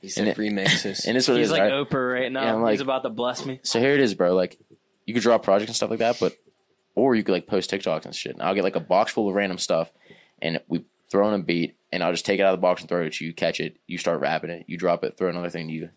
[0.02, 1.06] He And said it- remixes.
[1.08, 1.52] and this is what it He's is.
[1.52, 2.44] like I- Oprah right now.
[2.44, 3.60] Yeah, like- He's about to bless me.
[3.64, 4.34] So here it is, bro.
[4.36, 4.58] Like
[5.06, 6.36] you could draw projects and stuff like that, but
[6.96, 8.34] or you could like post TikToks and shit.
[8.34, 9.92] And I'll get like a box full of random stuff,
[10.42, 12.82] and we throw in a beat, and I'll just take it out of the box
[12.82, 13.28] and throw it at you.
[13.28, 15.90] You catch it, you start rapping it, you drop it, throw another thing to you,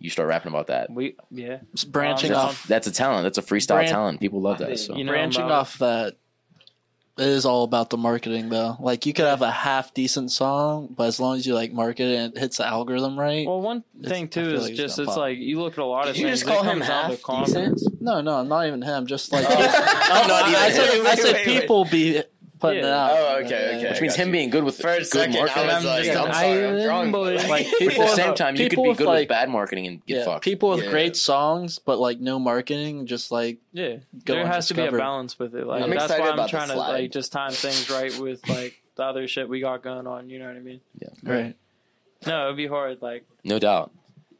[0.00, 0.90] you start rapping about that.
[0.90, 1.58] We yeah.
[1.72, 2.66] It's branching Um, That's, off.
[2.66, 3.22] that's a talent.
[3.24, 4.20] That's a freestyle Brand- talent.
[4.20, 4.76] People love that.
[4.78, 6.16] So You know branching about- off that
[7.18, 10.88] it is all about the marketing though like you could have a half decent song
[10.96, 13.60] but as long as you like market it and it hits the algorithm right Well,
[13.60, 15.16] one thing too is like just it's pop.
[15.18, 16.38] like you look at a lot of Did you things.
[16.40, 17.86] just call him comes down to half confidence.
[18.00, 19.52] no no not even him just like Oh.
[19.54, 21.06] I, not even I said, him.
[21.06, 21.60] I said Wait, wait, wait.
[21.60, 22.22] people be
[22.60, 23.88] putting it out Oh, okay, okay.
[23.90, 24.32] which means him you.
[24.32, 25.70] being good with For good second, marketing.
[25.70, 26.22] I was like, Yeah.
[26.22, 27.12] I'm sorry, I'm I- drunk.
[27.12, 27.36] boy.
[27.36, 29.18] but, Like, people at the with- same time, you could people be with, good like-
[29.22, 30.44] with bad marketing and get yeah, fucked.
[30.44, 30.90] people with Yeah.
[30.90, 34.92] great songs but like no marketing just like Yeah, Go there has to be a
[34.92, 35.66] balance with it.
[35.66, 36.92] Like I'm that's why I'm trying to slide.
[36.92, 40.28] like just time things right with like the other shit we got going on.
[40.30, 40.80] You know what I mean?
[41.00, 41.08] Yeah.
[41.22, 41.56] Right
[42.26, 43.00] No, it'd be hard.
[43.02, 43.90] Like No doubt.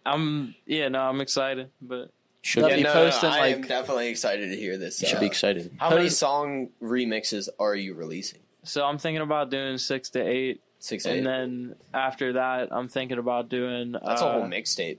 [0.07, 2.11] I'm yeah, no, I'm excited, but
[2.43, 2.83] Should That'd Yeah, be.
[2.83, 5.01] be no, no, no, posting, I am definitely excited to hear this.
[5.03, 5.71] You should uh, be excited.
[5.79, 8.41] How many song remixes are you releasing?
[8.65, 11.25] so I'm thinking about doing six to eight, Six, and eight.
[11.25, 13.93] then after that, I'm thinking about doing.
[13.93, 14.99] That's uh, a whole mixtape.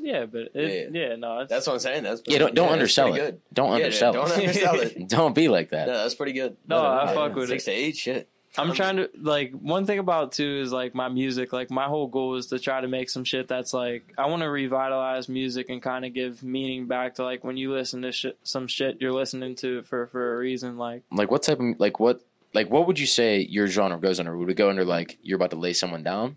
[0.00, 1.16] Yeah, but it, yeah.
[1.16, 2.04] no, it's, That's what I'm saying.
[2.04, 3.18] That's Yeah, don't don't that's undersell it.
[3.18, 3.40] Good.
[3.52, 4.38] Don't Yeah, undersell don't it.
[4.38, 5.08] undersell it.
[5.08, 5.88] Don't be like that.
[5.88, 6.56] No, that's pretty good.
[6.68, 7.70] No, I fuck with Six it.
[7.72, 8.28] to eight, shit.
[8.58, 11.52] I'm trying to like one thing about too is like my music.
[11.52, 14.42] Like my whole goal is to try to make some shit that's like I want
[14.42, 18.12] to revitalize music and kind of give meaning back to like when you listen to
[18.12, 20.76] shit, some shit you're listening to it for for a reason.
[20.78, 22.20] Like Like what type of like what
[22.54, 24.36] like what would you say your genre goes under?
[24.36, 26.36] Would it go under like you're about to lay someone down?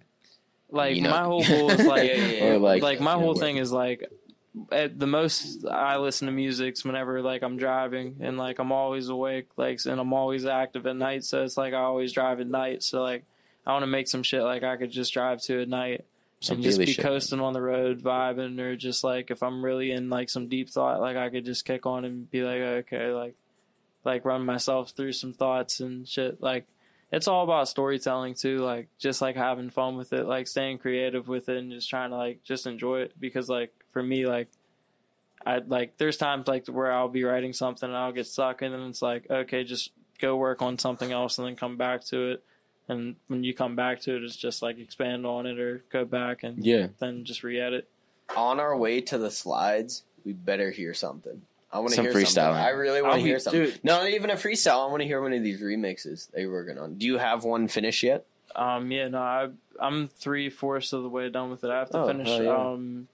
[0.73, 2.57] like You know- my whole goal is like Yeah, yeah, yeah.
[2.57, 4.09] Like, like, my you know, whole thing is like
[4.71, 9.07] at the most I listen to music's whenever like I'm driving and like I'm always
[9.07, 11.23] awake like and I'm always active at night.
[11.23, 12.83] So it's like I always drive at night.
[12.83, 13.23] So like
[13.65, 16.05] I want to make some shit like I could just drive to at night
[16.41, 17.03] Some and just be shit.
[17.03, 20.69] coasting on the road vibing or just like if I'm really in like some deep
[20.69, 23.35] thought like I could just kick on and be like okay like
[24.03, 26.41] like run myself through some thoughts and shit.
[26.41, 26.67] Like
[27.09, 28.57] it's all about storytelling too.
[28.57, 32.09] Like just like having fun with it like staying creative with it and just trying
[32.09, 34.47] to like just enjoy it because like for me like
[35.45, 38.73] I like there's times like where I'll be writing something and I'll get stuck and
[38.73, 42.31] then it's like okay just go work on something else and then come back to
[42.31, 42.43] it
[42.87, 46.05] and when you come back to it it's just like expand on it or go
[46.05, 46.87] back and Yeah.
[46.99, 47.87] then just re-edit
[48.35, 51.41] On our way to the slides, we better hear something.
[51.73, 52.27] I want to hear freestyling.
[52.27, 52.63] something.
[52.63, 53.61] I really want to hear something.
[53.63, 53.83] dude.
[53.83, 54.85] Not even a freestyle.
[54.87, 56.95] I want to hear one of these remixes that you're working on.
[56.97, 58.25] Do you have one finished yet?
[58.53, 59.47] um yeah no I
[59.79, 62.43] I'm three fourths of the way done with it I have to Oh, finish hell
[62.43, 62.57] yeah.
[62.71, 63.07] um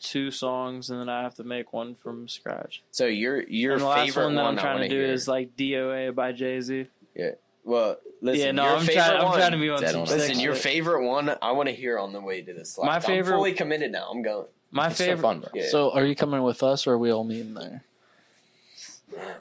[0.00, 2.82] two songs, and then I have to make one from scratch.
[2.90, 5.12] So your your and the last favorite one that I'm I trying to do hear.
[5.12, 6.86] is like DOA by Jay Z.
[7.14, 7.30] Yeah.
[7.64, 9.16] Well, listen, Yeah, no, your I'm favorite trying.
[9.24, 10.62] I'm trying to be on Dead some Listen, your shit.
[10.62, 12.72] favorite one, I want to hear on the way to this.
[12.74, 12.86] slide.
[12.86, 14.08] My I'm favorite- fully committed now.
[14.10, 14.46] I'm going.
[14.70, 15.22] My It's so favorite.
[15.22, 15.50] fun, bro.
[15.54, 15.68] Yeah.
[15.68, 17.82] So, are you coming with us, or are we all meeting there?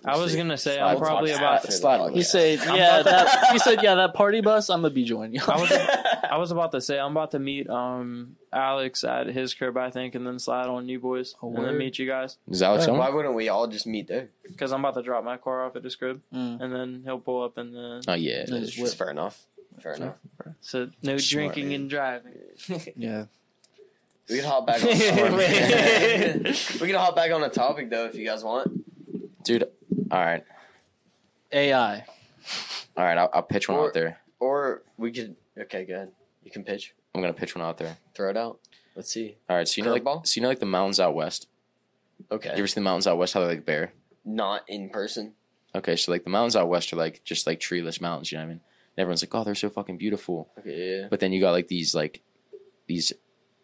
[0.03, 1.55] I was gonna say Slide I'm will probably about.
[1.57, 2.15] after the slide podcast.
[2.15, 4.69] He said, "Yeah, about that." He said, "Yeah, that party bus.
[4.69, 5.71] I'm gonna be joining you." I was,
[6.31, 9.89] I was about to say I'm about to meet um Alex at his crib, I
[9.91, 12.83] think, and then slide on you boys, Oh, and then meet you guys Is Alex
[12.85, 12.99] Yeah, home?
[12.99, 14.29] Why wouldn't we all just meet there?
[14.47, 16.61] because I'm about to drop my car off at his crib, Mm.
[16.61, 18.39] and then he'll pull up and then Oh yeah.
[18.39, 18.79] Yeah, that's just.
[18.79, 19.45] It's fair enough.
[19.81, 20.15] Fair enough.
[20.61, 21.81] so no Smart, drinking man.
[21.81, 22.33] and driving.
[22.95, 23.25] Yeah.
[24.29, 24.89] We can hop back on.
[24.89, 28.83] we can hop back on the topic though if you guys want.
[29.43, 29.63] Dude.
[30.11, 30.43] All right.
[31.51, 32.05] AI.
[32.97, 33.17] All right.
[33.17, 34.19] I'll, I'll pitch one Or- out there.
[34.39, 35.35] Or we could.
[35.57, 36.11] Okay, good.
[36.43, 36.93] You can pitch.
[37.13, 37.97] I'm gonna pitch one out there.
[38.15, 38.59] Throw it out.
[38.95, 39.37] Let's see.
[39.49, 39.67] All right.
[39.67, 40.27] So you know, like, Curveball?
[40.27, 41.47] so you know, like the mountains out west.
[42.31, 42.49] Okay.
[42.49, 43.33] You ever seen the mountains out west?
[43.33, 43.93] How they're like bare.
[44.25, 45.33] Not in person.
[45.75, 48.31] Okay, so like the mountains out west are like just like treeless mountains.
[48.31, 48.61] You know what I mean?
[48.97, 50.49] And everyone's like, oh, they're so fucking beautiful.
[50.59, 50.99] Okay.
[51.01, 51.07] Yeah.
[51.09, 52.21] But then you got like these like
[52.87, 53.13] these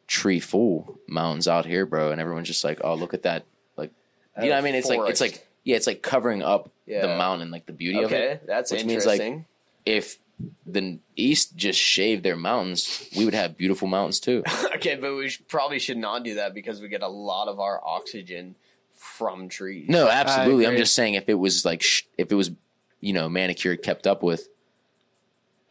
[0.07, 3.43] tree full mountains out here, bro, and everyone's just like, oh, look at that.
[3.75, 3.91] Like,
[4.37, 4.75] you know what I mean?
[4.75, 7.01] It's like it's like yeah, it's like covering up Yeah.
[7.01, 8.15] the mountain, like the beauty of it.
[8.15, 9.45] Okay, that's Which means, like, interesting.
[9.85, 10.19] If
[10.65, 14.43] the east just shaved their mountains, we would have beautiful mountains too.
[14.75, 17.59] okay, but we should, probably should not do that because we get a lot of
[17.59, 18.55] our oxygen
[18.93, 19.87] from trees.
[19.89, 20.67] No, absolutely.
[20.67, 22.51] I'm just saying if it was like sh- if it was
[22.99, 24.49] you know manicured, kept up with,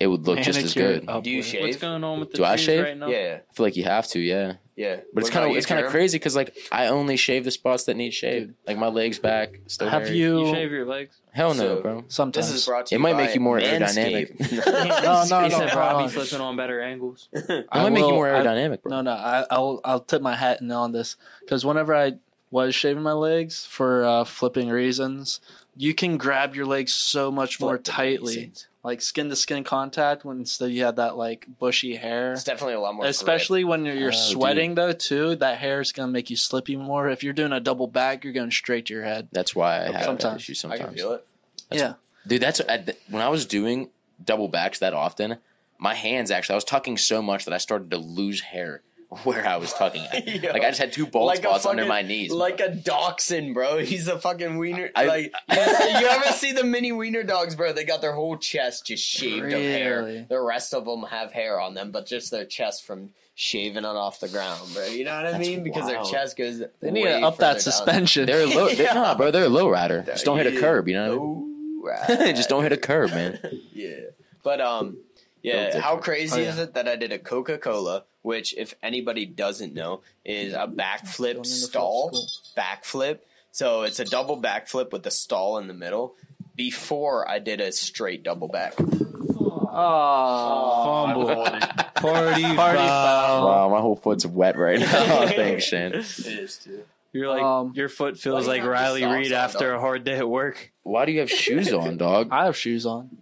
[0.01, 1.09] it would look just as Manicured good.
[1.11, 1.63] up Do you with- shave?
[1.63, 2.85] What's going on with the Do I trees shave?
[2.85, 3.09] right now?
[3.09, 4.55] Yeah, I feel like you have to, yeah.
[4.77, 5.01] Yeah.
[5.13, 7.85] But it's kind of it's kind of crazy because like I only shave the spots
[7.85, 9.61] that need shaved, like my legs back.
[9.67, 10.17] Still Have hairy.
[10.19, 10.47] you?
[10.47, 11.17] You shave your legs.
[11.33, 12.05] Hell no, So- bro.
[12.09, 12.47] sometimes.
[12.49, 14.41] This is brought to It you might make you more Manscaped.
[15.05, 16.09] No, no, he no, said no, Robbie no.
[16.09, 17.29] flipping on better angles.
[17.33, 18.91] It I might make you will- more I- aerodynamic, bro.
[18.91, 19.11] No, no.
[19.13, 22.15] I, I'll I'll tip my hat in on this because whenever I
[22.51, 25.41] was shaving my legs for uh, flipping reasons,
[25.77, 28.53] you can grab your legs so much more tightly,
[28.85, 30.25] like skin to skin contact.
[30.25, 32.35] When instead you have that like bushy hair.
[32.35, 33.07] It's definitely a lot more.
[33.07, 34.21] Especially when you're, you're Oh, dude.
[34.21, 37.09] sweating though too, that hair is gonna make you slippy more.
[37.09, 39.29] If you're doing a double back, you're going straight to your head.
[39.33, 40.43] That's why I have that Sometimes.
[40.49, 40.73] issue grip.
[40.73, 41.01] I can sometimes.
[41.01, 41.27] feel it.
[41.71, 41.95] That's- yeah,
[42.29, 42.61] Dude, that's
[43.09, 43.91] when I was doing
[44.23, 45.39] double backs that often.
[45.79, 48.83] My hands actually, I was tucking so much that I started to lose hair
[49.25, 50.27] where I was tucking at.
[50.43, 50.51] Yo.
[50.53, 52.31] Like I just had two bald Like a spots under my knees.
[52.33, 53.79] Like a dachshund, bro.
[53.85, 54.91] He's a fucking wiener.
[54.97, 57.73] I- like you, ever- you ever see the mini wiener dogs, bro?
[57.73, 59.63] They got their whole chest just shaved of Really?
[59.65, 60.27] hair.
[60.29, 63.85] The rest of them have hair on them, but just their chest from shaving it
[63.85, 64.87] off the ground, bro.
[64.87, 65.63] You know what I That's mean?
[65.65, 66.63] Because their chest goes.
[66.81, 67.61] they need way to up that down.
[67.61, 68.27] suspension.
[68.27, 68.69] they're low.
[68.69, 68.95] They're, Yeah.
[68.95, 70.03] Nah, bro, they're a low rider.
[70.07, 70.87] Just don't hit a curb.
[70.89, 72.11] You know what I mean?
[72.11, 72.37] Oh, right.
[72.37, 73.39] just don't hit a curb, man.
[73.73, 73.97] yeah.
[74.43, 74.99] But um
[75.45, 79.75] yeah, how crazy Oh, is it that I did a Coca-Cola, which if anybody doesn't
[79.75, 82.11] know, is a backflip stall.
[82.57, 83.19] Backflip.
[83.53, 86.15] So it's a double backflip with the stall in the middle.
[86.57, 88.75] Before I did a straight double back.
[89.77, 91.35] Oh, Fumble.
[91.95, 93.47] party, Party foul.
[93.49, 95.27] Wow, my whole foot's wet right now.
[95.27, 95.93] Thanks, Shane.
[95.93, 95.97] It
[96.27, 96.83] is too.
[97.13, 99.77] You're like Um, your foot feels like Riley Reid after dog?
[99.77, 100.73] a hard day at work.
[100.83, 102.29] Why do you have shoes on, dog?
[102.33, 103.19] I have shoes on.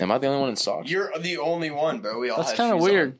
[0.00, 0.90] Am I the only one in socks?
[0.90, 2.18] You're the only one, bro.
[2.18, 2.92] We all That's have kind of shoes on.
[2.94, 3.18] weird.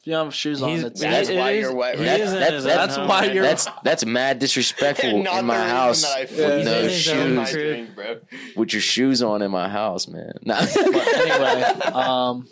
[0.00, 1.98] If you don't have shoes on, He's- it's That's It why is- you're wet.
[1.98, 2.20] he right?
[2.20, 3.42] is in That- his that's own why you're- man.
[3.42, 6.46] That's that's mad disrespectful Not in the my reason house that I with Yeah.
[6.46, 7.52] flipped no He's in his own shoes.
[7.52, 7.66] crib.
[7.74, 8.16] drink, bro.
[8.56, 10.32] With your shoes on in my house, man.
[10.42, 10.56] Nah.
[10.58, 11.62] anyway,
[11.92, 12.48] um,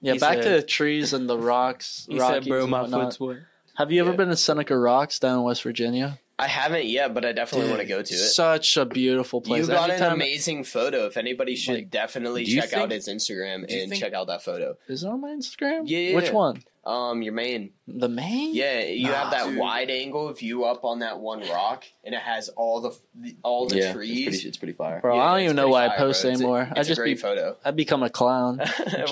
[0.00, 2.06] yeah, He back said- to the trees and the rocks.
[2.08, 3.02] He Rockies said, "Bro, and my whatnot.
[3.02, 3.36] foot's wet."
[3.74, 4.16] Have you ever Yeah.
[4.16, 6.20] been to Seneca Rocks down in West Virginia?
[6.38, 8.18] I haven't yet, but I definitely want to go to it.
[8.18, 9.62] Such a beautiful place.
[9.66, 11.06] You got an Anytime- amazing photo.
[11.06, 14.76] If anybody should Like, definitely check out his Instagram and think- check out that photo.
[14.86, 15.84] Is it on my Instagram?
[15.86, 16.32] Yeah, Which yeah.
[16.32, 16.62] one?
[16.86, 17.70] Um, your main.
[17.88, 18.54] The main?
[18.54, 19.58] Yeah, you Nah, have that dude.
[19.58, 23.66] wide angle view up on that one rock, and it has all the, the all
[23.66, 24.18] the yeah, trees.
[24.28, 25.00] It's pretty, it's pretty fire.
[25.00, 26.30] Bro, Yeah, I don't even know pretty why I post bro.
[26.30, 26.68] It's a- anymore.
[26.70, 27.56] I just a great be, photo.
[27.64, 28.58] I become a clown.
[28.58, 28.66] well,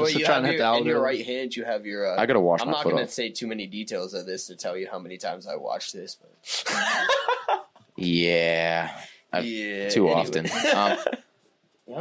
[0.07, 2.07] to you try have and your, the in your right hand, you have your.
[2.17, 4.25] Uh, I gotta wash I'm my not foot going to say too many details of
[4.25, 7.61] this to tell you how many times I watched this, but
[7.97, 8.91] Yeah,
[9.33, 10.21] I've- yeah, too anyway.
[10.21, 10.47] often.
[10.77, 10.99] Um,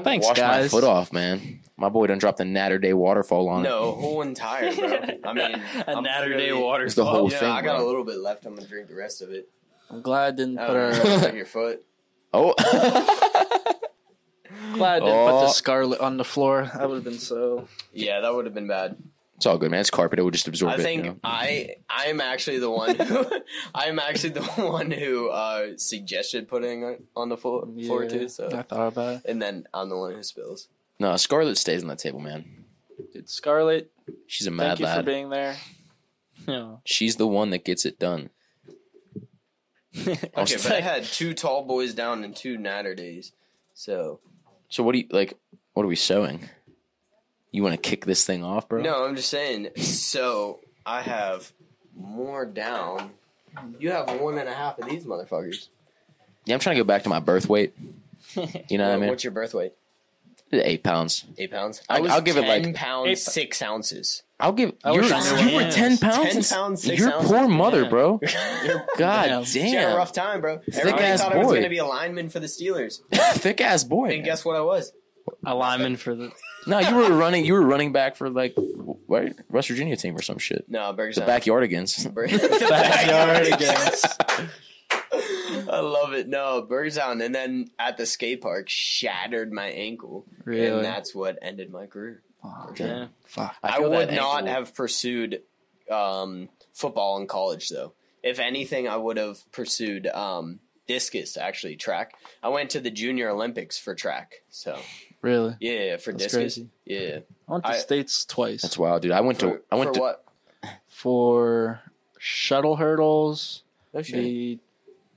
[0.03, 0.71] Thanks, wash my guys.
[0.71, 1.59] foot off, man.
[1.75, 3.69] My boy done dropped a Natter Day waterfall on it.
[3.69, 4.87] no, whole entire, bro.
[5.25, 6.85] I mean, A I'm Natter Day clearly- water.
[6.85, 7.85] It's the whole Yeah, thing, I got bro.
[7.85, 8.45] a little bit left.
[8.45, 9.49] I'm gonna drink the rest of it.
[9.89, 11.83] I'm glad I didn't oh, put don't our on your foot.
[12.33, 12.53] Oh,
[14.73, 15.41] glad I didn't put Oh.
[15.41, 16.71] the scarlet on the floor.
[16.73, 17.67] That would have been so.
[17.91, 18.95] Yeah, that would have been bad.
[19.35, 19.79] It's all good, man.
[19.81, 20.19] It's carpet.
[20.19, 20.81] It will just absorb I it.
[20.81, 21.19] think you know?
[21.23, 23.25] I I am actually the one who
[23.75, 28.09] I am actually the one who uh, suggested putting it on the floor, floor Yeah,
[28.09, 28.29] too.
[28.29, 29.21] So I thought about it.
[29.25, 30.67] and then I'm the one who spills.
[30.99, 32.65] No, Scarlet stays on that table, man.
[33.11, 33.91] Dude, Scarlet,
[34.27, 35.55] She's a mad thank mad you for being there.
[36.47, 36.75] Yeah.
[36.83, 38.29] She's the one that gets it done.
[39.95, 43.31] Okay, but I had two tall boys down and two natter days.
[43.73, 44.19] So
[44.67, 45.35] so what do you like?
[45.73, 46.49] What are we sewing?
[47.53, 48.81] You want to kick this thing off, bro?
[48.81, 49.69] no, I'm just saying.
[49.77, 51.51] So I have
[51.95, 53.11] more down.
[53.79, 55.67] You have one and a half of these motherfuckers.
[56.45, 57.73] Yeah, I'm trying to go back to my birth weight.
[58.69, 59.09] You know what I mean?
[59.09, 59.73] What's your birth weight?
[60.51, 61.25] Eight pounds.
[61.37, 61.81] Eight pounds.
[61.89, 64.23] I- was I'll give it, like, pounds eight- six ounces.
[64.39, 64.73] I'll give.
[64.83, 66.15] I you wish were, I knew you were what- ten pounds.
[66.27, 67.31] 10 and- pounds, six Your ounces.
[67.31, 67.89] poor mother, Yeah.
[67.89, 68.17] bro.
[68.97, 69.43] God Damn.
[69.45, 69.97] She had a damn.
[69.97, 70.59] rough time, bro.
[70.73, 71.51] Everybody ass thought I was boy.
[71.53, 74.11] going to be a lineman for the Steelers, Thick ass boy.
[74.15, 74.91] and guess what I was?
[75.45, 76.31] A lineman for the.
[76.67, 77.45] No, you were running.
[77.45, 80.65] You were running back for like what West Virginia team or some shit.
[80.67, 81.27] No, The Bergstown.
[81.27, 82.69] backyardigans.
[82.69, 84.21] backyard against.
[85.69, 86.27] I love it.
[86.27, 90.67] No, Birdstown, and then at the skate park, shattered my ankle, Really?
[90.67, 92.21] and that's what ended my career.
[92.41, 92.79] Fuck.
[92.79, 93.07] Yeah.
[93.25, 93.55] Fuck.
[93.63, 95.41] I, feel would not ankle- have pursued
[95.89, 97.93] um, football in college, though.
[98.21, 102.13] If anything, I would have pursued um, discus, actually track.
[102.41, 104.77] I went to the Junior Olympics for track, so
[105.23, 105.55] Really?
[105.59, 106.69] yeah, for That's discus, crazy.
[106.85, 107.19] yeah.
[107.47, 109.11] I went to I- states twice That's wild, dude.
[109.13, 109.61] I went For, to.
[109.71, 109.99] I went for to.
[110.01, 110.25] what?
[110.87, 111.81] for
[112.19, 113.63] shuttle hurdles,
[113.93, 114.15] No shit.
[114.15, 114.59] the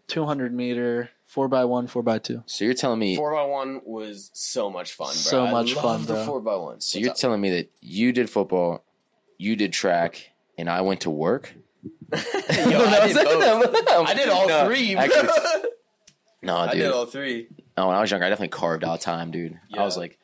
[0.09, 2.43] 200 meter, 4x1, 4x2.
[2.47, 3.17] So you're telling me.
[3.17, 5.13] Four by one was so much fun, bro.
[5.15, 6.25] So I much love fun, The bro.
[6.25, 6.81] four by one.
[6.81, 8.85] So you're telling me that you did football,
[9.39, 11.53] you did track, and I went to work.
[12.13, 14.09] Yo, I did both.
[14.09, 14.95] I did all No, three.
[14.95, 15.03] bro.
[15.05, 15.71] actually-
[16.43, 17.49] No, I did all three.
[17.77, 19.59] No, when I was younger, I definitely carved out time, dude.
[19.77, 20.19] I was like,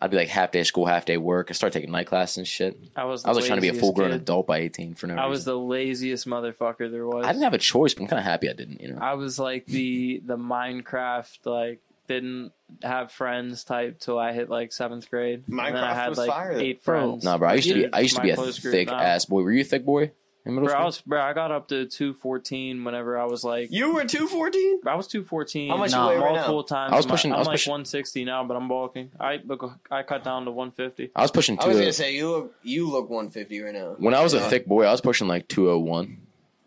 [0.00, 1.48] I'd be like half day school, half day work.
[1.50, 2.78] I started taking night class and shit.
[2.96, 3.24] I was.
[3.24, 4.20] I was like trying to be a full grown kid.
[4.22, 7.26] adult by 18 for no I was the laziest motherfucker there was.
[7.26, 8.80] I didn't have a choice, but I'm kind of happy I didn't.
[8.80, 12.52] You know, I was like the the Minecraft like didn't
[12.82, 15.44] have friends type till I hit like seventh grade.
[15.48, 16.52] And then I Minecraft had was like fire.
[16.52, 17.00] eight Bro.
[17.10, 17.24] friends.
[17.24, 17.48] no, bro.
[17.48, 17.92] I used to be.
[17.92, 18.98] I used to be a close group thick now.
[18.98, 19.42] ass boy.
[19.42, 20.12] Were you a thick boy
[20.46, 21.20] in middle Bro, I was bro.
[21.20, 23.70] I got up to two fourteen whenever I was like.
[23.70, 24.80] You were two fourteen.
[24.86, 25.70] I was two fourteen.
[25.70, 26.62] How much you weigh right multiple now?
[26.62, 26.92] times.
[26.92, 29.10] I was pushing- I'm I was like pushing- one sixty now, but I'm bulking.
[29.20, 31.10] I look, I cut down to one fifty.
[31.14, 33.74] I was pushing I was gonna oh- say you look you look one fifty right
[33.74, 33.96] now.
[33.98, 36.18] When I was a thick boy, I was pushing like 201.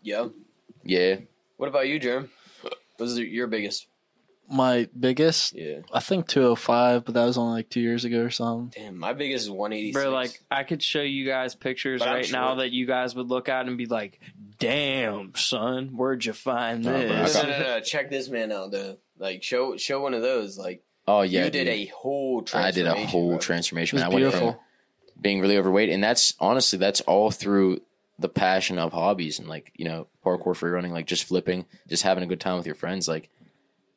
[0.02, 0.28] Yeah.
[0.86, 1.16] Yeah,
[1.56, 2.28] What about you, Jerem?
[2.62, 3.86] What was your biggest?
[4.50, 5.78] My biggest, Yeah.
[5.92, 8.72] I think 205, but that was only like two years ago or something.
[8.84, 10.02] Damn, my biggest is one eighty six.
[10.04, 13.14] Bro, like I could show you guys pictures But I'm right now that you guys
[13.14, 14.20] would look at and be like,
[14.58, 18.70] "Damn, son, where'd you find No, no, this?" no, no, no, check this man out
[18.70, 18.98] though.
[19.18, 20.58] Like show show one of those.
[20.58, 21.74] Like Oh yeah, you did dude.
[21.74, 23.38] a whole I did a whole bro.
[23.38, 23.98] transformation.
[23.98, 24.10] It was man.
[24.10, 24.52] I went beautiful.
[24.52, 27.80] from being really overweight, and that's honestly that's all through
[28.18, 32.02] the passion of hobbies and like you know parkour, free running, like just flipping, just
[32.02, 33.28] having a good time with your friends, like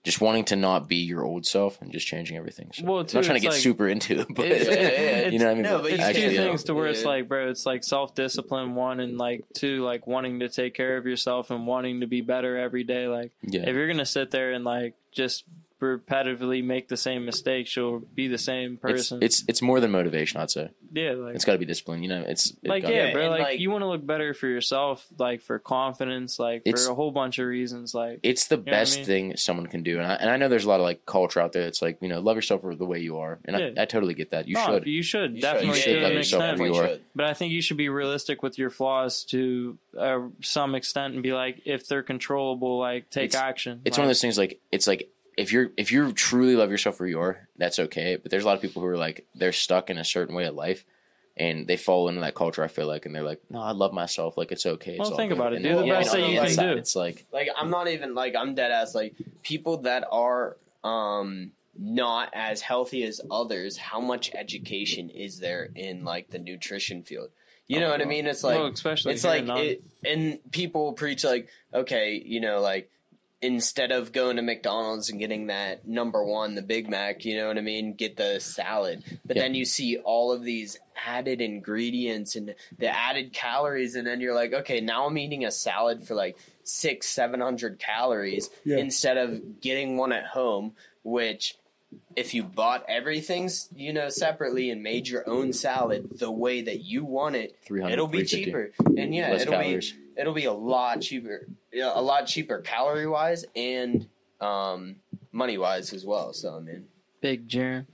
[0.08, 2.72] just wanting to not be your old self and just changing everything.
[2.74, 5.38] So, Well, I'm not trying to get like- super into it, but It's- yeah, you
[5.38, 5.64] know what I mean.
[5.64, 6.44] no, but It's actually, two yeah.
[6.46, 10.08] things to where it's like, bro, it's like self discipline, one, and like two, like
[10.08, 13.08] wanting to take care of yourself and wanting to be better every day.
[13.08, 15.44] Like, yeah, if you're gonna sit there and like just
[15.82, 19.20] repetitively make the same mistakes, you'll be the same person.
[19.22, 20.40] it's it's more than motivation.
[20.42, 22.04] I'd say yeah, like it's got to be discipline.
[22.04, 23.30] You know, it's it like yeah, Yeah, bro.
[23.30, 26.92] Like, like- you want to look better for yourself, like for confidence, like It's- for
[26.92, 27.94] a whole bunch of reasons.
[27.94, 29.06] Like it's the what I best mean?
[29.06, 31.40] thing someone can do, and I, and I know there's a lot of like culture
[31.42, 31.64] out there.
[31.64, 33.70] that's like you know, love yourself for the way you are, and Yeah.
[33.78, 34.48] I, I totally get that.
[34.48, 34.88] You no, should.
[34.88, 36.58] you should You definitely You should to love an yourself extent.
[36.58, 36.98] for you are.
[37.16, 41.24] But I think you should be realistic with your flaws to uh, some extent and
[41.24, 43.82] be like, if they're controllable, like take It's- action.
[43.86, 46.72] it's like, one of those things like it's like if you're if you truly love
[46.72, 48.18] yourself where you are, that's okay.
[48.18, 50.46] But there's a lot of people who are like they're stuck in a certain way
[50.46, 50.84] of life,
[51.38, 52.64] and they fall into that culture.
[52.64, 54.36] I feel like, and they're like, no, I love myself.
[54.38, 54.94] Like it's okay.
[54.94, 55.58] It's Well, all think good." about it.
[55.58, 56.78] And Do the best on that you can do.
[56.78, 61.52] It's like Like I'm not even like I'm dead ass like people that are um
[61.80, 67.30] not as healthy as others, how much education is there in like the nutrition field?
[67.68, 68.26] You know what I mean?
[68.26, 72.90] It's like well, especially it's like it, and people preach like okay you know like
[73.42, 77.48] instead of going to mcdonald's and getting that number one the big mac you know
[77.48, 79.44] what i mean get the salad but Yeah.
[79.44, 84.34] then you see all of these added ingredients and the added calories and then you're
[84.34, 88.78] like okay now i'm eating a salad for like six seven hundred calories Yeah.
[88.78, 90.74] instead of getting one at home
[91.04, 91.58] which
[92.16, 96.82] if you bought everything you know separately and made your own salad the way that
[96.82, 99.92] you want it it'll be cheaper and yeah it'll calories.
[99.94, 101.48] be it'll be a lot cheaper
[101.78, 104.08] yeah, a lot cheaper calorie wise and
[104.42, 104.96] um
[105.32, 106.86] money wise as well so i mean
[107.22, 107.86] Big Jerem.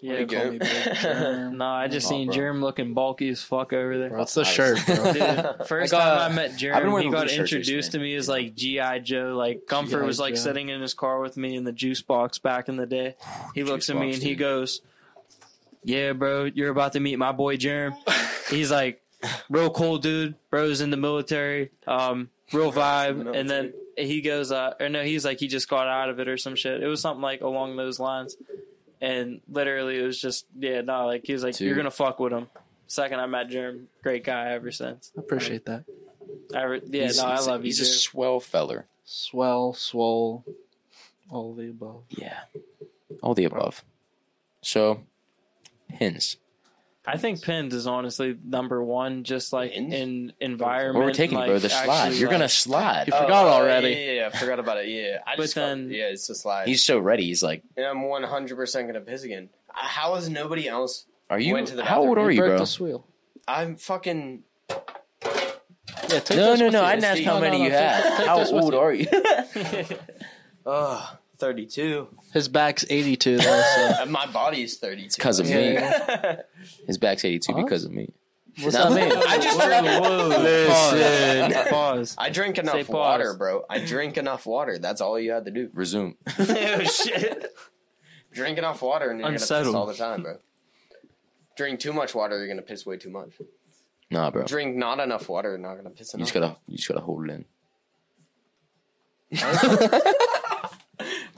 [0.00, 1.58] Yeah, Big call me Big Germ.
[1.58, 2.36] No, I just Oh, seen bro.
[2.36, 4.08] Jerem looking bulky as fuck over there.
[4.10, 4.52] Bro, it's the Nice.
[4.54, 5.12] shirt, bro.
[5.12, 7.98] Dude, first I got- time I met I've been Jerem, wearing he got introduced to
[7.98, 8.06] recently.
[8.08, 9.34] me as like GI Joe.
[9.36, 10.06] Like Comfort G.I.
[10.06, 10.40] was like Joe.
[10.40, 13.16] sitting in his car with me in the juice box back in the day.
[13.54, 14.38] He looks at me box, and he dude.
[14.38, 14.80] goes,
[15.84, 17.94] "Yeah, bro, you're about to meet my boy Jerem."
[18.50, 19.02] He's like,
[19.50, 20.36] "Real cool dude.
[20.50, 21.70] Bro's in the military.
[21.86, 25.86] Um, real vibe." And then he goes, uh, or no, he's like he just got
[25.86, 26.82] out of it or some shit.
[26.82, 28.36] It was something like along those lines,
[29.00, 31.66] and literally it was just yeah, no, like he was like Dude.
[31.66, 32.48] you're gonna fuck with him.
[32.86, 35.12] Second I met Germ, great guy ever since.
[35.16, 35.84] I appreciate that.
[36.54, 38.86] I re- yeah, He's- no, I he's- love you, He's a swell feller.
[39.04, 40.44] Swell, swole,
[41.30, 42.02] all of the above.
[42.10, 42.40] Yeah.
[43.22, 43.84] All the above.
[44.62, 45.02] So,
[45.88, 46.36] pins.
[47.04, 49.92] I think pins is honestly number one, just like Pins?
[49.92, 50.94] in environment.
[50.96, 52.14] What we're taking, like, bro, the slide.
[52.14, 53.08] You're gonna slide.
[53.08, 53.88] You forgot already.
[53.90, 54.88] Yeah, yeah, yeah, I forgot about it.
[54.88, 56.68] Yeah, I But just got- then- yeah, it's a slide.
[56.68, 57.24] He's so ready.
[57.24, 59.48] He's like, and I'm 100 percent gonna piss again.
[59.70, 61.06] Uh, How is nobody else?
[61.28, 61.54] "Are you?
[61.54, 63.04] Went to the How old are you, broke bro?" this wheel.
[63.48, 64.44] I'm fucking.
[64.70, 66.84] Yeah, take No, no, no.
[66.84, 68.26] I didn't ask how no, many no, you take- had.
[68.26, 68.78] How old you.
[68.78, 69.06] are you?
[70.66, 72.06] Ugh, 32.
[72.32, 75.08] His back's 82 though, so And my body's 32.
[75.16, 75.76] Because of me.
[76.86, 77.62] His back's 82 Huh?
[77.64, 78.12] because of me.
[78.60, 78.94] what's No.
[78.94, 79.22] that mean?
[79.28, 80.04] I just Whoa, drank.
[80.04, 81.52] whoa, Listen.
[81.52, 81.68] Pause.
[81.70, 82.14] Pause.
[82.18, 82.88] I drink enough pause.
[82.90, 83.64] water, bro.
[83.68, 84.78] I drink enough water.
[84.78, 85.68] That's all you had to do.
[85.74, 86.14] Resume.
[86.38, 87.52] oh shit.
[88.32, 89.66] Drink enough water, and you're gonna Unsettled.
[89.66, 90.38] piss all the time, bro.
[91.56, 93.30] Drink too much water, you're gonna piss way too much.
[94.10, 94.44] Nah, bro.
[94.44, 96.28] Drink not enough water, you're not gonna piss You enough.
[96.28, 97.44] just gotta, you just gotta hold it in.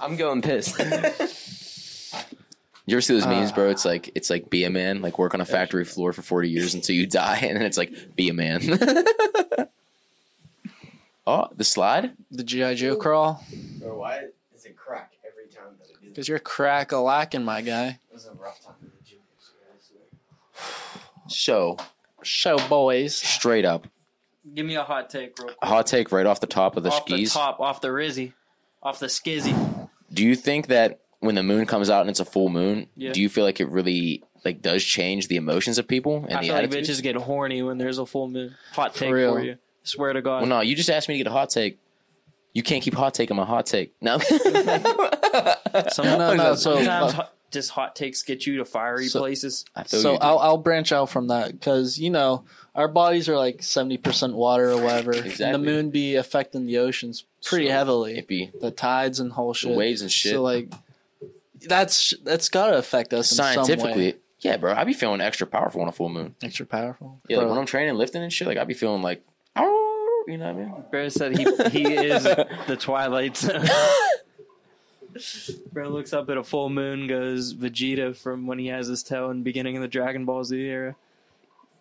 [0.05, 0.75] I'm going piss.
[2.87, 3.71] You ever see those memes, bro?
[3.71, 6.51] It's like it's like be a man, like work on a factory floor for forty
[6.51, 8.61] years until you die, and then it's like be a man.
[11.27, 12.13] oh, the slide.
[12.31, 13.43] The GI Joe crawl,
[13.79, 14.25] bro, why
[14.55, 17.87] is it crack every time that I do because you're crack a lacking, my guy.
[17.87, 19.21] It was a rough time in the gym.
[19.73, 21.29] I swear.
[21.29, 21.79] So
[22.23, 23.17] Show boys.
[23.17, 23.87] straight up,
[24.55, 25.57] Give me a hot take, real quick.
[25.63, 27.33] a hot take right off the top of the off skis.
[27.33, 28.35] the top, off the rizzy,
[28.83, 29.74] off the skizzy.
[30.15, 33.13] Do you think that when the moon comes out and it's a full moon, Yeah.
[33.13, 36.41] do you feel like it really like does change the emotions of people and I
[36.43, 38.55] the feel like bitches get horny when there's a full moon.
[38.73, 39.33] Hot take real.
[39.35, 39.57] for you.
[39.83, 40.41] Swear to God.
[40.41, 41.79] Well, no, you just asked me to get a hot take.
[42.53, 43.95] You can't keep hot taking my hot take.
[44.01, 44.19] No.
[45.89, 49.65] Some, No, no, so- sometimes hot, just hot takes get you to fiery So- places.
[49.87, 50.17] So.
[50.21, 54.35] I'll I'll branch out from that because you know our bodies are like seventy percent
[54.35, 55.13] water or whatever.
[55.13, 58.19] And the moon be affecting the oceans pretty So, heavily.
[58.29, 59.77] it The tides and whole the shit.
[59.77, 60.33] waves and shit.
[60.33, 60.73] So like,
[61.67, 63.55] that's that's gotta affect us in some way.
[63.55, 64.75] Scientifically, yeah, bro.
[64.75, 66.35] I be feeling extra powerful on a full moon.
[66.43, 67.21] Extra powerful.
[67.29, 69.23] Yeah, like when I'm training, lifting and shit, like I be feeling like,
[69.57, 70.85] oh you know what I mean?
[70.91, 72.23] Bro said he he is
[72.67, 73.67] the Twilight Zone.
[75.73, 79.31] Bro looks up at a full moon, goes Vegeta from when he has his tail
[79.31, 80.97] in the beginning of the Dragon Ball Z era.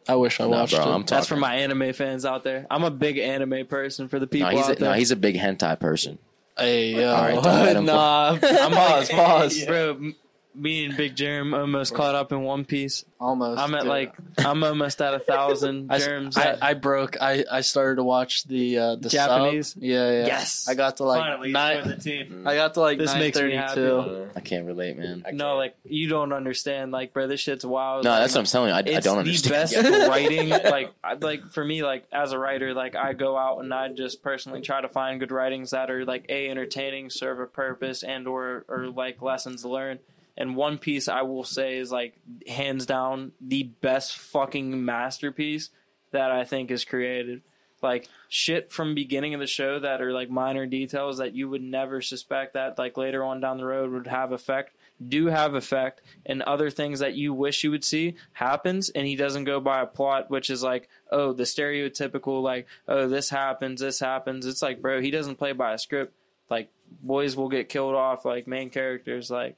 [0.08, 0.88] I wish I Nah, watched bro, it.
[0.88, 1.28] I'm That's talking.
[1.28, 2.68] for my anime fans out there.
[2.70, 4.90] I'm a big anime person for the people No, he's out a, there.
[4.90, 6.18] no, he's a big hentai person.
[6.58, 9.66] Hey yo, All right, don't let him nah, I'm pause, pause.
[9.68, 10.16] Bro, m-
[10.56, 13.06] me and Big Germ almost caught up in One Piece.
[13.20, 13.60] Almost.
[13.62, 13.90] I'm at dude.
[13.90, 16.38] like I'm almost at a thousand I, germs.
[16.38, 17.16] I, at- I broke.
[17.22, 19.70] I, I started to watch the uh, the Japanese?
[19.70, 19.84] Sub.
[19.84, 20.26] Yeah, yeah.
[20.26, 20.68] Yes.
[20.68, 21.88] I got to like Finally, nine.
[21.88, 22.44] the team.
[22.46, 24.28] I got to like This makes me thirty-two.
[24.36, 25.24] I can't relate, man.
[25.32, 25.58] No, can't.
[25.58, 26.92] like you don't understand.
[26.92, 28.04] Like, bro, this shit's wild.
[28.04, 28.76] No, Like, that's what I'm telling you.
[28.76, 29.54] I, I it's don't the understand.
[29.54, 29.76] best
[30.10, 30.50] writing.
[30.50, 33.88] Like, I, like for me, like as a writer, like I go out and I
[33.88, 38.04] just personally try to find good writings that are like a entertaining, serve a purpose,
[38.04, 40.00] and or or like lessons learned.
[40.36, 45.70] And One Piece, I will say, is like hands down the best fucking masterpiece
[46.12, 47.42] that I think is created.
[47.82, 51.62] Like shit from beginning of the show that are like minor details that you would
[51.62, 54.74] never suspect that like later on down the road would have effect
[55.06, 59.16] do have effect and other things that you wish you would see happens and he
[59.16, 63.82] doesn't go by a plot which is like oh the stereotypical like oh this happens
[63.82, 66.16] this happens it's like bro he doesn't play by a script
[66.50, 66.70] like
[67.02, 69.58] boys will get killed off like main characters like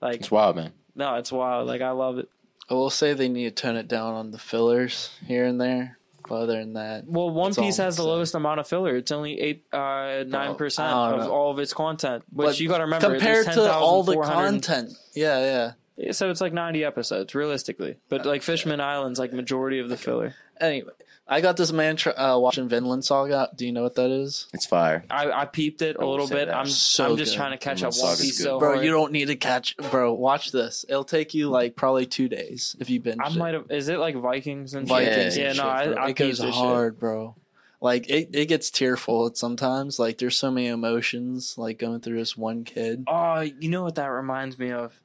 [0.00, 0.72] like It's wild, man.
[0.94, 2.28] no it's wild like i love it
[2.68, 5.98] I will say they need to tone it down on the fillers here and there.
[6.28, 9.40] But other than that, well one piece has the lowest amount of filler it's only
[9.40, 11.32] eight uh nine percent I of know.
[11.32, 14.92] all of its content which But you gotta remember compared there's to all the content,
[15.14, 16.12] yeah, yeah.
[16.12, 20.34] so it's like 90 episodes realistically but like fishman island's like majority of the filler
[20.60, 20.92] Anyway,
[21.32, 23.48] I got this man tr- uh, watching Vinland Saga.
[23.54, 24.48] Do you know what that is?
[24.52, 25.04] It's fire.
[25.08, 26.48] I, I peeped it a I will little bit.
[26.48, 26.56] that.
[26.56, 27.36] I'm So I'm just good.
[27.38, 28.84] trying to catch up Vinland One Piece so Bro, hard.
[28.84, 29.76] you don't need to catch.
[29.76, 30.84] Bro, watch this.
[30.88, 33.70] It'll take you like probably two days if you binge I might have.
[33.70, 35.34] Is it like Vikings and Vikings.
[35.34, 35.42] shit?
[35.44, 36.02] Yeah, and no, shit, I.
[36.06, 37.36] I it goes peeped this hard, bro.
[37.80, 39.98] Like it, it gets tearful at sometimes.
[39.98, 43.04] Like there's so many emotions like going through this one kid.
[43.06, 45.00] Oh, you know what that reminds me of?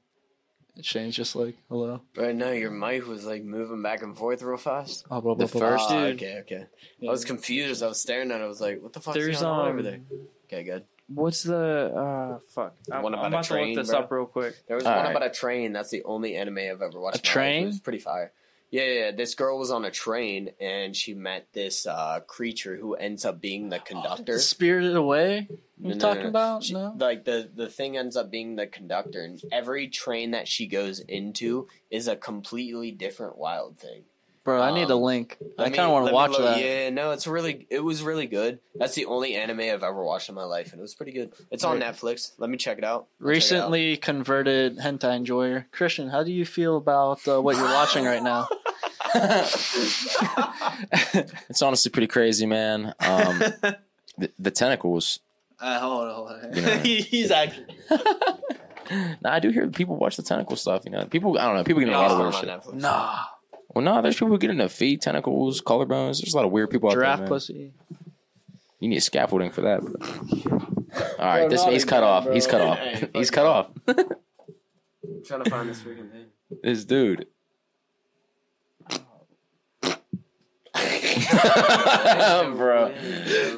[0.82, 2.02] Shane's just like, hello.
[2.18, 5.06] Right now, your mic was like moving back and forth real fast.
[5.10, 5.78] Oh, blah, blah, The blah, blah.
[5.78, 6.16] first dude.
[6.16, 6.66] Okay, okay.
[7.00, 7.10] Yeah.
[7.10, 7.82] I was confused.
[7.84, 8.44] I was staring at it.
[8.44, 9.14] I was like, what the fuck?
[9.14, 9.72] There's going on um.
[9.74, 10.00] over there?
[10.46, 10.84] Okay, good.
[11.08, 11.56] What's the
[11.96, 12.76] uh fuck?
[12.92, 14.00] I'm, One about I'm a about to train, look this bro?
[14.00, 14.56] up real quick.
[14.68, 15.16] There was All one right.
[15.16, 15.72] about a train.
[15.72, 17.00] That's the only anime I've ever watched.
[17.00, 17.24] A in my life.
[17.24, 17.64] train?
[17.64, 18.32] It was pretty fire.
[18.72, 19.12] Yeah, yeah, yeah.
[19.12, 23.40] This girl was on a train and she met this uh, creature who ends up
[23.40, 24.40] being the conductor.
[24.40, 25.48] Spirited Away.
[25.78, 26.30] No, You no, talking no.
[26.30, 26.64] about?
[26.64, 26.96] She- no.
[26.98, 31.00] Like the the thing ends up being the conductor, and every train that she goes
[31.00, 34.04] into is a completely different wild thing.
[34.46, 35.40] Bro, I need a Um, link.
[35.58, 36.64] I kind of want to watch look- that.
[36.64, 38.60] Yeah, no, it's really it was really good.
[38.76, 41.34] That's the only anime I've ever watched in my life, and it was pretty good.
[41.50, 41.94] It's on Right.
[41.94, 42.34] Netflix.
[42.38, 42.90] Let me check it out.
[42.90, 43.28] I'll check it out.
[43.28, 45.66] Recently converted hentai enjoyer.
[45.72, 48.48] Christian, how do you feel about uh, what you're watching right now?
[51.50, 52.94] It's honestly pretty crazy, man.
[53.00, 53.40] Um,
[54.18, 55.20] the, the tentacles.
[55.66, 56.54] Uh, hold on, hold on.
[56.56, 56.78] You know.
[56.84, 57.66] He's actually.
[59.22, 60.84] Nah, I do hear people watch the tentacle stuff.
[60.86, 61.40] You know, people.
[61.40, 61.64] I don't know.
[61.64, 62.50] People get into a lot of No, weird shit.
[62.50, 62.74] Netflix.
[62.82, 63.16] Nah.
[63.74, 66.22] Well, no, there's people who get into feet, tentacles, collarbones.
[66.22, 67.24] There's a lot of weird people out Giraffe there.
[67.26, 67.30] man.
[67.30, 67.74] pussy.
[68.80, 69.82] You need scaffolding for that.
[69.82, 70.60] Bro.
[70.60, 72.24] All right, Bro, this not he's cut again, off.
[72.26, 72.34] bro.
[72.36, 72.78] He's cut off.
[72.78, 73.72] Hey, he's cut off.
[73.88, 73.96] I'm
[75.26, 76.26] trying to find this freaking thing.
[76.62, 77.26] this dude.
[82.56, 82.90] bro,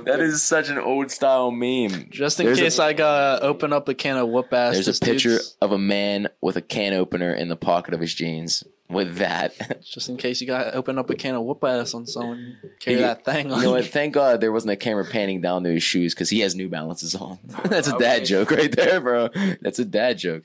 [0.05, 2.07] that is such an old style meme.
[2.09, 4.73] Just in There's case I gotta open up a can of whoop ass.
[4.73, 7.93] There's this a picture dude's- of a man with a can opener in the pocket
[7.93, 8.63] of his jeans.
[8.89, 12.07] With that, Just in case you gotta open up a can of whoop ass on
[12.07, 12.55] someone.
[12.79, 13.57] Carry You- that thing on.
[13.59, 13.85] you know what?
[13.85, 16.69] Thank God there wasn't a camera panning down to his shoes because he has New
[16.69, 17.37] Balances on.
[17.65, 18.03] That's a Okay.
[18.05, 19.27] dad joke right there, bro.
[19.61, 20.43] That's a dad joke.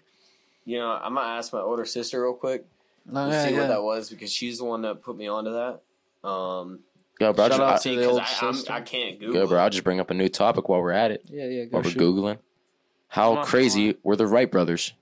[0.64, 2.64] You know, I'm gonna ask my older sister real quick
[3.06, 3.60] No, to yeah, see yeah.
[3.60, 5.80] what that was because she's the one that put me onto that.
[6.24, 6.80] Um,
[7.20, 9.18] Yo, bro, I'll Shout just, out to see, the because old I, I'm- I can't
[9.20, 9.34] Google.
[9.42, 9.60] Go, bro.
[9.60, 11.24] I'll just bring up a new topic while we're at it.
[11.28, 11.64] Yeah, yeah.
[11.64, 12.00] Go While we're shoot.
[12.00, 12.38] googling,
[13.08, 14.92] how Not crazy were the Wright brothers?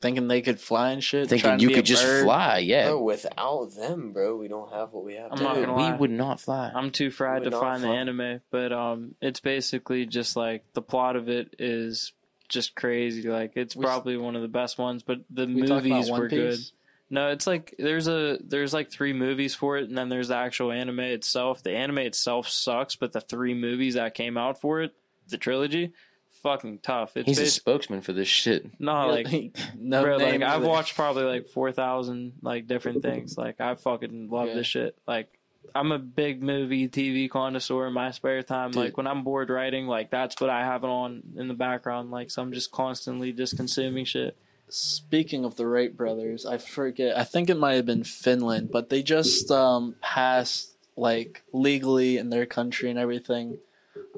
[0.00, 1.30] Thinking they could fly and shit.
[1.30, 2.24] Thinking you could just bird.
[2.24, 2.58] fly?
[2.58, 5.32] Yeah, Bro, without them, bro, we don't have what we have.
[5.32, 5.44] I'm now.
[5.44, 6.70] not Dude, gonna we would not fly.
[6.74, 10.82] I'm too fried to not find the anime, but um, it's basically just like the
[10.82, 12.12] plot of it is
[12.50, 13.22] just crazy.
[13.22, 16.10] Like it's We probably one of the best ones, but the We talk about movies
[16.10, 16.58] One were good.
[17.14, 17.22] Piece.
[17.22, 20.36] No, it's like there's a there's like three movies for it, and then there's the
[20.36, 21.62] actual anime itself.
[21.62, 24.92] The anime itself sucks, but the three movies that came out for it,
[25.28, 25.92] the trilogy,
[26.42, 27.16] fucking tough.
[27.16, 28.66] It's He's a spokesman for this shit.
[28.78, 29.28] no like
[29.78, 33.36] no bro, like names I've of watched probably like four thousand like different things.
[33.38, 34.54] Like I fucking love Yeah.
[34.54, 34.96] this shit.
[35.06, 35.28] Like
[35.74, 38.70] I'm a big movie TV connoisseur in my spare time.
[38.70, 38.82] Dude.
[38.84, 42.10] Like when I'm bored writing, like that's what I have on in the background.
[42.10, 44.36] Like so I'm just constantly just consuming shit.
[44.68, 47.16] Speaking of the Wright brothers, I forget.
[47.16, 52.30] I think it might have been Finland, but they just um, passed like legally in
[52.30, 53.58] their country and everything.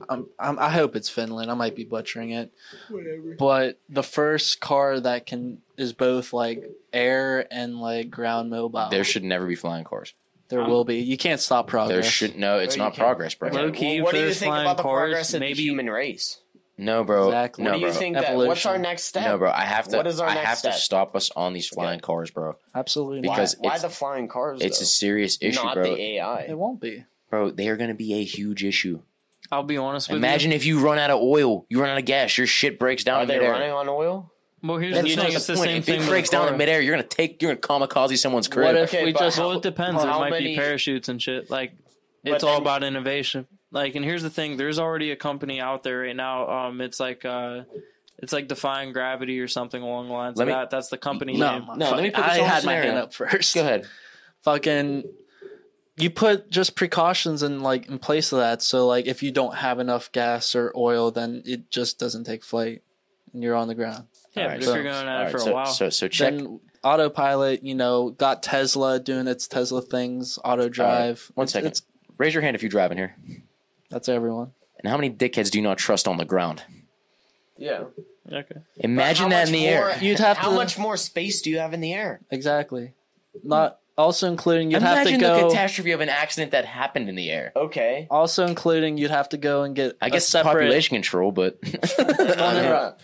[0.09, 1.51] Um, I'm, I hope it's Finland.
[1.51, 2.53] I might be butchering it.
[2.89, 3.35] Whatever.
[3.39, 8.89] But the first car that can is both like air and like ground mobile.
[8.91, 10.15] There should never be flying cars.
[10.49, 10.97] there will be.
[10.99, 11.95] You can't stop progress.
[11.95, 12.59] There should no.
[12.59, 13.51] It's No, not progress, bro.
[13.51, 15.63] Low key, Well, what do you first think about the cars, progress of maybe- the
[15.63, 16.41] human race?
[16.79, 17.29] No, bro.
[17.29, 17.65] Exactly.
[17.65, 17.95] No, what do you bro.
[17.99, 18.37] think that?
[18.37, 19.25] What's our next step?
[19.25, 19.51] No, bro.
[19.51, 19.97] I have to.
[19.97, 20.75] What is our I next have step?
[20.75, 22.57] to stop us on these flying cars, bro.
[22.75, 23.27] Absolutely.
[23.27, 24.61] Why, because why it's- the flying cars?
[24.61, 24.83] It's though?
[24.83, 25.85] a serious issue, not bro.
[25.85, 26.41] the AI.
[26.43, 27.05] it won't be.
[27.31, 29.01] Bro, they are going to be a huge issue.
[29.51, 30.19] I'll be honest with you.
[30.19, 33.05] Imagine if you run out of oil, you run out of gas, your shit breaks
[33.05, 33.53] down Are in they midair.
[33.53, 34.31] running on oil?
[34.63, 35.31] Well, here's That's the not thing.
[35.33, 36.03] the It's the same If thing.
[36.03, 38.65] it breaks down in midair, you're gonna take, you're gonna kamikaze someone's crib.
[38.67, 40.03] What if Okay, we just how- Well, it depends.
[40.03, 41.49] There How might many- be parachutes and shit.
[41.51, 41.73] Like,
[42.25, 43.47] it's all then- about innovation.
[43.77, 46.49] Like, and here's the thing: there's already a company out there right now.
[46.49, 47.63] Um, it's like uh,
[48.19, 50.71] it's like defying gravity or something along the lines Let of me- that.
[50.71, 51.69] That's the company no, name.
[51.77, 52.83] No, let me put this I on a had my scenario.
[52.93, 53.55] hand up first.
[53.55, 53.87] Go ahead.
[54.43, 55.05] fucking
[55.99, 59.55] you put just precautions in like in place of that so like if you don't
[59.57, 62.83] have enough gas or oil then it just doesn't take flight
[63.33, 64.05] and you're on the ground
[64.35, 65.67] Yeah, Alright, but so- if you're going at All it right, for so, a while,
[65.67, 66.35] so so check.
[66.35, 71.69] then autopilot you know got tesla doing its tesla things auto drive one It's- second.
[71.69, 71.83] it's,
[72.19, 73.15] Raise your hand if you're driving here.
[73.91, 76.63] That's everyone And how many dickheads do you not trust on the ground?
[77.59, 77.85] Yeah.
[78.31, 78.57] okay.
[78.79, 79.99] Imagine that in the more- air.
[80.03, 82.21] You'd have How to- much more space do you have in the air?
[82.31, 82.93] exactly
[83.43, 85.17] not also including you'd have to go.
[85.17, 87.53] Imagine the go catastrophe of an accident that happened in the air.
[87.57, 88.07] Okay.
[88.11, 91.59] also including you'd have to go and get I guess separate population control, but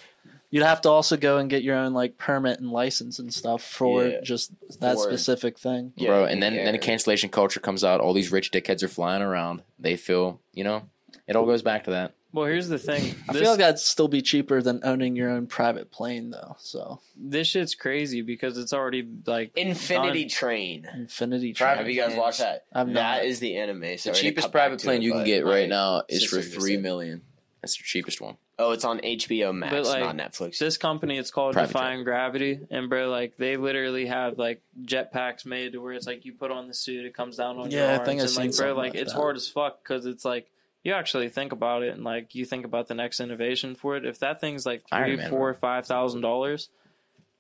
[0.53, 3.65] you'd have to also go and get your own like permit and license and stuff
[3.65, 4.21] for Yeah.
[4.23, 6.79] just that For- specific thing Yeah, bro, and then then a air.
[6.79, 8.01] cancellation culture comes out.
[8.01, 9.63] All these rich dickheads are flying around.
[9.81, 10.83] They feel, you know,
[11.27, 12.13] it all goes back to that.
[12.35, 13.15] Well, here's the thing.
[13.29, 16.57] I This, feel like that'd still be cheaper than owning your own private plane, though.
[16.61, 20.29] So this shit's crazy because it's already like Infinity done.
[20.31, 20.89] Train.
[20.95, 21.69] Infinity Train.
[21.77, 21.95] Have Train.
[21.95, 22.65] you guys watched that?
[22.73, 22.95] I've not.
[22.95, 23.83] That is the anime.
[23.83, 25.51] Sorry the to cheapest cut back private to plane it, you can but get my
[25.51, 27.23] right now is for sister just three said- million.
[27.61, 28.37] That's the cheapest one.
[28.59, 30.59] Oh, it's on HBO Max, But, like, not Netflix.
[30.59, 35.47] This company, it's called Private Defying Gravity, and bro, like they literally have like jetpacks
[35.47, 37.81] made to where it's like you put on the suit, it comes down on your
[37.81, 39.19] Yeah, I arms, think I've and seen like bro, like like it's that.
[39.19, 40.51] hard as fuck because it's like
[40.85, 44.05] you actually think about it and like you think about the next innovation for it.
[44.05, 46.69] If that thing's like Iron three, Man, four, five thousand dollars,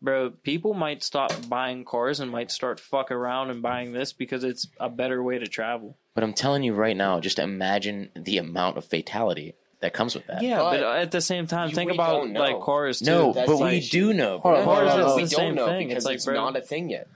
[0.00, 4.44] bro, people might stop buying cars and might start fuck around and buying this because
[4.44, 5.96] it's a better way to travel.
[6.14, 10.26] But I'm telling you right now, just imagine the amount of fatality that comes with
[10.28, 10.42] that.
[10.42, 13.04] Yeah, But but, at the same time, you- think about like cars too.
[13.06, 14.38] No, That's but the we do know.
[14.38, 14.74] Hold on, bro.
[14.74, 15.16] hold on, Cars hold on.
[15.22, 15.88] we don't know thing.
[15.88, 17.08] because It's like, it's not a thing yet.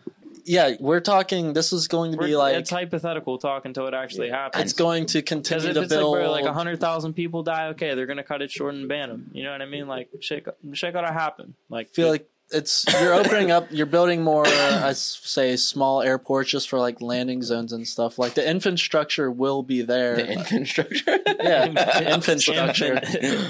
[0.48, 1.54] Yeah, we're talking.
[1.54, 4.62] This is going to be we're- like it's hypothetical talk until it actually happens.
[4.62, 6.30] it's going to continue to it's like, build.
[6.30, 9.30] like hundred thousand people die, okay, they're gonna cut it short and ban them.
[9.32, 9.88] You know what I mean?
[9.88, 11.54] Like shit, shit gotta happen.
[11.68, 13.68] Like I feel like it's you're opening up.
[13.70, 18.18] You're building more, uh, I say, small airports just for like landing zones and stuff.
[18.18, 20.16] Like the infrastructure will be there.
[20.16, 21.18] The infrastructure.
[21.26, 21.64] yeah,
[22.14, 23.00] infrastructure.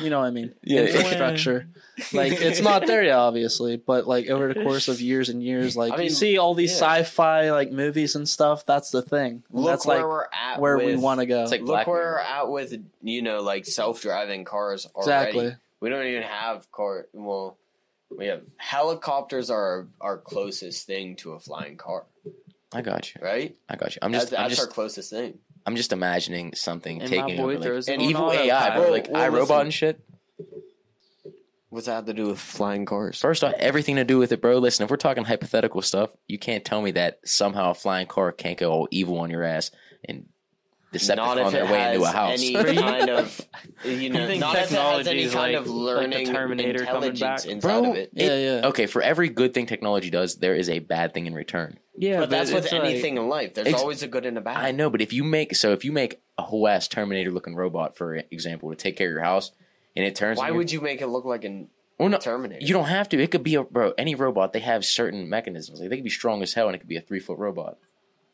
[0.02, 0.54] you know what I mean?
[0.62, 0.82] Yeah.
[0.82, 1.68] infrastructure.
[2.12, 5.76] like it's not there yet, obviously, but like over the course of years and years,
[5.76, 7.00] like I you see all these yeah.
[7.02, 8.64] sci-fi like movies and stuff.
[8.64, 9.42] That's the thing.
[9.50, 10.60] Look that's where like we're at.
[10.60, 11.42] where we want to go.
[11.42, 12.12] It's like Look Black where Mirror.
[12.12, 15.28] we're at with you know like self-driving cars already.
[15.28, 15.56] exactly.
[15.80, 17.06] We don't even have car.
[17.12, 17.58] Well,
[18.10, 22.04] we have helicopters are our closest thing to a flying car,
[22.72, 23.20] I got you.
[23.22, 23.56] right?
[23.68, 23.98] I got you.
[24.02, 24.38] I'm That's, just.
[24.40, 24.74] I'm that's our just.
[24.74, 25.38] closest thing.
[25.66, 28.24] I'm just imagining something And my taking boy over throws like it an on evil
[28.26, 28.46] autopilot.
[28.48, 29.60] AI, bro, like Well, well, iRobot listen.
[29.60, 30.00] and shit.
[31.68, 33.20] What's that have to do with flying cars?
[33.20, 34.58] First off, everything to do with it, bro.
[34.58, 38.30] Listen, if we're talking hypothetical stuff, you can't tell me that somehow a flying car
[38.32, 39.72] can't go all evil on your ass
[40.04, 40.26] and
[41.02, 42.30] Decepticon not if their it way has into a house.
[42.42, 43.40] any kind of
[43.84, 47.20] you know, think not if it has any kind like- of like learning Terminator intelligence
[47.20, 47.46] back?
[47.46, 48.10] inside Bro, of it.
[48.14, 48.66] Yeah, yeah.
[48.68, 51.78] Okay, for every good thing technology does, there is a bad thing in return.
[51.96, 53.54] yeah, But that's with it's like- anything in life.
[53.54, 54.56] There's Ex- always a good and a bad.
[54.56, 57.54] I know, but if you make so if you make a whole ass Terminator looking
[57.54, 59.52] robot, for example, to take care of your house,
[59.94, 61.68] and it turns, Why would you make it look like an
[61.98, 62.62] well, no, Terminator?
[62.64, 63.18] you don't have to.
[63.22, 63.94] It could be a bro.
[63.96, 65.80] Any robot, they have certain mechanisms.
[65.80, 67.78] Like they could be strong as hell, and it could be a three foot robot.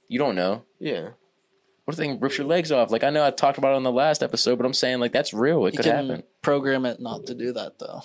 [0.08, 0.64] You don't know.
[0.80, 1.10] yeah.
[1.84, 2.90] What if they rip your legs off?
[2.90, 5.12] Like I know I talked about it on the last episode, but I'm saying like
[5.12, 5.66] that's real.
[5.66, 6.22] It You could can happen.
[6.40, 8.02] program it not to do that though.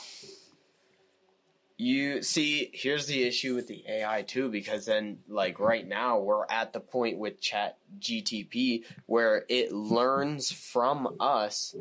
[1.80, 6.46] You see, here's the issue with the AI too, because then, like right now, we're
[6.50, 11.76] at the point with Chat GTP where it learns from us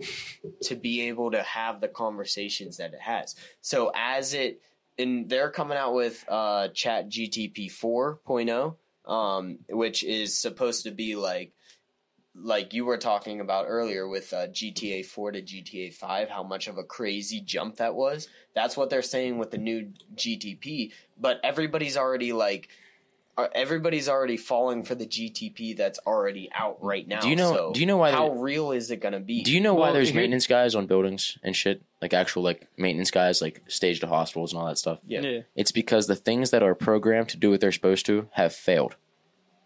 [0.64, 3.36] to be able to have the conversations that it has.
[3.62, 4.60] So as it,
[4.98, 8.74] and they're coming out with uh, Chat GTP 4.0,
[9.10, 11.52] um, which is supposed to be like
[12.38, 16.68] like you were talking about earlier with uh, GTA 4 to GTA 5, how much
[16.68, 18.28] of a crazy jump that was.
[18.54, 22.68] That's what they're saying with the new GTP, but everybody's already like
[23.38, 27.20] uh, everybody's already falling for the GTP that's already out right now.
[27.20, 29.42] Do you know- so do you know why How real is it going to be?
[29.42, 31.82] Do you know why Well, there's here- maintenance guys on buildings and shit?
[32.00, 35.00] Like actual like maintenance guys, like staged to hospitals and all that stuff.
[35.06, 35.20] yeah.
[35.20, 35.40] yeah.
[35.54, 38.96] It's because the things that are programmed to do what they're supposed to have failed,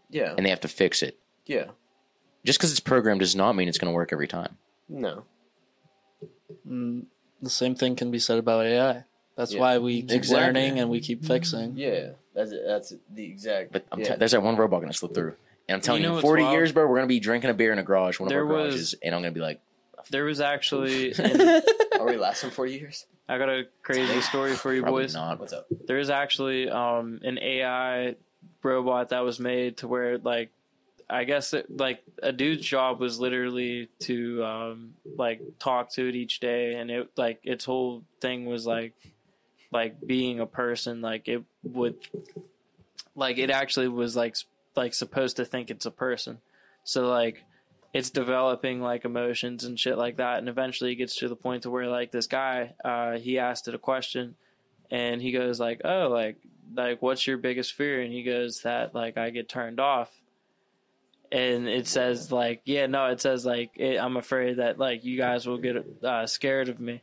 [0.09, 0.34] Yeah.
[0.36, 1.18] and they have to fix it.
[1.47, 1.66] Yeah.
[2.44, 4.56] Just because it's programmed does not mean it's going to work every time.
[4.88, 5.24] No.
[6.68, 7.04] Mm,
[7.42, 9.04] the same thing can be said about AI.
[9.36, 9.60] That's Yeah.
[9.60, 10.44] why we keep Exactly.
[10.46, 11.76] learning and we keep fixing.
[11.76, 12.10] Yeah.
[12.34, 14.12] That's that's the exact But I'm yeah.
[14.12, 15.34] te- there's that one robot going to slip through,
[15.68, 17.54] and I'm telling You you, know 40 years, bro, we're going to be drinking a
[17.54, 19.42] beer in a garage, one of There our was- garages, and I'm going to be
[19.42, 19.60] like,
[20.10, 21.62] There was actually, an,
[21.98, 23.06] Are we lasting 40 years?
[23.28, 25.14] I got a crazy story for you probably boys.
[25.14, 25.38] not.
[25.40, 25.66] What's up?
[25.86, 28.16] There is actually um, an AI
[28.62, 30.50] robot that was made to where like
[31.10, 36.14] I guess it, like a dude's job was literally to um, like talk to it
[36.14, 38.94] each day, and it like its whole thing was like
[39.72, 41.00] like being a person.
[41.00, 41.96] Like it would
[43.14, 44.36] like it actually was like
[44.76, 46.38] like supposed to think it's a person.
[46.84, 47.44] So like
[47.92, 51.64] it's developing like emotions and shit like that, and eventually it gets to the point
[51.64, 54.36] to where like this guy uh, he asked it a question
[54.90, 56.36] and he goes like oh like
[56.74, 60.19] like what's your biggest fear and he goes that like i get turned off
[61.32, 65.16] and it says like yeah no it says like it, i'm afraid that like you
[65.16, 67.02] guys will get uh, scared of me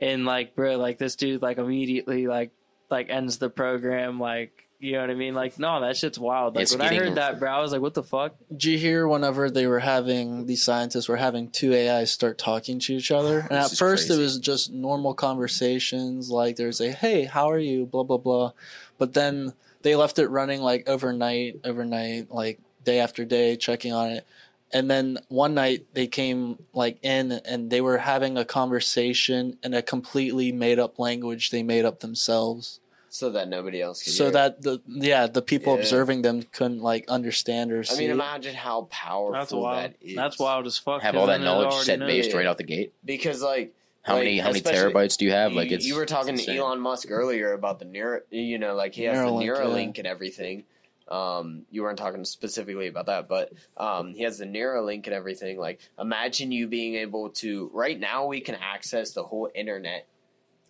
[0.00, 2.52] and like bro like this dude like immediately like
[2.90, 6.54] like ends the program like you know what i mean like no that shit's wild
[6.54, 8.78] like It's when i heard that bro i was like what the fuck Did you
[8.78, 13.10] hear whenever they were having these scientists were having two AIs start talking to each
[13.10, 13.40] other?
[13.40, 14.14] And at first crazy.
[14.14, 17.86] it was just normal conversations, like there's a hey, how are you?
[17.86, 18.52] blah blah blah.
[18.98, 19.52] But then
[19.82, 24.26] they left it running like overnight, overnight, like day after day, checking on it.
[24.72, 29.72] And then one night they came like in and they were having a conversation in
[29.74, 32.80] a completely made up language they made up themselves.
[33.10, 34.32] So that nobody else can So hear.
[34.32, 35.80] that the yeah, the people Yeah.
[35.80, 37.92] observing them couldn't like understand or see.
[37.92, 38.02] I see.
[38.02, 40.14] mean, imagine how powerful that's wild that is.
[40.16, 42.64] that's wild as fuck have 'cause all that knowledge already set based right out the
[42.64, 42.92] gate.
[43.04, 45.52] because like How like, many how many terabytes do you have?
[45.54, 46.54] Like you, it's you were talking it's to.
[46.56, 50.00] Elon Musk earlier about the neuro, you know, like he has Neuralink, the Neuralink yeah.
[50.00, 50.64] and everything.
[51.10, 55.58] Um, you weren't talking specifically about that, but um, he has the Neuralink and everything.
[55.58, 57.70] Like, imagine you being able to.
[57.72, 60.06] Right now, we can access the whole internet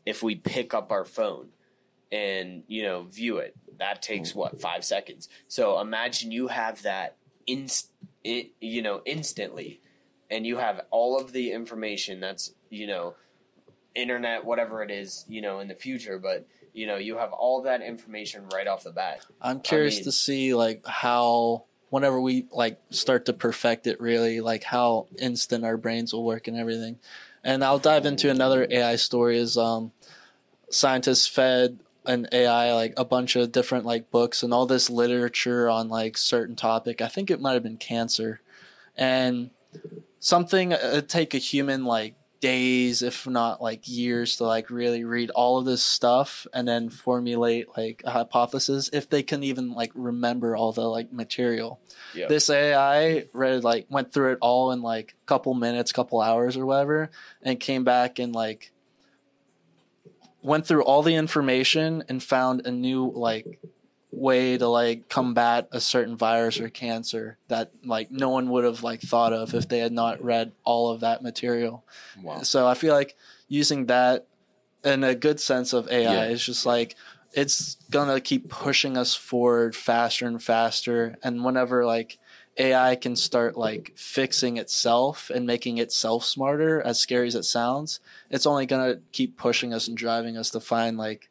[0.06, 1.48] if we pick up our phone.
[2.10, 3.54] and you know view it.
[3.78, 5.28] That takes what five seconds.
[5.48, 7.16] So imagine you have that
[7.46, 7.90] inst,
[8.24, 9.80] you know, instantly,
[10.30, 13.14] and you have all of the information that's you know,
[13.94, 16.46] internet, whatever it is, you know, in the future, but
[16.78, 19.26] you know, you have all that information right off the bat.
[19.42, 24.40] I'm curious mean- to see like how whenever we like start to perfect it really
[24.40, 26.98] like how instant our brains will work and everything.
[27.42, 29.92] And I'll dive into another AI story is um
[30.70, 35.68] scientists fed an AI like a bunch of different like books and all this literature
[35.68, 37.00] on like certain topic.
[37.00, 38.40] I think it might have been cancer.
[38.96, 39.50] And
[40.20, 45.28] something it'd take a human like days if not like years to like really read
[45.30, 49.90] all of this stuff and then formulate like a hypothesis if they can even like
[49.94, 51.80] remember all the like material
[52.14, 52.28] Yeah.
[52.28, 56.56] this ai read like went through it all in like a couple minutes couple hours
[56.56, 57.10] or whatever
[57.42, 58.70] and came back and like
[60.40, 63.58] went through all the information and found a new like
[64.18, 68.82] way to like combat a certain virus or cancer that like no one would have
[68.82, 71.84] like thought of if they had not read all of that material
[72.22, 72.42] Wow.
[72.42, 73.16] so I feel like
[73.48, 74.26] using that
[74.84, 76.24] in a good sense of AI Yeah.
[76.32, 76.94] is just like
[77.32, 81.16] it's gonna keep pushing us forward faster and faster.
[81.22, 82.18] And whenever like
[82.56, 88.00] AI can start like fixing itself and making itself smarter, as scary as it sounds,
[88.30, 91.28] it's only gonna keep pushing us and driving us to find like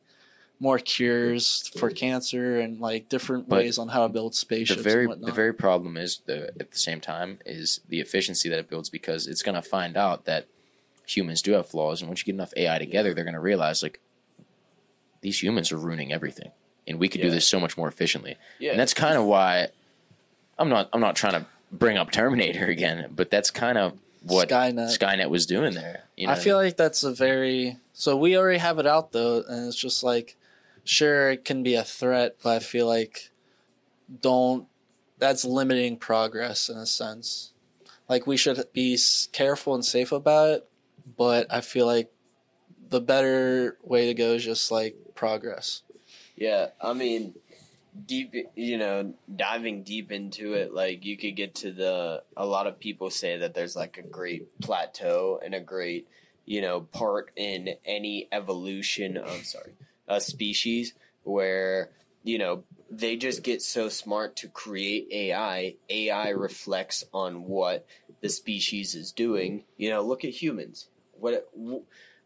[0.59, 4.81] more cures for cancer and like different But ways on how to build the spaceships.
[4.81, 5.27] very and whatnot.
[5.27, 8.89] the very problem is the at the same time is the efficiency that it builds
[8.89, 10.47] because it's going to find out that
[11.05, 13.83] humans do have flaws and once you get enough AI together they're going to realize
[13.83, 13.99] like
[15.21, 16.51] these humans are ruining everything
[16.87, 19.67] and we could do this so much more efficiently Yeah, and that's kind of why
[20.57, 23.93] I'm not I'm not trying to bring up Terminator again but that's kind of
[24.23, 24.97] what Skynet.
[24.97, 28.59] Skynet was doing there you know I feel like that's a very so we already
[28.59, 30.35] have it out though, and it's just like
[30.87, 33.31] sure it can be a threat, but I feel like
[34.21, 34.67] don't
[35.17, 37.53] that's limiting progress in a sense.
[38.07, 38.97] Like we should be
[39.31, 40.69] careful and safe about it,
[41.17, 42.11] but I feel like
[42.89, 45.83] the better way to go is just like progress.
[46.35, 47.33] Yeah, I mean,
[48.05, 52.23] deep, you know, diving deep into it, like you could get to the.
[52.37, 56.07] A lot of people say that there's like a great plateau and a great,
[56.45, 59.73] you know, part in any evolution of sorry,
[60.07, 60.93] a species
[61.23, 61.89] where
[62.23, 65.75] you know they just get so smart to create AI.
[65.89, 67.85] AI reflects on what
[68.21, 69.65] the species is doing.
[69.77, 70.89] You know, look at humans.
[71.19, 71.49] What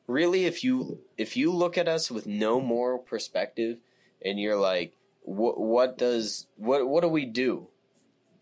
[0.07, 3.79] really, if you if you look at us with no moral perspective,
[4.23, 7.67] and you're like, what what does what what do we do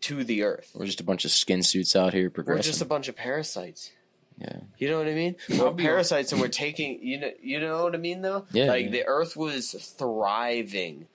[0.02, 0.72] to the earth?
[0.74, 3.92] we're just a bunch of skin suits out here We're just a bunch of parasites.
[4.40, 5.36] Yeah You know what I mean?
[5.58, 7.02] We're parasites, and we're taking.
[7.02, 8.46] You know, you know what I mean, though.
[8.52, 8.90] Yeah, Like yeah.
[8.90, 11.06] the Earth was thriving.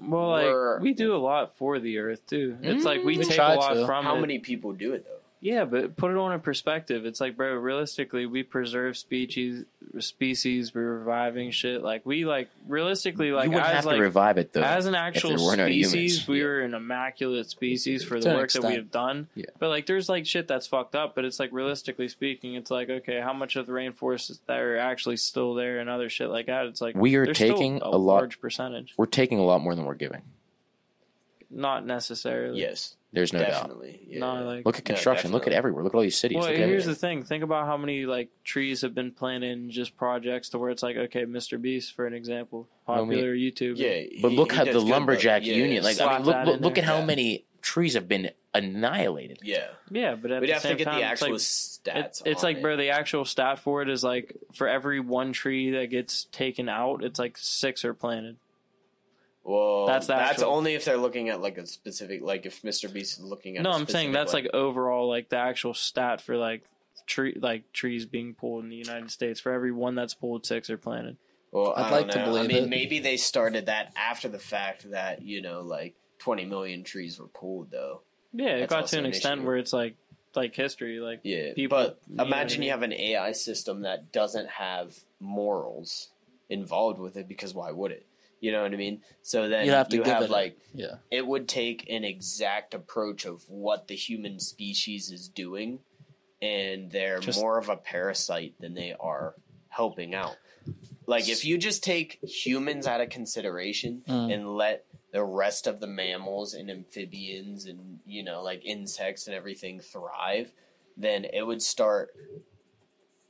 [0.00, 2.58] Well, We're- we do a lot for the earth too.
[2.62, 3.18] It's like we, mm.
[3.20, 3.86] We take a lot to.
[3.86, 4.20] from How it.
[4.20, 5.15] many people do it though?
[5.38, 7.04] Yeah, but put it on a perspective.
[7.04, 9.64] It's like, bro, realistically, we preserve species,
[9.98, 11.82] species, we're reviving shit.
[11.82, 14.86] Like we like realistically, like you wouldn't as have like to revive it though as
[14.86, 16.44] an actual there were no species, we Yeah.
[16.46, 19.28] were an immaculate species for To the an work that we have done.
[19.34, 19.44] Yeah.
[19.58, 21.14] But like, there's like shit that's fucked up.
[21.14, 24.78] But it's like realistically speaking, it's like okay, how much of the rainforests that are
[24.78, 26.64] actually still there and other shit like that?
[26.66, 29.44] It's like We are there's still taking a, a lot- large percentage, we're taking a
[29.44, 30.22] lot more than we're giving
[31.50, 32.60] not necessarily.
[32.60, 33.76] Yes, there's no doubt.
[34.06, 35.32] Yeah, No, like Look at No, construction.
[35.32, 35.82] Look at everywhere.
[35.84, 36.36] Look at all these cities.
[36.38, 37.22] Well, Look at here's the thing.
[37.22, 40.82] Think about how many like trees have been planted in just projects to where it's
[40.82, 41.60] like, okay, Mr.
[41.60, 43.76] Beast for an example, I mean- popular YouTuber.
[43.78, 44.20] yeah.
[44.22, 45.82] But look he at does the good, lumberjack yeah, union.
[45.84, 47.04] Like I mean, look look, look at how Yeah.
[47.06, 49.38] many trees have been annihilated.
[49.42, 49.66] yeah.
[49.90, 52.06] yeah, but at We'd the have to same get time, the it's actual like, stats.
[52.06, 52.62] it's, it's on like, it.
[52.62, 56.68] bro, the actual stat for it is like for every one tree that gets taken
[56.68, 58.36] out, it's like six are planted.
[59.48, 62.92] Well, That's that's, actual- only if they're looking at like a specific, like if Mr.
[62.92, 63.62] Beast is looking at.
[63.62, 66.64] No, i I'm saying that's like overall, like the actual stat for like
[67.06, 69.38] tree, like trees being pulled in the United States.
[69.38, 71.16] For every one that's pulled, six are planted.
[71.52, 72.24] Well, I'd I like don't to know.
[72.32, 72.68] believe I mean, it.
[72.68, 77.28] maybe they started that after the fact that you know, like 20 million trees were
[77.28, 78.00] pulled, though.
[78.32, 79.46] Yeah, it That's got to an an extent issue.
[79.46, 79.94] where it's like
[80.34, 82.66] like history, like Yeah, People- but you know I imagine mean?
[82.66, 86.08] you have an AI system that doesn't have morals
[86.50, 88.04] involved with it because why would it?
[88.40, 89.02] You know what I mean?
[89.22, 90.96] So then You have to you have a- like Yeah.
[91.10, 95.80] it would take an exact approach of what the human species is doing,
[96.42, 99.34] and they're Just- more of a parasite than they are
[99.68, 100.36] helping out.
[101.06, 104.32] Like if you just take humans out of consideration Mm.
[104.34, 109.34] and let the rest of the mammals and amphibians and you know like insects and
[109.34, 110.52] everything thrive,
[110.96, 112.14] then it would start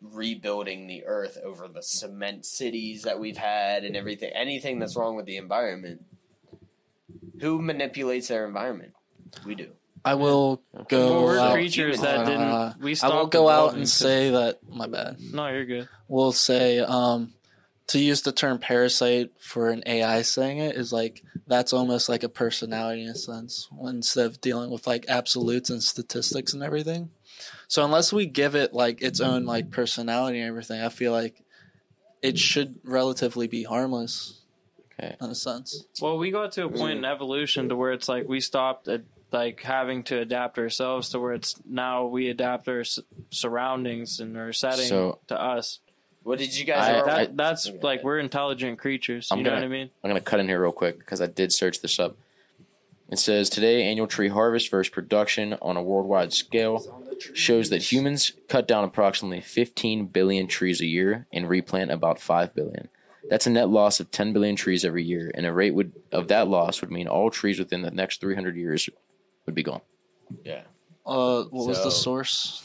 [0.02, 4.30] rebuilding the earth over the cement cities that we've had and everything.
[4.34, 6.02] Anything that's wrong with the environment.
[7.40, 8.92] Who manipulates their environment?
[9.44, 9.68] We do.
[10.04, 11.12] I will go.
[11.14, 12.80] Well, we're out, creatures that uh, didn't.
[12.82, 15.16] We I stopped will go out and and 'cause- say that my bad.
[15.20, 15.88] No, you're good.
[16.08, 17.34] We'll say um,
[17.88, 22.22] to use the term parasite for an AI saying it is like that's almost like
[22.22, 27.10] a personality in a sense instead of dealing with like absolutes and statistics and everything.
[27.68, 31.42] So unless we give it like its own like personality and everything, I feel like
[32.22, 34.40] it should relatively be harmless.
[34.98, 35.14] Okay.
[35.20, 35.84] In a sense.
[36.00, 39.02] Well, we got to a point in evolution to where it's like we stopped at
[39.32, 44.36] like having to adapt ourselves to where it's now we adapt our s- surroundings and
[44.38, 45.80] our setting So- to us.
[46.22, 47.06] What did you guys I- ever?
[47.06, 47.78] That, that's Okay.
[47.82, 49.28] like we're intelligent creatures.
[49.30, 49.90] I'm You know gonna- what I mean?
[50.02, 52.16] I'm gonna cut in here real quick because I did search this up.
[53.10, 58.32] It says today annual tree harvest versus production on a worldwide scale shows that humans
[58.48, 62.88] cut down approximately 15 billion trees a year and replant about 5 billion.
[63.28, 66.28] That's a net loss of 10 billion trees every year, and a rate would of
[66.28, 68.88] that loss would mean all trees within the next 300 years
[69.46, 69.80] would be gone.
[70.44, 70.62] yeah.
[71.04, 72.62] Uh, what was the source?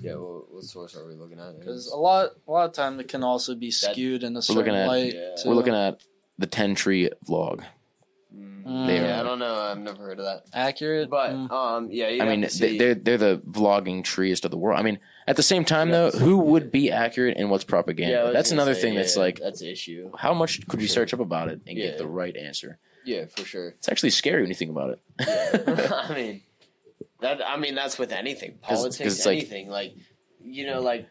[0.00, 0.14] Yeah.
[0.14, 1.58] What, what source are we looking at?
[1.58, 4.58] Because a lot, a lot of time it can also be skewed in a certain
[4.58, 5.14] looking at- light.
[5.14, 5.34] Yeah.
[5.40, 5.48] too.
[5.48, 6.00] We're looking at
[6.38, 7.64] the 10 tree vlog.
[8.36, 9.54] Mm, They yeah, are- I don't know.
[9.54, 10.42] I've never heard of that.
[10.52, 11.50] accurate, But Mm.
[11.50, 12.08] um, yeah.
[12.08, 14.78] You I mean, they, see- they're they're the vlogging treest of the world.
[14.78, 18.12] I mean, at the same time though, who would be accurate and what's propaganda?
[18.26, 20.10] Yeah, that's another say, thing yeah, that's like, that's the issue.
[20.16, 20.94] how much could we Sure.
[20.94, 21.86] search up about it and Yeah.
[21.86, 22.78] get the right answer?
[23.04, 23.68] Yeah, for sure.
[23.78, 25.00] It's actually scary when you think about it.
[25.20, 25.90] Yeah.
[26.10, 26.42] I mean,
[27.20, 27.40] that.
[27.46, 29.68] I mean, that's with anything, 'Cause- politics, 'cause it's like- anything.
[29.70, 29.94] Like,
[30.44, 31.06] you know, like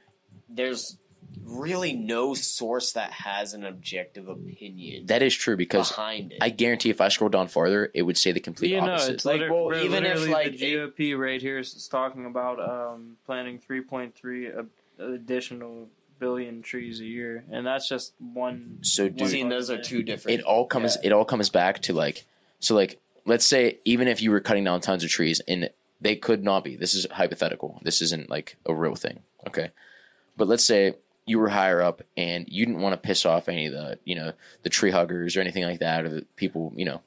[0.50, 0.98] there's
[1.44, 6.38] really no source that has an objective opinion that is true because behind it.
[6.42, 9.14] I guarantee if I scroll down farther, it would say the complete You know, opposite.
[9.14, 13.18] it's Like, liter- well, even if, like, the GOP right here is talking about um,
[13.26, 14.68] planting 3.3
[15.00, 15.90] additional
[16.20, 18.80] billion trees a year, and that's just one.
[18.82, 20.40] so, dude, See, those are two different.
[20.40, 22.26] it all comes it all comes back to like
[22.60, 25.70] so like let's say even if you were cutting down tons of trees and
[26.02, 29.70] they could not be this is hypothetical this isn't like a real thing okay
[30.36, 30.96] but let's say
[31.28, 34.16] you were higher up and you didn't want to piss off any of the you
[34.16, 34.32] know
[34.64, 37.02] the tree huggers or anything like that or the people you know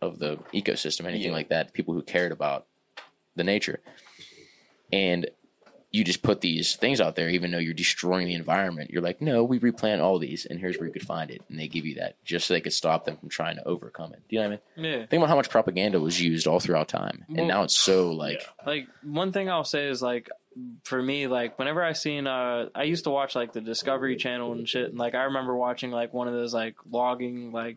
[0.00, 1.32] of the ecosystem anything Yeah.
[1.36, 2.66] like that people who cared about
[3.36, 3.80] the nature.
[4.92, 5.28] And
[5.92, 8.90] you just put these things out there even though you're destroying the environment.
[8.90, 11.42] You're like no we replant all these and here's where you could find it.
[11.48, 14.12] And they give you that just so they could stop them from trying to overcome
[14.12, 14.22] it.
[14.28, 14.90] Do you know what i mean?
[14.92, 14.98] Yeah.
[15.06, 17.24] think about how much propaganda was used all throughout time.
[17.28, 20.28] And Well, now it's so like like one thing I'll say is like
[20.84, 24.52] for me like whenever I seen uh I used to watch like the Discovery Channel
[24.52, 27.76] and shit and like I remember watching like one of those like logging like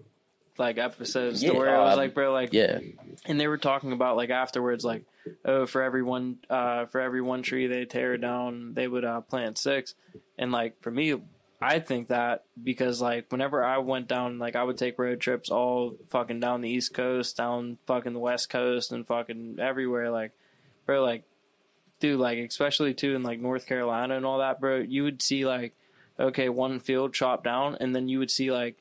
[0.58, 2.80] like episodes Yeah, to where I was um, like bro like yeah.
[3.26, 5.04] and they were talking about like afterwards like
[5.46, 9.22] oh for every one uh for every one tree they tear down they would uh
[9.22, 9.94] plant six.
[10.38, 11.16] And like for me
[11.62, 15.50] I think that because like whenever I went down like I would take road trips
[15.50, 20.32] all fucking down the east coast down fucking the west coast and fucking everywhere like
[20.86, 21.24] bro like
[22.00, 25.46] dude like especially too in like North Carolina and all that bro you would see
[25.46, 25.74] like
[26.20, 28.78] okay one field chopped down and then you would see like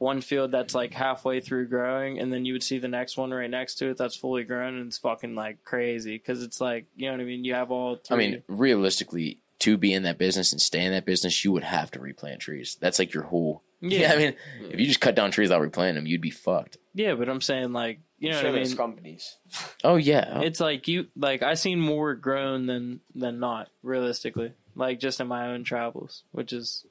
[0.00, 3.30] one field that's like halfway through growing, and then you would see the next one
[3.30, 6.86] right next to it that's fully grown, and it's fucking like crazy because it's like
[6.96, 7.44] you know what I mean.
[7.44, 7.96] You have all.
[7.96, 8.14] Three.
[8.14, 11.64] i mean realistically to be in that business and stay in that business you would
[11.64, 14.88] have to replant trees that's like your whole yeah, i mean if you mm.
[14.88, 18.00] just cut down trees without replanting them you'd be fucked yeah, but I'm saying like
[18.18, 18.76] you know sure what I mean.
[18.76, 19.36] companies.
[19.84, 24.98] oh yeah It's like you like I seen more grown than than not realistically, like
[24.98, 26.84] just in my own travels, which is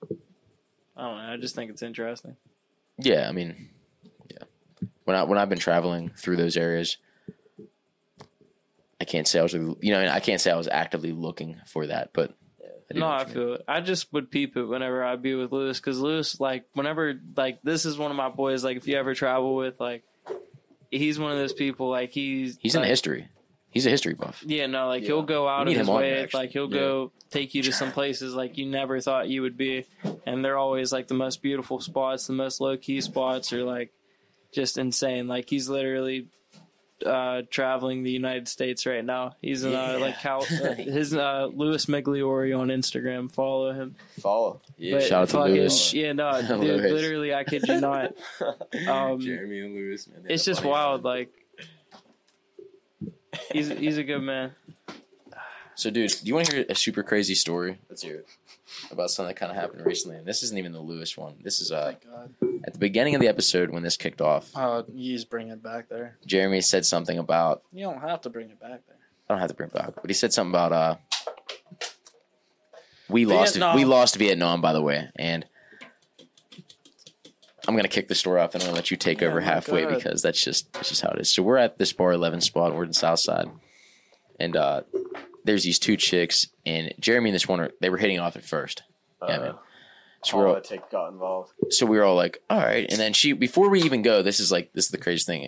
[0.96, 1.34] I don't know.
[1.34, 2.36] I just think it's interesting.
[2.98, 3.70] Yeah, I mean,
[4.30, 4.44] yeah.
[5.04, 6.98] When I when I've been traveling through those areas,
[9.02, 11.88] I can't say I was, you know, I can't say I was actively looking for
[11.88, 12.49] that, but I do
[12.98, 13.46] No, I what you mean.
[13.48, 13.62] feel it.
[13.68, 17.60] I just would peep it whenever I'd be with Lewis because Lewis, like, whenever, like,
[17.64, 18.64] this is one of my boys.
[18.64, 20.04] Like, if you ever travel with, like,
[20.92, 21.90] he's one of those people.
[21.90, 23.28] Like, he's he's in like, the history.
[23.72, 24.44] He's a history buff.
[24.48, 25.10] Yeah, no, like Yeah.
[25.10, 26.10] he'll go out We of his way.
[26.18, 26.80] here, like he'll Yeah.
[26.80, 29.86] go take you to some places like you never thought you would be,
[30.26, 33.92] and they're always like the most beautiful spots, the most low key spots, or like
[34.52, 35.28] just insane.
[35.28, 36.30] Like he's literally
[37.06, 39.36] uh traveling the United States right now.
[39.42, 43.32] He's in uh, like Cal- uh, his uh Louis Migliori on Instagram.
[43.32, 43.96] Follow him.
[44.20, 44.62] Follow.
[44.78, 44.96] Yeah.
[44.96, 45.94] But Shout out to Louis.
[45.94, 46.92] Yeah, no, dude, Louis.
[46.92, 48.14] literally, I kid you not.
[48.88, 50.26] Um, Jeremy and Lewis, man.
[50.30, 51.04] It's just wild.
[51.04, 51.06] times.
[51.06, 51.30] Like
[53.52, 54.52] he's he's a good man.
[55.76, 58.28] So, dude, do you want to hear a super crazy story Let's hear it.
[58.92, 60.18] About something that kind of happened recently?
[60.18, 61.36] And this isn't even the Lewis one.
[61.42, 61.96] This is uh,
[62.66, 64.52] at the beginning of the episode when this kicked off.
[64.56, 66.18] Oh, you just bring it back there.
[66.26, 68.98] Jeremy said something about You don't have to bring it back there.
[69.30, 70.96] I don't have to bring it back, but he said something about uh
[73.08, 73.76] we lost Vietnam.
[73.76, 75.46] we lost Vietnam by the way, and
[77.68, 79.96] I'm gonna kick the story off and I'm gonna let you take over halfway God.
[79.96, 81.32] because that's just that's just how it is.
[81.32, 83.50] So we're at this bar eleven spot, we're in Southside.
[84.40, 84.82] And uh
[85.50, 88.44] there's these two chicks and Jeremy and this one are, they were hitting off at
[88.44, 88.84] first.
[89.28, 89.56] Yeah, man.
[90.24, 91.54] So we're all, Politics got involved.
[91.70, 92.86] so we were all like, all right.
[92.88, 95.42] And then she, before we even go, this is like, this is the craziest thing.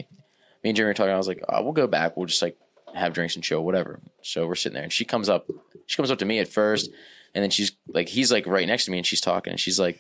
[0.64, 1.14] Me and Jeremy were talking.
[1.14, 2.18] I was like, oh, we'll go back.
[2.18, 2.58] We'll just like
[2.96, 4.00] have drinks and chill, whatever.
[4.24, 5.48] So we're sitting there, and she comes up.
[5.86, 6.90] She comes up to me at first,
[7.36, 9.80] and then she's like, he's like right next to me, and she's talking, and she's
[9.80, 10.00] like,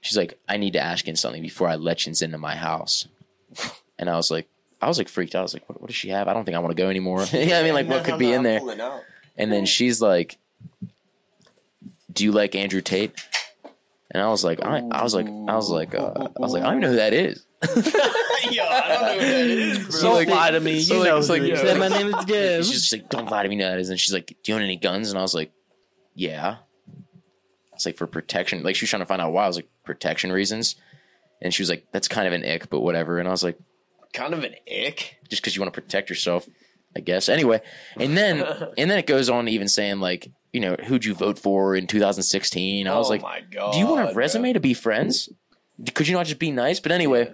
[0.00, 3.08] she's like, I need to ask you something before I let you into my house.
[3.98, 4.48] And I was like,
[4.82, 5.40] I was like freaked out.
[5.40, 6.26] I was like, what, what does she have?
[6.28, 7.24] I don't think I want to go anymore.
[7.32, 8.60] yeah, I mean, like, what could be in there?
[9.36, 10.38] And then she's like,
[12.12, 13.12] "Do you like Andrew Tate?"
[14.10, 16.62] And I was like, I, I was like, I was like, uh, I was like,
[16.64, 17.46] I don't even know who that is.
[18.50, 20.00] Yo, I don't know who that is, bro.
[20.00, 20.78] Don't like- lie to me.
[20.80, 21.56] you like- know it's like- yeah.
[21.56, 22.62] Said my name is Jim.
[22.64, 24.56] She's just like, "Don't lie to me, who that is." And she's like, "Do you
[24.56, 25.52] own any guns?" And I was like,
[26.14, 26.56] "Yeah."
[27.74, 28.62] It's like for protection.
[28.62, 29.44] Like she was trying to find out why.
[29.44, 30.74] I was like, protection reasons.
[31.40, 33.58] And she was like, "That's kind of an ick, but whatever." And I was like,
[34.12, 35.18] kind of an ick.
[35.28, 36.48] just because you want to protect yourself,
[36.96, 37.28] I guess.
[37.28, 37.60] Anyway,
[37.96, 38.40] and then
[38.78, 41.86] and then it goes on even saying like, you know, who'd you vote for in
[41.86, 42.86] 2016?
[42.88, 43.72] I was oh like, god.
[43.72, 44.14] do you want a bro.
[44.14, 45.28] resume to be friends?
[45.94, 46.80] Could you not just be nice?
[46.80, 47.32] But anyway,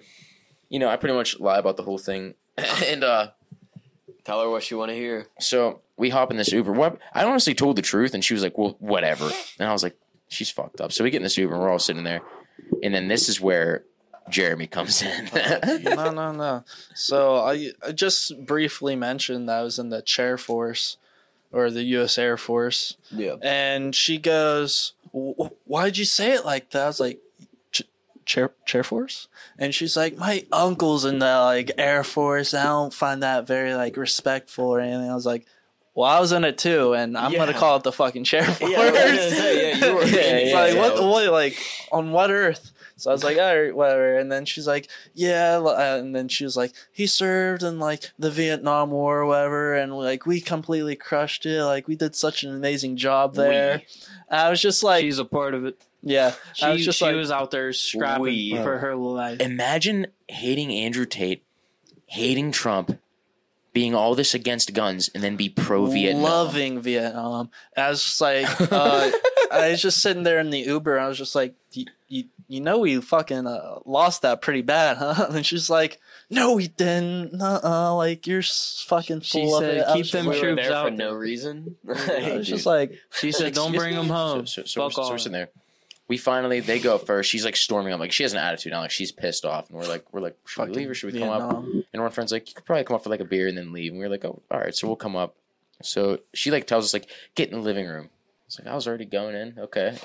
[0.69, 2.35] you know, I pretty much lie about the whole thing.
[2.87, 3.29] and uh
[4.25, 5.29] Tell her what you want to hear.
[5.39, 6.73] so we hop in this Uber.
[6.73, 9.31] What I honestly told the truth, and she was like, "Well, whatever."
[9.61, 9.97] And I was like,
[10.27, 12.23] "She's fucked up." So we get in this Uber, and we're all sitting there,
[12.83, 13.85] and then this is where
[14.31, 15.31] Jeremy comes in.
[15.85, 16.65] no, no, no.
[16.95, 20.97] So I, I just briefly mentioned that I was in the chair force
[21.53, 22.19] or the U.S.
[22.19, 23.37] Air Force, Yeah.
[23.41, 27.21] and she goes, "Why'd you say it like that?" I was like,
[28.25, 29.29] "Chair, chair force,"
[29.59, 32.53] and she's like, "My uncle's in the like Air Force.
[32.53, 35.47] I don't find that very like respectful or anything." I was like.
[35.95, 38.71] Well, I was in it too, and I'm gonna call it the fucking chair force.
[38.71, 38.93] Yeah, I was
[39.33, 40.13] yeah, you were- It's
[40.51, 40.79] yeah, like yeah.
[40.79, 41.59] what, what, like
[41.91, 42.71] on what earth?
[42.99, 44.17] So I was like, all right, whatever.
[44.17, 45.59] And then she's like, yeah.
[45.59, 49.75] uh, And then she was like, he served in like the Vietnam War or whatever.
[49.75, 51.63] And like, we completely crushed it.
[51.63, 53.83] Like, we did such an amazing job there.
[54.31, 55.79] I was just like, She's a part of it.
[56.03, 56.33] yeah.
[56.55, 59.41] She, I was just she like, was out there scrapping We- for her life.
[59.41, 61.43] Imagine hating Andrew Tate,
[62.07, 62.99] hating Trump,
[63.77, 66.23] being all this against guns, and then be pro Vietnam.
[66.23, 67.51] loving Vietnam.
[67.77, 69.11] I was just like, uh,
[69.53, 70.97] I was just sitting there in the Uber.
[70.97, 74.63] And I was just like, you, you, you know, we fucking uh, lost that pretty
[74.63, 75.27] bad, huh?
[75.31, 76.01] And she's like,
[76.31, 77.35] no, we didn't.
[77.35, 77.95] Nuh-uh.
[77.95, 79.87] Like, you're s- fucking She full said, of it.
[79.89, 80.85] "Keep was them just we were troops out.
[80.87, 81.77] for no reason.
[81.87, 85.05] I was just like, She said, "Don't bring them home." So, so, so, Fuck we're,
[85.05, 85.21] so we're off.
[85.21, 85.51] sitting there.
[86.09, 87.29] We finally they go first.
[87.31, 89.79] She's like storming up, like she has an attitude now, like she's pissed off, and
[89.79, 91.41] we're like, we're like, should we leave or should we come up?
[91.41, 91.85] Vietnam.
[91.93, 93.73] And one friend's like, you could probably come up for like a beer and then
[93.73, 93.91] leave.
[93.93, 95.35] And we were like, oh, all right, so we'll come up.
[95.83, 98.11] So she like tells us like, get in the living room.
[98.47, 99.59] It's like I was already going in.
[99.59, 99.99] Okay,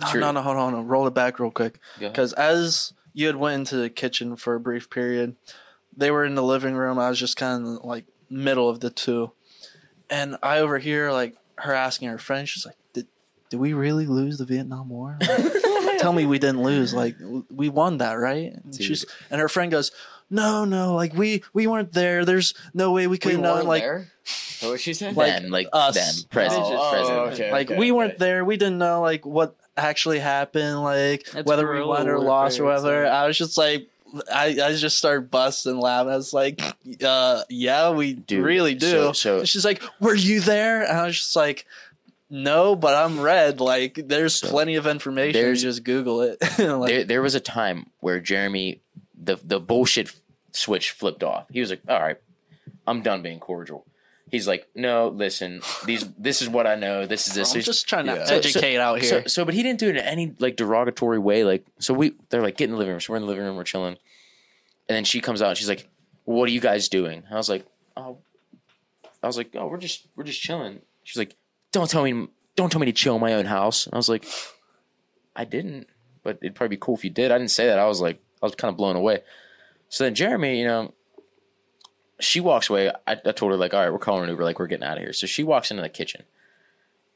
[0.00, 0.20] No, Sure.
[0.20, 0.88] no, no, hold on, hold on.
[0.88, 1.74] Roll it back real quick.
[2.00, 2.12] Go ahead.
[2.12, 5.36] Because as you had went into the kitchen for a brief period,
[5.96, 6.98] they were in the living room.
[6.98, 9.30] I was just kind of like middle of the two,
[10.08, 12.48] and I overhear like her asking her friend.
[12.48, 12.76] She's like,
[13.50, 15.18] "Did did we really lose the Vietnam War?
[15.20, 16.94] Like, tell me we didn't lose.
[16.94, 17.16] Like
[17.50, 18.82] we won that, right?" And Dude.
[18.82, 19.90] she's and her friend goes.
[20.32, 22.24] No, no, like we we weren't there.
[22.24, 24.12] There's no way we could we have weren't Like, there.
[24.62, 25.16] What she said?
[25.16, 25.96] Like, them, like us.
[25.96, 27.32] them, president, Oh, oh, president.
[27.32, 27.50] okay.
[27.50, 28.44] like we weren't there.
[28.44, 30.84] We didn't know like what actually happened.
[30.84, 33.06] Like That's whether we won or warfare, lost or whether.
[33.08, 33.88] I was just like,
[34.32, 36.12] I I just started busting laughing.
[36.12, 36.62] I was like,
[37.04, 38.86] uh, yeah, we Dude, really do.
[38.88, 40.82] so- so- she's like, were you there?
[40.84, 41.66] And I was just like.
[42.30, 43.60] No, but I'm red.
[43.60, 45.40] Like, there's So, plenty of information.
[45.40, 46.38] There's- just Google it.
[46.58, 48.80] like, there, there was a time where Jeremy,
[49.20, 50.12] the the bullshit
[50.52, 51.46] switch flipped off.
[51.50, 52.18] He was like, all right,
[52.86, 53.84] I'm done being cordial.
[54.30, 57.04] He's like, no, listen, these this is what I know.
[57.04, 57.52] This is this.
[57.52, 58.24] I'm just trying to Yeah.
[58.26, 59.26] So- educate out here.
[59.28, 61.42] so, but he didn't do it in any like derogatory way.
[61.42, 63.00] Like, so we, they're like, get in the living room.
[63.00, 63.96] So we're in the living room, we're chilling,
[64.88, 65.48] and then she comes out.
[65.48, 65.88] and She's like,
[66.26, 67.66] "What are you guys doing?" I was like,
[67.96, 68.18] "Oh,"
[69.20, 71.34] I was like, "Oh, we're just, we're just chilling." She's like,
[71.72, 74.08] "Don't tell me, don't tell me to chill in my own house." And I was
[74.08, 74.24] like,
[75.36, 75.86] "I didn't,
[76.22, 77.78] but it'd probably be cool if you did." I didn't say that.
[77.78, 79.20] I was like, I was kind of blown away.
[79.88, 80.94] So then Jeremy, you know,
[82.20, 82.90] she walks away.
[83.06, 84.44] I, I told her like, "All right, we're calling an Uber.
[84.44, 86.24] Like, we're getting out of here." So she walks into the kitchen.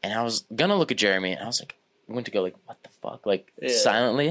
[0.02, 1.76] And I was gonna look at Jeremy, and I was like,
[2.10, 3.70] I went to go like, what the fuck, like Yeah.
[3.74, 4.28] silently,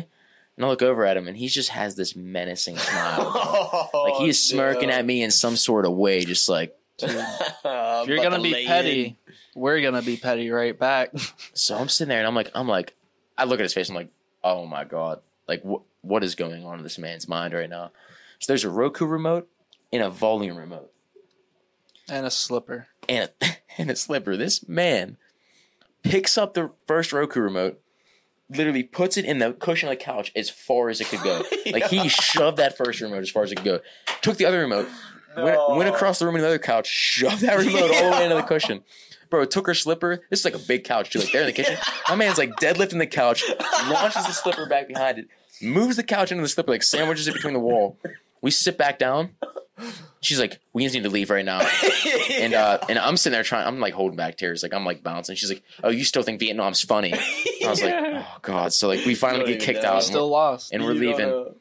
[0.56, 4.30] and I look over at him, and he just has this menacing smile, like he
[4.30, 6.76] is smirking at me in some sort of way, just like.
[7.02, 9.18] you're gonna be petty,
[9.56, 11.12] we're gonna be petty right back.
[11.54, 12.96] So I'm sitting there, and I'm like, I'm like,
[13.38, 14.10] I look at his face, I'm like,
[14.44, 17.92] oh my god, like what what is going on in this man's mind right now?
[18.40, 19.48] So there's a Roku remote
[19.92, 20.92] and a volume remote
[22.10, 22.88] and a slipper.
[23.08, 23.46] and a,
[23.78, 24.36] and a slipper.
[24.36, 25.18] This man
[26.02, 27.80] picks up the first Roku remote,
[28.50, 31.44] literally puts it in the cushion of the couch as far as it could go.
[31.72, 33.80] Like he shoved that first remote as far as it could go.
[34.22, 34.88] Took the other remote,
[35.38, 38.24] went, went across the room to the other couch, shoved that remote all the way
[38.26, 38.84] into the cushion.
[39.34, 40.22] Bro, took her slipper.
[40.30, 41.18] This is like a big couch too.
[41.18, 41.76] Like they're in the kitchen.
[42.08, 43.44] My man's like deadlifting the couch,
[43.90, 45.28] launches the slipper back behind it,
[45.60, 47.98] moves the couch into the slipper, like sandwiches it between the wall.
[48.42, 49.32] We sit back down.
[50.22, 51.68] She's like, "We just need to leave right now."
[52.32, 53.66] And uh, and I'm sitting there trying.
[53.66, 54.62] I'm like holding back tears.
[54.62, 55.36] Like I'm like bouncing.
[55.36, 59.04] She's like, "Oh, you still think Vietnam's funny?" I was like, "Oh God!" So like
[59.06, 60.72] we finally get kicked out, and Still lost.
[60.74, 61.28] and we're You leaving.
[61.30, 61.56] know.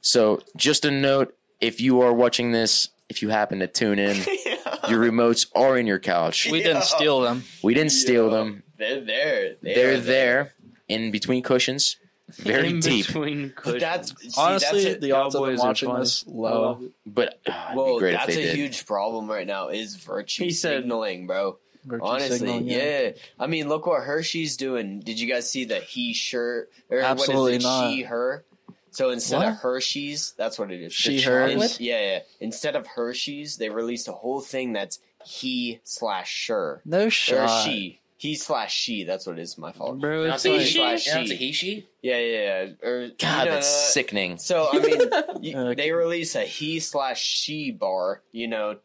[0.00, 4.16] So just a note: if you are watching this, if you happen to tune in,
[4.88, 6.48] your remotes are in your couch.
[6.50, 6.64] we Yeah.
[6.68, 7.44] didn't steal them.
[7.62, 8.36] We didn't steal Yeah.
[8.36, 8.62] them.
[8.78, 9.56] They're there.
[9.62, 10.54] They They're are there
[10.88, 11.96] in between cushions,
[12.28, 13.06] very in deep.
[13.06, 13.80] between But cushions.
[13.82, 16.62] that's see, Honestly, that's a, the odds of them Cowboys are watching this low.
[16.62, 16.82] love.
[17.06, 18.56] But uh, it'd well, be great if that's they a did.
[18.56, 19.68] huge problem right now.
[19.68, 21.58] Is virtue He said- signaling, bro?
[21.84, 23.10] Virtue Honestly, signaling, yeah.
[23.40, 25.00] I mean, look what Hershey's doing.
[25.00, 27.66] Did you guys see the he shirt or Absolutely what is it?
[27.66, 27.90] not.
[27.90, 28.44] She her.
[28.92, 29.48] So instead What?
[29.48, 30.92] of Hershey's, that's what it is.
[30.92, 31.80] She, The hers?
[31.80, 32.18] Yeah, yeah.
[32.40, 37.64] Instead of Hershey's, they released a whole thing that's he slash sure No or shot.
[37.64, 38.00] she.
[38.18, 39.02] He slash she.
[39.04, 39.58] That's what it is.
[39.58, 39.98] My fault.
[40.00, 40.78] Bro, it's it's a like- he, He she.
[40.78, 41.88] slash Now it's a he, she.
[42.02, 42.62] Yeah, yeah.
[42.82, 42.88] yeah.
[42.88, 44.38] Or God, you know, that's sickening.
[44.38, 45.00] So I mean,
[45.42, 45.82] you, Okay.
[45.82, 48.76] they release a he slash she bar, you know,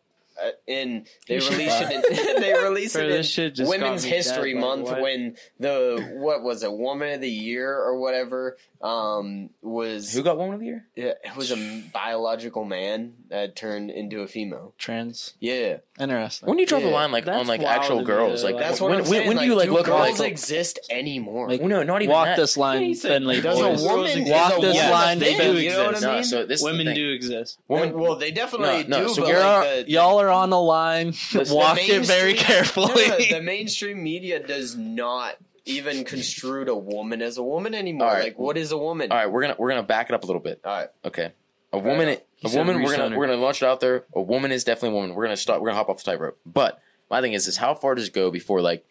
[0.43, 1.91] uh, in they He, she release bar.
[1.91, 2.35] it.
[2.35, 5.01] In, they release Bro, it in Women's History dead, Month what?
[5.01, 10.37] when the what was it, Woman of the Year or whatever, um, was Who got
[10.37, 10.85] Woman of the year?
[10.95, 14.73] yeah, it was a biological man that turned into a female.
[14.77, 15.33] Trans.
[15.39, 16.47] Yeah, Interesting.
[16.47, 18.41] When do you draw the line like That's on like wild actual to me, girls?
[18.43, 18.49] though.
[18.49, 19.27] Like that's what when, I'm when, saying.
[19.29, 20.31] when do you like do look at girls like?
[20.31, 21.49] exist anymore?
[21.49, 22.37] Like, Well, no, not even Walk that.
[22.37, 23.81] this line Yeah, thinly, Does a boys.
[23.81, 25.63] woman Walk is a this woman line a thing, thinly.
[25.65, 26.23] You know what I No, mean?
[26.23, 26.95] so this is the Women thing.
[26.95, 27.59] do exist.
[27.67, 29.13] Women, well, they definitely No, no, do.
[29.15, 29.47] so but You're like
[29.79, 31.07] on- the, y'all are on the line.
[31.33, 33.07] the Walk it very mainstream- carefully.
[33.07, 38.07] No, no, the mainstream media does not even construe a woman as a woman anymore.
[38.07, 38.23] All right.
[38.25, 39.11] Like, what is a woman?
[39.11, 40.61] all right, we're gonna we're gonna back it up a little bit.
[40.63, 40.89] All right.
[41.03, 41.31] Okay,
[41.73, 42.53] a woman, enough.
[42.53, 42.81] a woman.
[42.83, 43.17] We're gonna recenter.
[43.17, 44.05] we're gonna launch it out there.
[44.15, 45.15] A woman is definitely a woman.
[45.15, 45.61] We're gonna stop.
[45.61, 46.37] We're gonna hop off the tightrope.
[46.45, 48.85] But my thing is, is how far does it go before like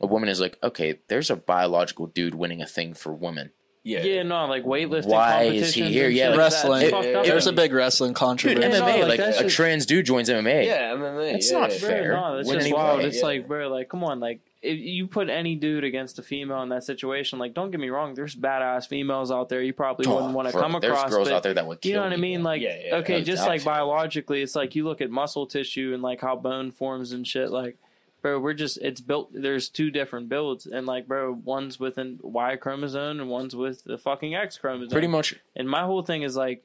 [0.00, 3.50] a woman is like, okay, there's a biological dude winning a thing for women.
[3.84, 4.02] Yeah.
[4.02, 5.06] Yeah, no, like weightlifting.
[5.06, 6.08] Why is he here?
[6.08, 6.38] Yeah, like- like.
[6.38, 6.82] Wrestling.
[6.82, 7.24] It's fucked up.
[7.26, 8.68] There's a big wrestling Dude, controversy.
[8.68, 10.66] No, like, like, a shit- trans dude joins MMA.
[10.66, 11.32] Yeah, MMA.
[11.32, 11.78] That's yeah, not yeah.
[11.80, 12.12] Bro, fair.
[12.14, 12.98] No, that's Win just wild.
[12.98, 13.04] way.
[13.06, 13.22] It's Yeah.
[13.24, 16.68] like, bro, like, come on, like, if you put any dude against a female in
[16.68, 20.14] that situation, like, don't get me wrong, there's badass females out there you probably Oh,
[20.14, 21.10] wouldn't want to come There's across.
[21.10, 22.42] girls but out there that would kill you know what I mean?
[22.44, 26.02] Like, Yeah, yeah, okay, just like biologically, it's like you look at muscle tissue and
[26.02, 27.50] like how bone forms and shit.
[27.50, 27.76] Like,
[28.22, 29.30] bro, we're just it's built.
[29.32, 33.82] There's two different builds, and like, bro, one's with an Y chromosome and one's with
[33.82, 34.92] the fucking X chromosome.
[34.92, 35.34] pretty much.
[35.56, 36.62] And my whole thing is like,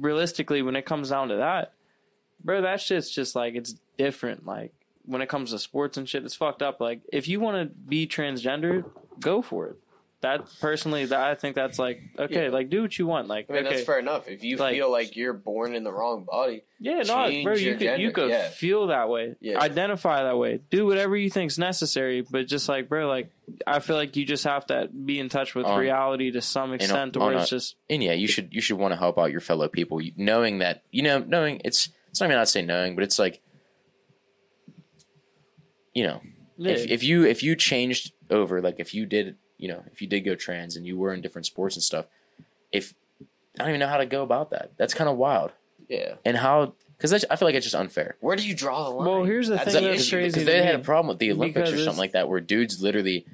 [0.00, 1.72] realistically, when it comes down to that,
[2.42, 4.46] bro, that shit's just like it's different.
[4.46, 4.72] Like
[5.06, 6.80] when it comes to sports and shit, it's fucked up.
[6.80, 8.84] Like if you want to be transgender,
[9.20, 9.76] go for it.
[10.20, 12.50] That personally, that I think that's like okay, Yeah.
[12.50, 13.28] like do what you want.
[13.28, 14.26] Like I mean, okay, that's fair enough.
[14.26, 17.52] If you Like- feel like you're born in the wrong body, yeah, no, change bro,
[17.56, 18.48] you your could you gender, could yeah.
[18.48, 19.60] feel that way, Yeah.
[19.60, 22.22] identify that way, do whatever you think's necessary.
[22.22, 23.32] But just like bro, like
[23.66, 26.72] I feel like you just have to be in touch with On- reality to some
[26.72, 28.96] extent, to on where a- it's just And yeah, you should you should want to
[28.96, 32.38] help out your fellow people, you- knowing that you know, knowing it's it's not even
[32.38, 33.42] not say knowing, but it's like,
[35.94, 36.20] you know,
[36.56, 40.02] yeah, if if you if you changed over, like if you did, you know, if
[40.02, 42.06] you did go trans and you were in different sports and stuff,
[42.72, 42.92] if
[43.58, 44.72] I don't even know how to go about that.
[44.76, 45.52] That's kind of wild.
[45.88, 46.14] yeah.
[46.24, 48.16] And how because I feel like it's just unfair.
[48.20, 49.08] Where do you draw the line?
[49.08, 51.70] Well, here's the That's thing that's crazy Because they had a problem with the Olympics
[51.70, 53.26] or something like that, where dudes literally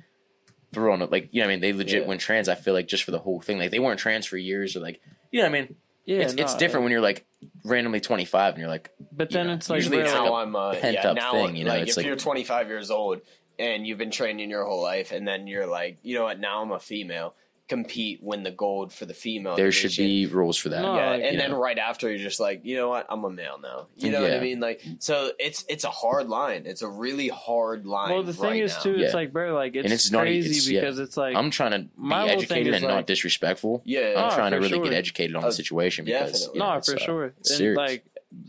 [0.72, 1.10] throw on it.
[1.10, 2.08] Like, you know, what I mean, they legit Yeah.
[2.08, 2.48] went trans.
[2.48, 4.80] I feel like just for the whole thing, like they weren't trans for years, or
[4.80, 5.00] like,
[5.30, 7.26] you know, what I mean, yeah, it's it's no, different when you're like
[7.64, 10.20] randomly 25 and you're like, But you then know, it's like usually bro, it's like,
[10.22, 11.96] like now a I'm uh, pent yeah, up now, thing, you know, Like it's if
[11.98, 13.20] like- you're 25 years old
[13.58, 16.40] and you've been training your whole life, and then you're like, you know what?
[16.40, 17.34] Now I'm a female.
[17.70, 19.54] Compete, win the gold for the female.
[19.54, 20.82] there should be rules for that.
[20.82, 21.58] No, yeah, like, and then know.
[21.58, 23.06] right after you're just like, you know what?
[23.08, 23.86] I'm a male now.
[23.96, 24.58] You know what I mean?
[24.58, 26.64] Like, so it's it's a hard line.
[26.66, 28.10] It's a really hard line.
[28.10, 28.80] well, the thing right is now.
[28.82, 29.16] too, it's Yeah.
[29.20, 30.80] like bro, like it's, And it's not- crazy it's- yeah.
[30.80, 33.82] because it's like I'm trying to be My whole educated and like- not disrespectful.
[33.84, 34.82] Yeah, Oh, I'm trying to really sure.
[34.84, 36.58] get educated on Uh, the situation because definitely.
[36.60, 37.24] yeah, no, for uh, sure.
[37.38, 37.76] it's And serious.
[37.76, 38.04] like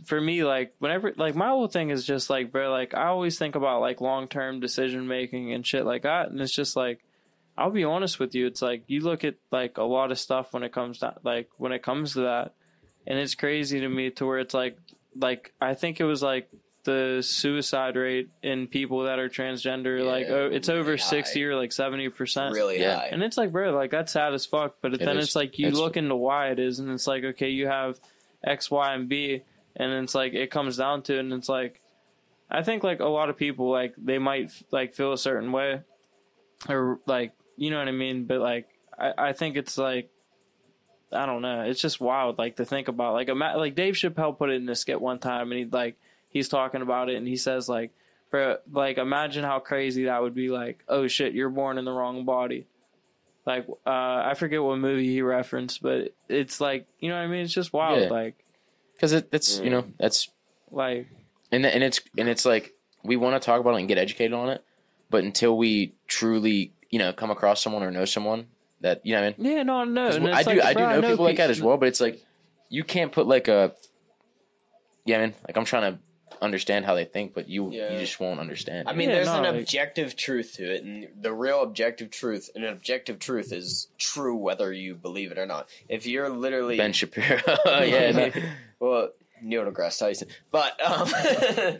[0.06, 3.38] for me, like whenever, like my whole thing is just like, bro, like I always
[3.38, 7.04] think about like long term decision making and shit like that, and it's just like,
[7.58, 10.54] I'll be honest with you, it's like you look at like a lot of stuff
[10.54, 12.54] when it comes to like when it comes to that,
[13.06, 14.78] and it's crazy to me to where it's like,
[15.16, 16.50] like I think it was like
[16.84, 21.06] the suicide rate in people that are transgender, like oh, it's over really high.
[21.06, 22.54] sixty or like seventy percent.
[22.56, 22.96] really Yeah.
[22.98, 23.08] high.
[23.12, 24.78] And it's like, bro, like that's sad as fuck.
[24.82, 25.26] But It then is.
[25.26, 28.00] it's like you It's- look into why it is, and it's like, okay, you have
[28.44, 29.44] X, Y, and B,
[29.76, 31.80] and it's like it comes down to, it, and it's like,
[32.50, 35.82] I think like a lot of people like they might like feel a certain way,
[36.68, 38.26] or like you know what I mean.
[38.26, 38.68] But like
[38.98, 40.10] I, I think it's like
[41.14, 41.62] I don't know.
[41.62, 43.14] It's just wild, like to think about.
[43.14, 45.96] Like ima- like Dave Chappelle put it in a skit one time, and he like
[46.30, 47.92] he's talking about it, and he says like,
[48.32, 50.50] bro, like imagine how crazy that would be.
[50.50, 52.66] Like, oh shit, you're born in the wrong body.
[53.46, 53.90] Like uh,
[54.26, 57.42] I forget what movie he referenced, but it's like you know what I mean.
[57.42, 58.10] It's just wild, Yeah.
[58.10, 58.36] like
[58.96, 60.30] because it, it's you know that's
[60.72, 61.08] like
[61.52, 62.74] and and it's and it's like
[63.04, 64.64] we want to talk about it and get educated on it,
[65.10, 68.48] but until we truly you know come across someone or know someone
[68.82, 69.52] that you know what I mean.
[69.58, 71.62] yeah, no, no, and I it's do I do bro, know people like that as
[71.62, 72.22] well, but it's like
[72.70, 73.74] you can't put like a
[75.06, 76.00] yeah, I mean, like I'm trying to
[76.42, 77.94] understand how they think, but you Yeah.
[77.94, 78.88] you just won't understand.
[78.88, 82.10] I mean, Yeah, there's no, an like- objective truth to it, and the real objective
[82.12, 85.68] truth, and an objective truth is true whether you believe it or not.
[85.90, 88.42] If you're literally ben Shapiro, yeah, no.
[88.80, 89.10] well,
[89.44, 91.08] Neil deGrasse Tyson, but um,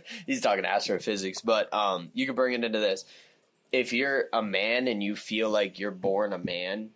[0.26, 1.42] he's talking astrophysics.
[1.42, 3.06] But um, you can bring it into this:
[3.72, 6.90] if you're a man and you feel like you're born a man,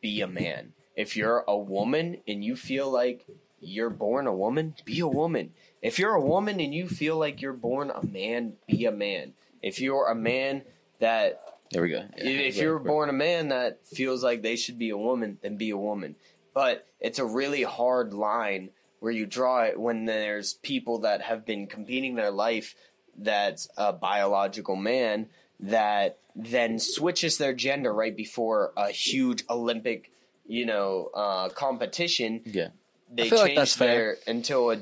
[0.00, 0.72] be a man.
[0.96, 3.26] If you're a woman and you feel like
[3.60, 5.52] you're born a woman, be a woman.
[5.80, 9.32] If you're a woman and you feel like you're born a man, be a man.
[9.62, 10.62] If you're a man
[10.98, 11.40] that
[11.70, 12.04] there we go.
[12.18, 12.24] Yeah.
[12.24, 15.70] if you're born a man that feels like they should be a woman, then be
[15.70, 16.16] a woman.
[16.52, 18.70] But it's a really hard line
[19.00, 22.74] where you draw it when there's people that have been competing their life
[23.16, 25.28] that's a biological man
[25.62, 30.10] that then switches their gender right before a huge Olympic,
[30.46, 32.68] you know, uh, competition yeah,
[33.10, 33.86] they change feel like changed fair.
[33.86, 34.76] their until a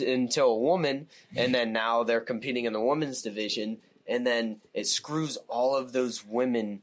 [0.00, 4.86] until a woman, and then now they're competing in the women's division, and then it
[4.86, 6.82] screws all of those women,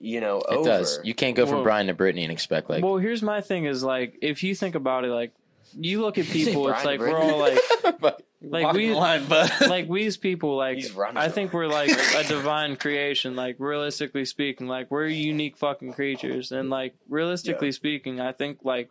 [0.00, 0.68] you know, it over.
[0.68, 1.00] does.
[1.04, 3.64] You can't go from Well- Brian to Brittany and expect like well, here's my thing:
[3.64, 5.32] is like if you think about it, like
[5.78, 7.58] you look at people, it's like we're all like
[8.42, 10.84] like we line, but like we as people like
[11.14, 16.52] I think we're like a divine creation like realistically speaking like we're unique fucking creatures.
[16.52, 17.72] And like realistically Yeah.
[17.72, 18.90] speaking I think like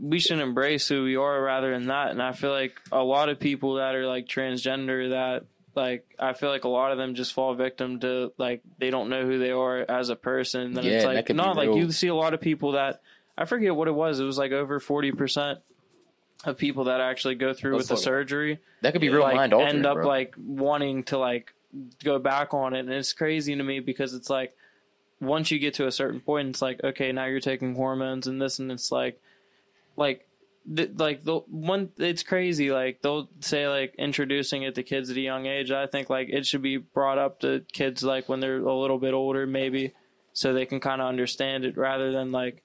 [0.00, 2.10] we should embrace who we are rather than that.
[2.10, 6.34] And I feel like a lot of people that are like transgender that like I
[6.34, 9.38] feel like a lot of them just fall victim to like they don't know who
[9.38, 10.74] they are as a person.
[10.74, 13.00] Then Yeah, it's like not like you see a lot of people that
[13.36, 15.58] I forget what it was it was like over 40%
[16.44, 19.36] of people that actually go through Let's with the surgery that could be real like
[19.36, 19.76] mind altering.
[19.76, 20.06] end up bro.
[20.06, 21.54] like wanting to like
[22.02, 24.54] go back on it and it's crazy to me because it's like
[25.20, 28.40] once you get to a certain point it's like okay now you're taking hormones and
[28.40, 29.20] this and it's like
[29.96, 30.28] like
[30.76, 35.16] th- like the one it's crazy like they'll say like introducing it to kids at
[35.16, 38.40] a young age i think like it should be brought up to kids like when
[38.40, 39.92] they're a little bit older maybe
[40.32, 42.63] so they can kind of understand it rather than like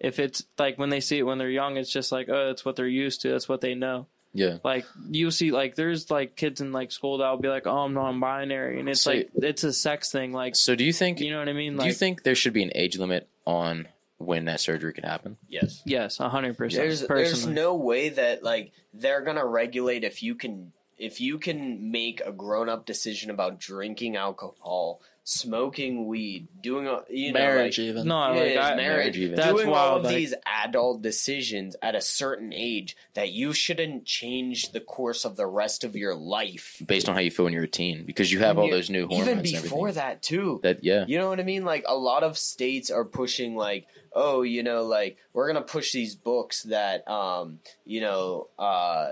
[0.00, 2.64] if it's like when they see it when they're young it's just like oh it's
[2.64, 6.36] what they're used to that's what they know yeah, like you see like there's like
[6.36, 9.64] kids in like school that'll be like oh i'm non-binary and it's So- like it's
[9.64, 11.20] a sex thing like So do you think?
[11.20, 13.26] you know what i mean Like, do you think there should be an age limit
[13.46, 13.88] on
[14.18, 15.36] when that surgery could happen?
[15.48, 15.82] yes.
[15.86, 21.20] yes 100% There's there's no way that like they're gonna regulate if you can if
[21.20, 25.00] you can make a grown up decision about drinking alcohol,
[25.30, 28.08] smoking weed, doing a you know marriage like, even.
[28.08, 29.36] no like Yeah, I, marriage, even.
[29.36, 34.06] That's doing all of like- these adult decisions at a certain age that you shouldn't
[34.06, 36.82] change the course of the rest of your life.
[36.86, 39.06] Based on how you feel when you're a teen, because you have all those new
[39.06, 39.28] hormones.
[39.28, 40.08] Even before everything.
[40.08, 40.60] that, too.
[40.62, 41.66] that yeah, You know what I mean?
[41.66, 45.92] Like a lot of states are pushing like, oh, you know, like we're gonna push
[45.92, 49.10] these books that um, you know, uh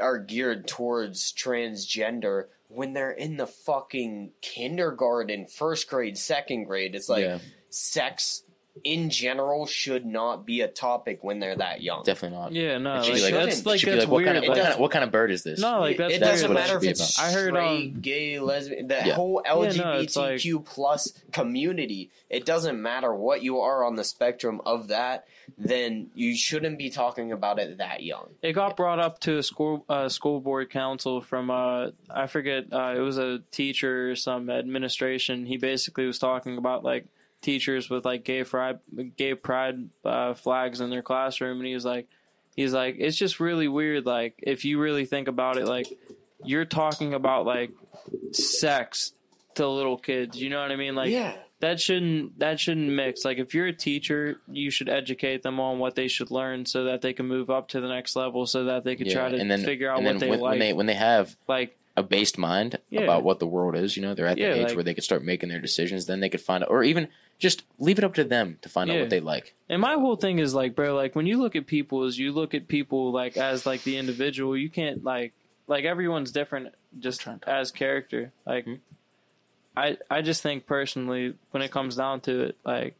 [0.00, 6.94] are geared towards transgender when they're in the fucking kindergarten, first grade, second grade.
[6.94, 7.38] It's like yeah,
[7.68, 8.44] sex
[8.84, 12.02] in general should not be a topic when they're that young.
[12.04, 12.52] definitely not.
[12.52, 14.56] yeah no It like, be like- that's it like that's like, what kind of what
[14.56, 15.60] kind of, what kind of bird is this?
[15.60, 17.18] no like that's it doesn't what it matter should if it's.
[17.18, 19.14] I heard, straight, um, gay, lesbian, the Yeah.
[19.14, 22.10] whole Yeah, no, it's LGBTQ plus community.
[22.28, 25.26] It doesn't matter what you are on the spectrum of that.
[25.58, 28.28] Then you shouldn't be talking about it that young.
[28.40, 32.66] it got brought up to a school uh, school board council from uh I forget
[32.72, 35.46] uh, it was a teacher or some administration.
[35.46, 37.06] He basically was talking about like
[37.42, 38.80] teachers with like gay pride
[39.16, 42.06] gay pride uh, flags in their classroom, and he was like
[42.56, 44.06] he's like it's just really weird.
[44.06, 45.86] Like if you really think about it, like
[46.44, 47.70] you're talking about like
[48.32, 49.12] sex
[49.54, 50.40] to little kids.
[50.40, 50.94] You know what I mean?
[50.94, 53.24] Like yeah, that shouldn't that shouldn't mix.
[53.24, 56.84] Like if you're a teacher, you should educate them on what they should learn so
[56.84, 59.28] that they can move up to the next level, so that they can Yeah, try
[59.30, 60.50] to and then figure out and what then they when, like.
[60.50, 63.02] when they when they have like a based mind Yeah.
[63.02, 64.94] about what the world is, you know, they're at the Yeah, age like- where they
[64.94, 66.06] could start making their decisions.
[66.06, 67.08] Then they could find out, or even
[67.38, 69.54] just leave it up to them to find out what they like.
[69.68, 72.32] And my whole thing is like, bro, like when you look at people, is you
[72.32, 74.56] look at people like as like the individual.
[74.56, 75.32] You can't like
[75.68, 78.32] like everyone's different just as character.
[78.44, 78.74] Like Hmm?
[79.76, 82.96] I I just think personally, when it comes down to it, like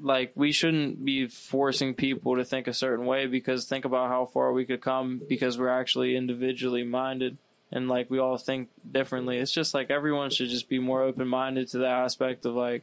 [0.00, 4.26] like we shouldn't be forcing people to think a certain way because think about how
[4.26, 7.38] far we could come because we're actually individually minded
[7.72, 9.38] and like we all think differently.
[9.38, 12.82] It's just like everyone should just be more open minded to the aspect of like,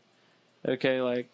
[0.68, 1.30] okay, like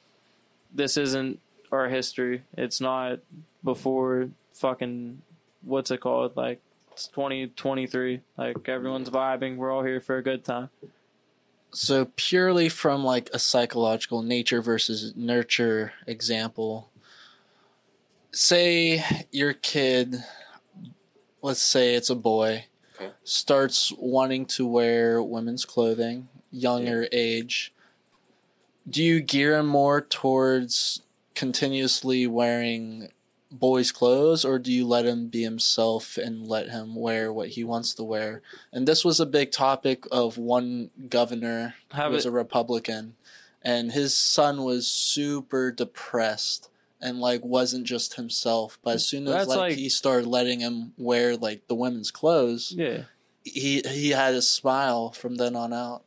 [0.74, 1.40] this isn't
[1.72, 2.44] our history.
[2.58, 3.20] It's not
[3.64, 5.22] before fucking
[5.64, 6.36] what's it called?
[6.36, 6.62] Like
[6.92, 8.22] it's twenty twenty three.
[8.38, 9.58] Like everyone's vibing.
[9.58, 10.70] We're all here for a good time.
[11.72, 16.90] So purely from like a psychological nature versus nurture example,
[18.32, 20.24] say your kid,
[21.42, 22.66] let's say it's a boy,
[22.96, 23.12] Okay.
[23.24, 27.74] starts wanting to wear women's clothing, younger age.
[28.90, 31.02] Do you gear him more towards
[31.34, 33.10] continuously wearing
[33.52, 37.64] boys' clothes, or do you let him be himself and let him wear what he
[37.64, 38.42] wants to wear?
[38.72, 43.16] And this was a big topic of one governor Have who was it a Republican,
[43.62, 46.70] and his son was super depressed
[47.02, 48.78] and like wasn't just himself.
[48.84, 52.74] But as soon as like, like- he started letting him wear like the women's clothes,
[52.76, 53.04] yeah.
[53.44, 56.04] he he had a smile from then on out.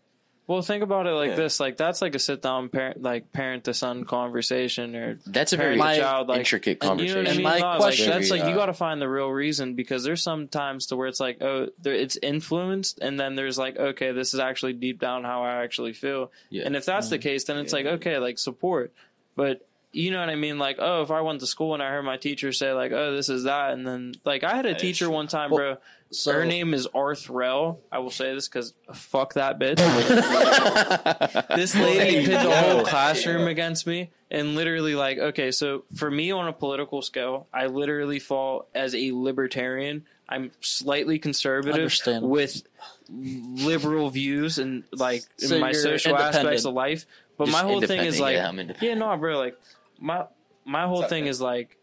[0.49, 1.37] Well, think about it like Yeah.
[1.37, 5.53] this: like that's like a sit down parent, like parent to son conversation, or That's
[5.53, 7.37] a very parent to My- child, like intricate and You know what I conversation.
[7.37, 7.53] mean?
[7.53, 10.03] my No, like, question- that's like you uh, got to find the real reason because
[10.05, 13.77] there's some times to where it's like, oh, there, it's influenced, and then there's like,
[13.79, 16.33] okay, this is actually deep down how I actually feel.
[16.51, 16.65] Yeah.
[16.67, 18.93] And if that's the case, then it's like, okay, like support.
[19.37, 20.59] But you know what I mean?
[20.59, 23.15] Like, oh, if I went to school and I heard my teacher say like, oh,
[23.15, 25.77] this is that, and then like I had a teacher one time, Well, bro.
[26.13, 27.79] So Her name is Arthrell.
[27.91, 29.79] I will say this because fuck that bitch.
[31.57, 36.31] this lady pit the whole classroom against me and literally like okay so for me
[36.31, 42.63] on a political scale i literally fall as a libertarian i'm slightly conservative with
[43.11, 46.67] liberal views and like in So my you're social aspects independent.
[46.67, 47.07] of life
[47.37, 49.01] but Just my whole thing is independent, like yeah, I'm independent.
[49.01, 49.59] yeah no bro like
[49.99, 50.25] my
[50.65, 51.77] my whole thing is like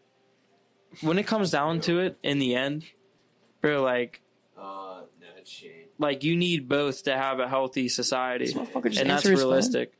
[1.02, 2.84] when it comes down to it in the end
[3.60, 4.20] bro like
[4.58, 5.86] Uh, no, it's Shane.
[5.98, 9.36] like you need both to have a healthy society This motherfucker just and that's answer
[9.36, 9.38] phone?
[9.38, 9.92] realistic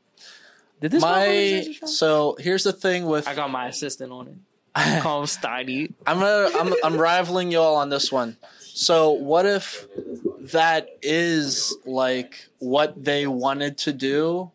[0.79, 4.11] Did this motherfucker just answer my so here's the thing with i got my assistant
[4.11, 4.35] on it
[5.01, 5.91] call him Steiny.
[6.07, 8.37] I'm gonna I'm I'm rivaling y'all on this one.
[8.59, 9.85] So what if
[10.53, 14.49] that is like what they wanted to do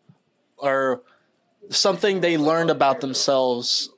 [0.57, 1.03] or
[1.69, 3.91] something they learned about themselves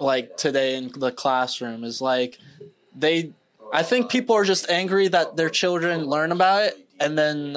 [0.00, 2.38] like today in the classroom is like
[2.96, 3.32] they
[3.72, 7.56] I think people are just angry that their children learn about it and then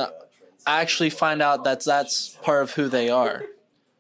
[0.68, 3.44] actually find out that that's part of who they are.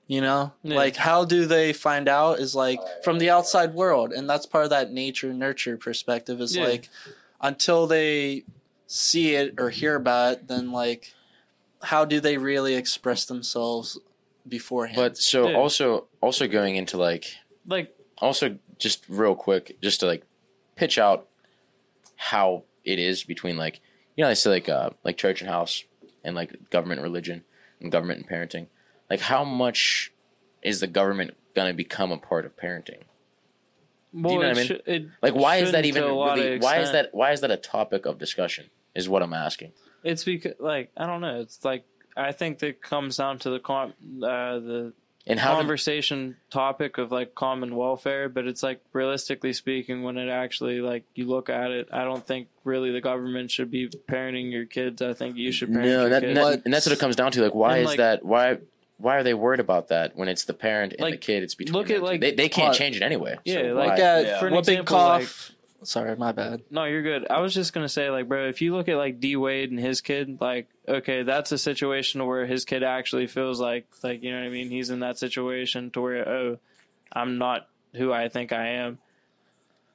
[0.07, 0.53] You know?
[0.63, 0.75] Yeah.
[0.75, 4.63] Like how do they find out is like from the outside world and that's part
[4.65, 6.65] of that nature nurture perspective is Yeah.
[6.65, 6.89] like
[7.41, 8.43] until they
[8.87, 11.13] see it or hear about it then like
[11.83, 13.99] how do they really express themselves
[14.47, 14.97] beforehand?
[14.97, 15.57] But so Yeah.
[15.57, 17.25] also also going into like
[17.67, 20.23] Like also just real quick just to like
[20.75, 21.27] pitch out
[22.21, 23.79] how it is between like
[24.17, 25.85] you know they say like uh like church and house
[26.23, 27.43] and like government and religion
[27.79, 28.67] and government and parenting
[29.09, 30.11] like how much
[30.61, 33.03] is the government gonna become a part of parenting
[34.11, 34.79] well, know what I mean?
[34.85, 37.39] it like why is that even to a lot really why is that why is
[37.41, 39.71] that a topic of discussion is what i'm asking
[40.03, 41.39] It's because like I don't know.
[41.41, 41.85] It's like
[42.17, 43.93] I think that comes down to the con-
[44.23, 44.93] uh, the
[45.29, 50.17] and how do, conversation topic of like common welfare, but it's like realistically speaking, when
[50.17, 53.87] it actually like you look at it, I don't think really the government should be
[54.09, 55.01] parenting your kids.
[55.01, 56.39] I think you should parent no your that, kids.
[56.39, 58.57] that- and that's what it comes down to like why And, is like- that why
[58.97, 61.73] why are they worried about that when it's the parent and the kid it's between
[61.73, 64.03] look at, like, they, they can't uh, change it anyway yeah, so like, Look why?
[64.03, 64.39] at Yeah.
[64.39, 65.51] for an whooping example, cough.
[65.83, 66.61] Sorry, my bad.
[66.69, 67.27] No, you're good.
[67.29, 69.79] I was just gonna say, like, bro, if you look at like D Wade and
[69.79, 74.31] his kid, like, okay, that's a situation where his kid actually feels like, like, you
[74.31, 74.69] know what I mean?
[74.69, 76.57] He's in that situation to where, oh,
[77.13, 78.99] I'm not who I think I am.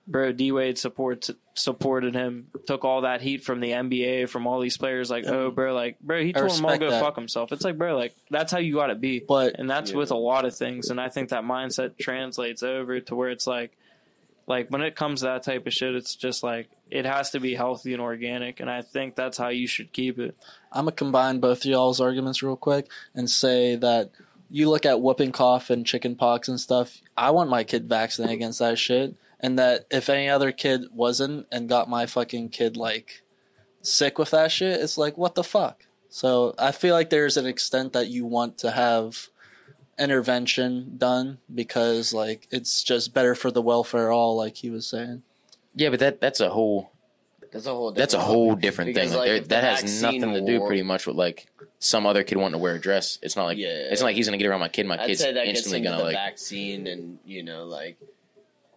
[0.06, 4.60] Bro, D Wade supports supported him, took all that heat from the NBA, from all
[4.60, 5.10] these players.
[5.10, 7.02] Like, oh, bro, like, bro, he I told him all go that.
[7.02, 7.52] fuck himself.
[7.52, 9.96] It's like, bro, like, that's how you got to be But and that's Yeah.
[9.98, 13.46] with a lot of things and i think that mindset translates over to where it's
[13.46, 13.76] like
[14.46, 17.40] like when it comes to that type of shit it's just like it has to
[17.40, 20.36] be healthy and organic and i think that's how you should keep it
[20.74, 24.10] I'm gonna combine both y'all's arguments real quick and say that
[24.50, 27.00] you look at whooping cough and chicken pox and stuff.
[27.16, 31.46] I want my kid vaccinated against that shit, and that if any other kid wasn't
[31.50, 33.22] and got my fucking kid like
[33.82, 35.86] sick with that shit, it's like what the fuck.
[36.08, 39.28] So I feel like there's an extent that you want to have
[39.98, 44.86] intervention done because like it's just better for the welfare of all, like he was
[44.86, 45.22] saying.
[45.74, 46.90] Yeah, but that that's a whole
[47.52, 47.90] That's a whole.
[47.90, 49.18] Different That's a whole different Because, thing.
[49.18, 51.46] Like, like, there- that has vaccine nothing to do pretty much with like
[51.78, 53.18] some other kid wanting to wear a dress.
[53.22, 53.68] It's not like Yeah.
[53.90, 54.86] it's not like he's gonna get around my kid.
[54.86, 56.14] My I'd kid's that instantly gonna the like.
[56.14, 57.96] vaccine and you know like,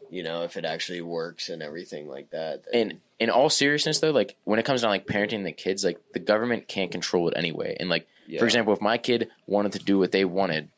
[0.10, 2.64] you know if it actually works and everything like that.
[2.72, 5.84] then- in in all seriousness though, like when it comes down like parenting the kids,
[5.84, 7.76] like the government can't control it anyway.
[7.80, 8.38] And like yeah.
[8.40, 10.70] for example, if my kid wanted to do what they wanted,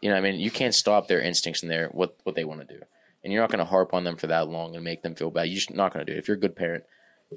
[0.00, 2.44] you know, what I mean, you can't stop their instincts and their what what they
[2.44, 2.82] want to do,
[3.24, 5.30] and you're not going to harp on them for that long and make them feel
[5.30, 5.48] bad.
[5.48, 6.20] You're just not going to do it.
[6.20, 6.84] If you're a good parent,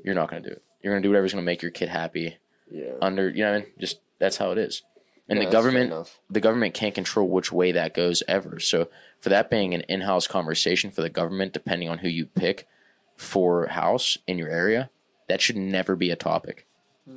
[0.04, 0.64] you're not going to do it.
[0.82, 2.38] You're going to do whatever's going to make your kid happy.
[2.72, 2.94] yeah.
[3.02, 4.84] Under you know, what I mean, just that's how it is.
[5.28, 5.94] And Yeah, the government,
[6.30, 8.60] the government can't control which way that goes ever.
[8.60, 12.68] So for that being an in-house conversation for the government, depending on who you pick
[13.16, 14.90] for house in your area,
[15.28, 16.66] that should never be a topic,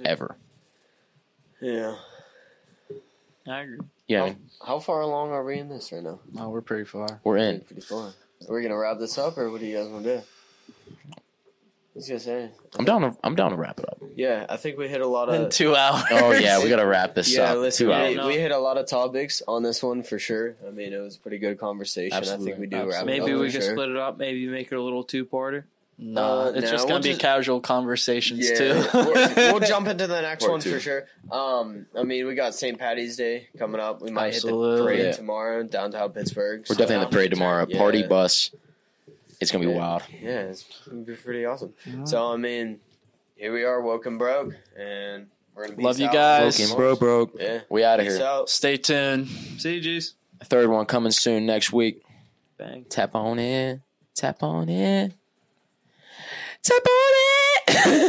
[0.05, 0.37] ever.
[1.61, 1.97] Yeah.
[3.49, 3.79] I agree.
[4.09, 4.27] Yeah,
[4.61, 6.21] How, how far along are we in this right now?
[6.39, 7.21] Oh, we're pretty far.
[7.25, 7.61] we're in.
[7.61, 8.13] Pretty far.
[8.49, 10.23] Are we gonna wrap this up, or what do you guys want to do?
[11.15, 12.51] I was gonna say.
[12.79, 13.03] I'm down.
[13.03, 13.99] To, I'm down to wrap it up.
[14.17, 15.51] Yeah, I think we hit a lot In of.
[15.51, 16.05] two hours.
[16.11, 17.59] Oh yeah, we got to wrap this Yeah, up.
[17.59, 18.27] listen, Two we, hours.
[18.27, 20.57] We hit a lot of topics on this one for sure.
[20.67, 22.17] I mean, it was a pretty good conversation.
[22.17, 23.73] I think we do wrap it Maybe we for could sure.
[23.73, 24.17] split it up.
[24.19, 25.65] Maybe make it a little two-parter.
[26.05, 28.85] No, Uh, it's no, just gonna we'll be just- casual conversations Yeah, too.
[28.93, 30.73] we'll, we'll jump into the next Part one two.
[30.73, 31.07] for sure.
[31.31, 32.79] Um, I mean, we got St.
[32.79, 34.03] Patty's Day coming up.
[34.03, 34.51] We might hit the
[34.83, 35.13] parade Yeah.
[35.13, 36.61] tomorrow downtown Pittsburgh.
[36.63, 37.67] We're So- definitely in the parade tomorrow.
[37.67, 38.51] Party bus.
[39.41, 39.79] It's gonna be Yeah.
[39.79, 40.03] wild.
[40.21, 41.75] Yeah, it's gonna be pretty awesome.
[42.05, 42.81] So I mean,
[43.37, 46.59] here we are, woke and broke, and we're gonna Love you guys.
[46.59, 47.37] Broken, bro, broke.
[47.41, 48.27] Yeah, We out of peace here.
[48.27, 48.49] out.
[48.49, 49.29] Stay tuned.
[49.59, 50.15] See you, G's.
[50.45, 52.03] Third one coming soon next week.
[52.59, 52.85] Bang.
[52.89, 53.81] Tap on it.
[54.15, 55.13] Tap on it.
[56.65, 57.15] Tap on
[57.67, 57.99] it.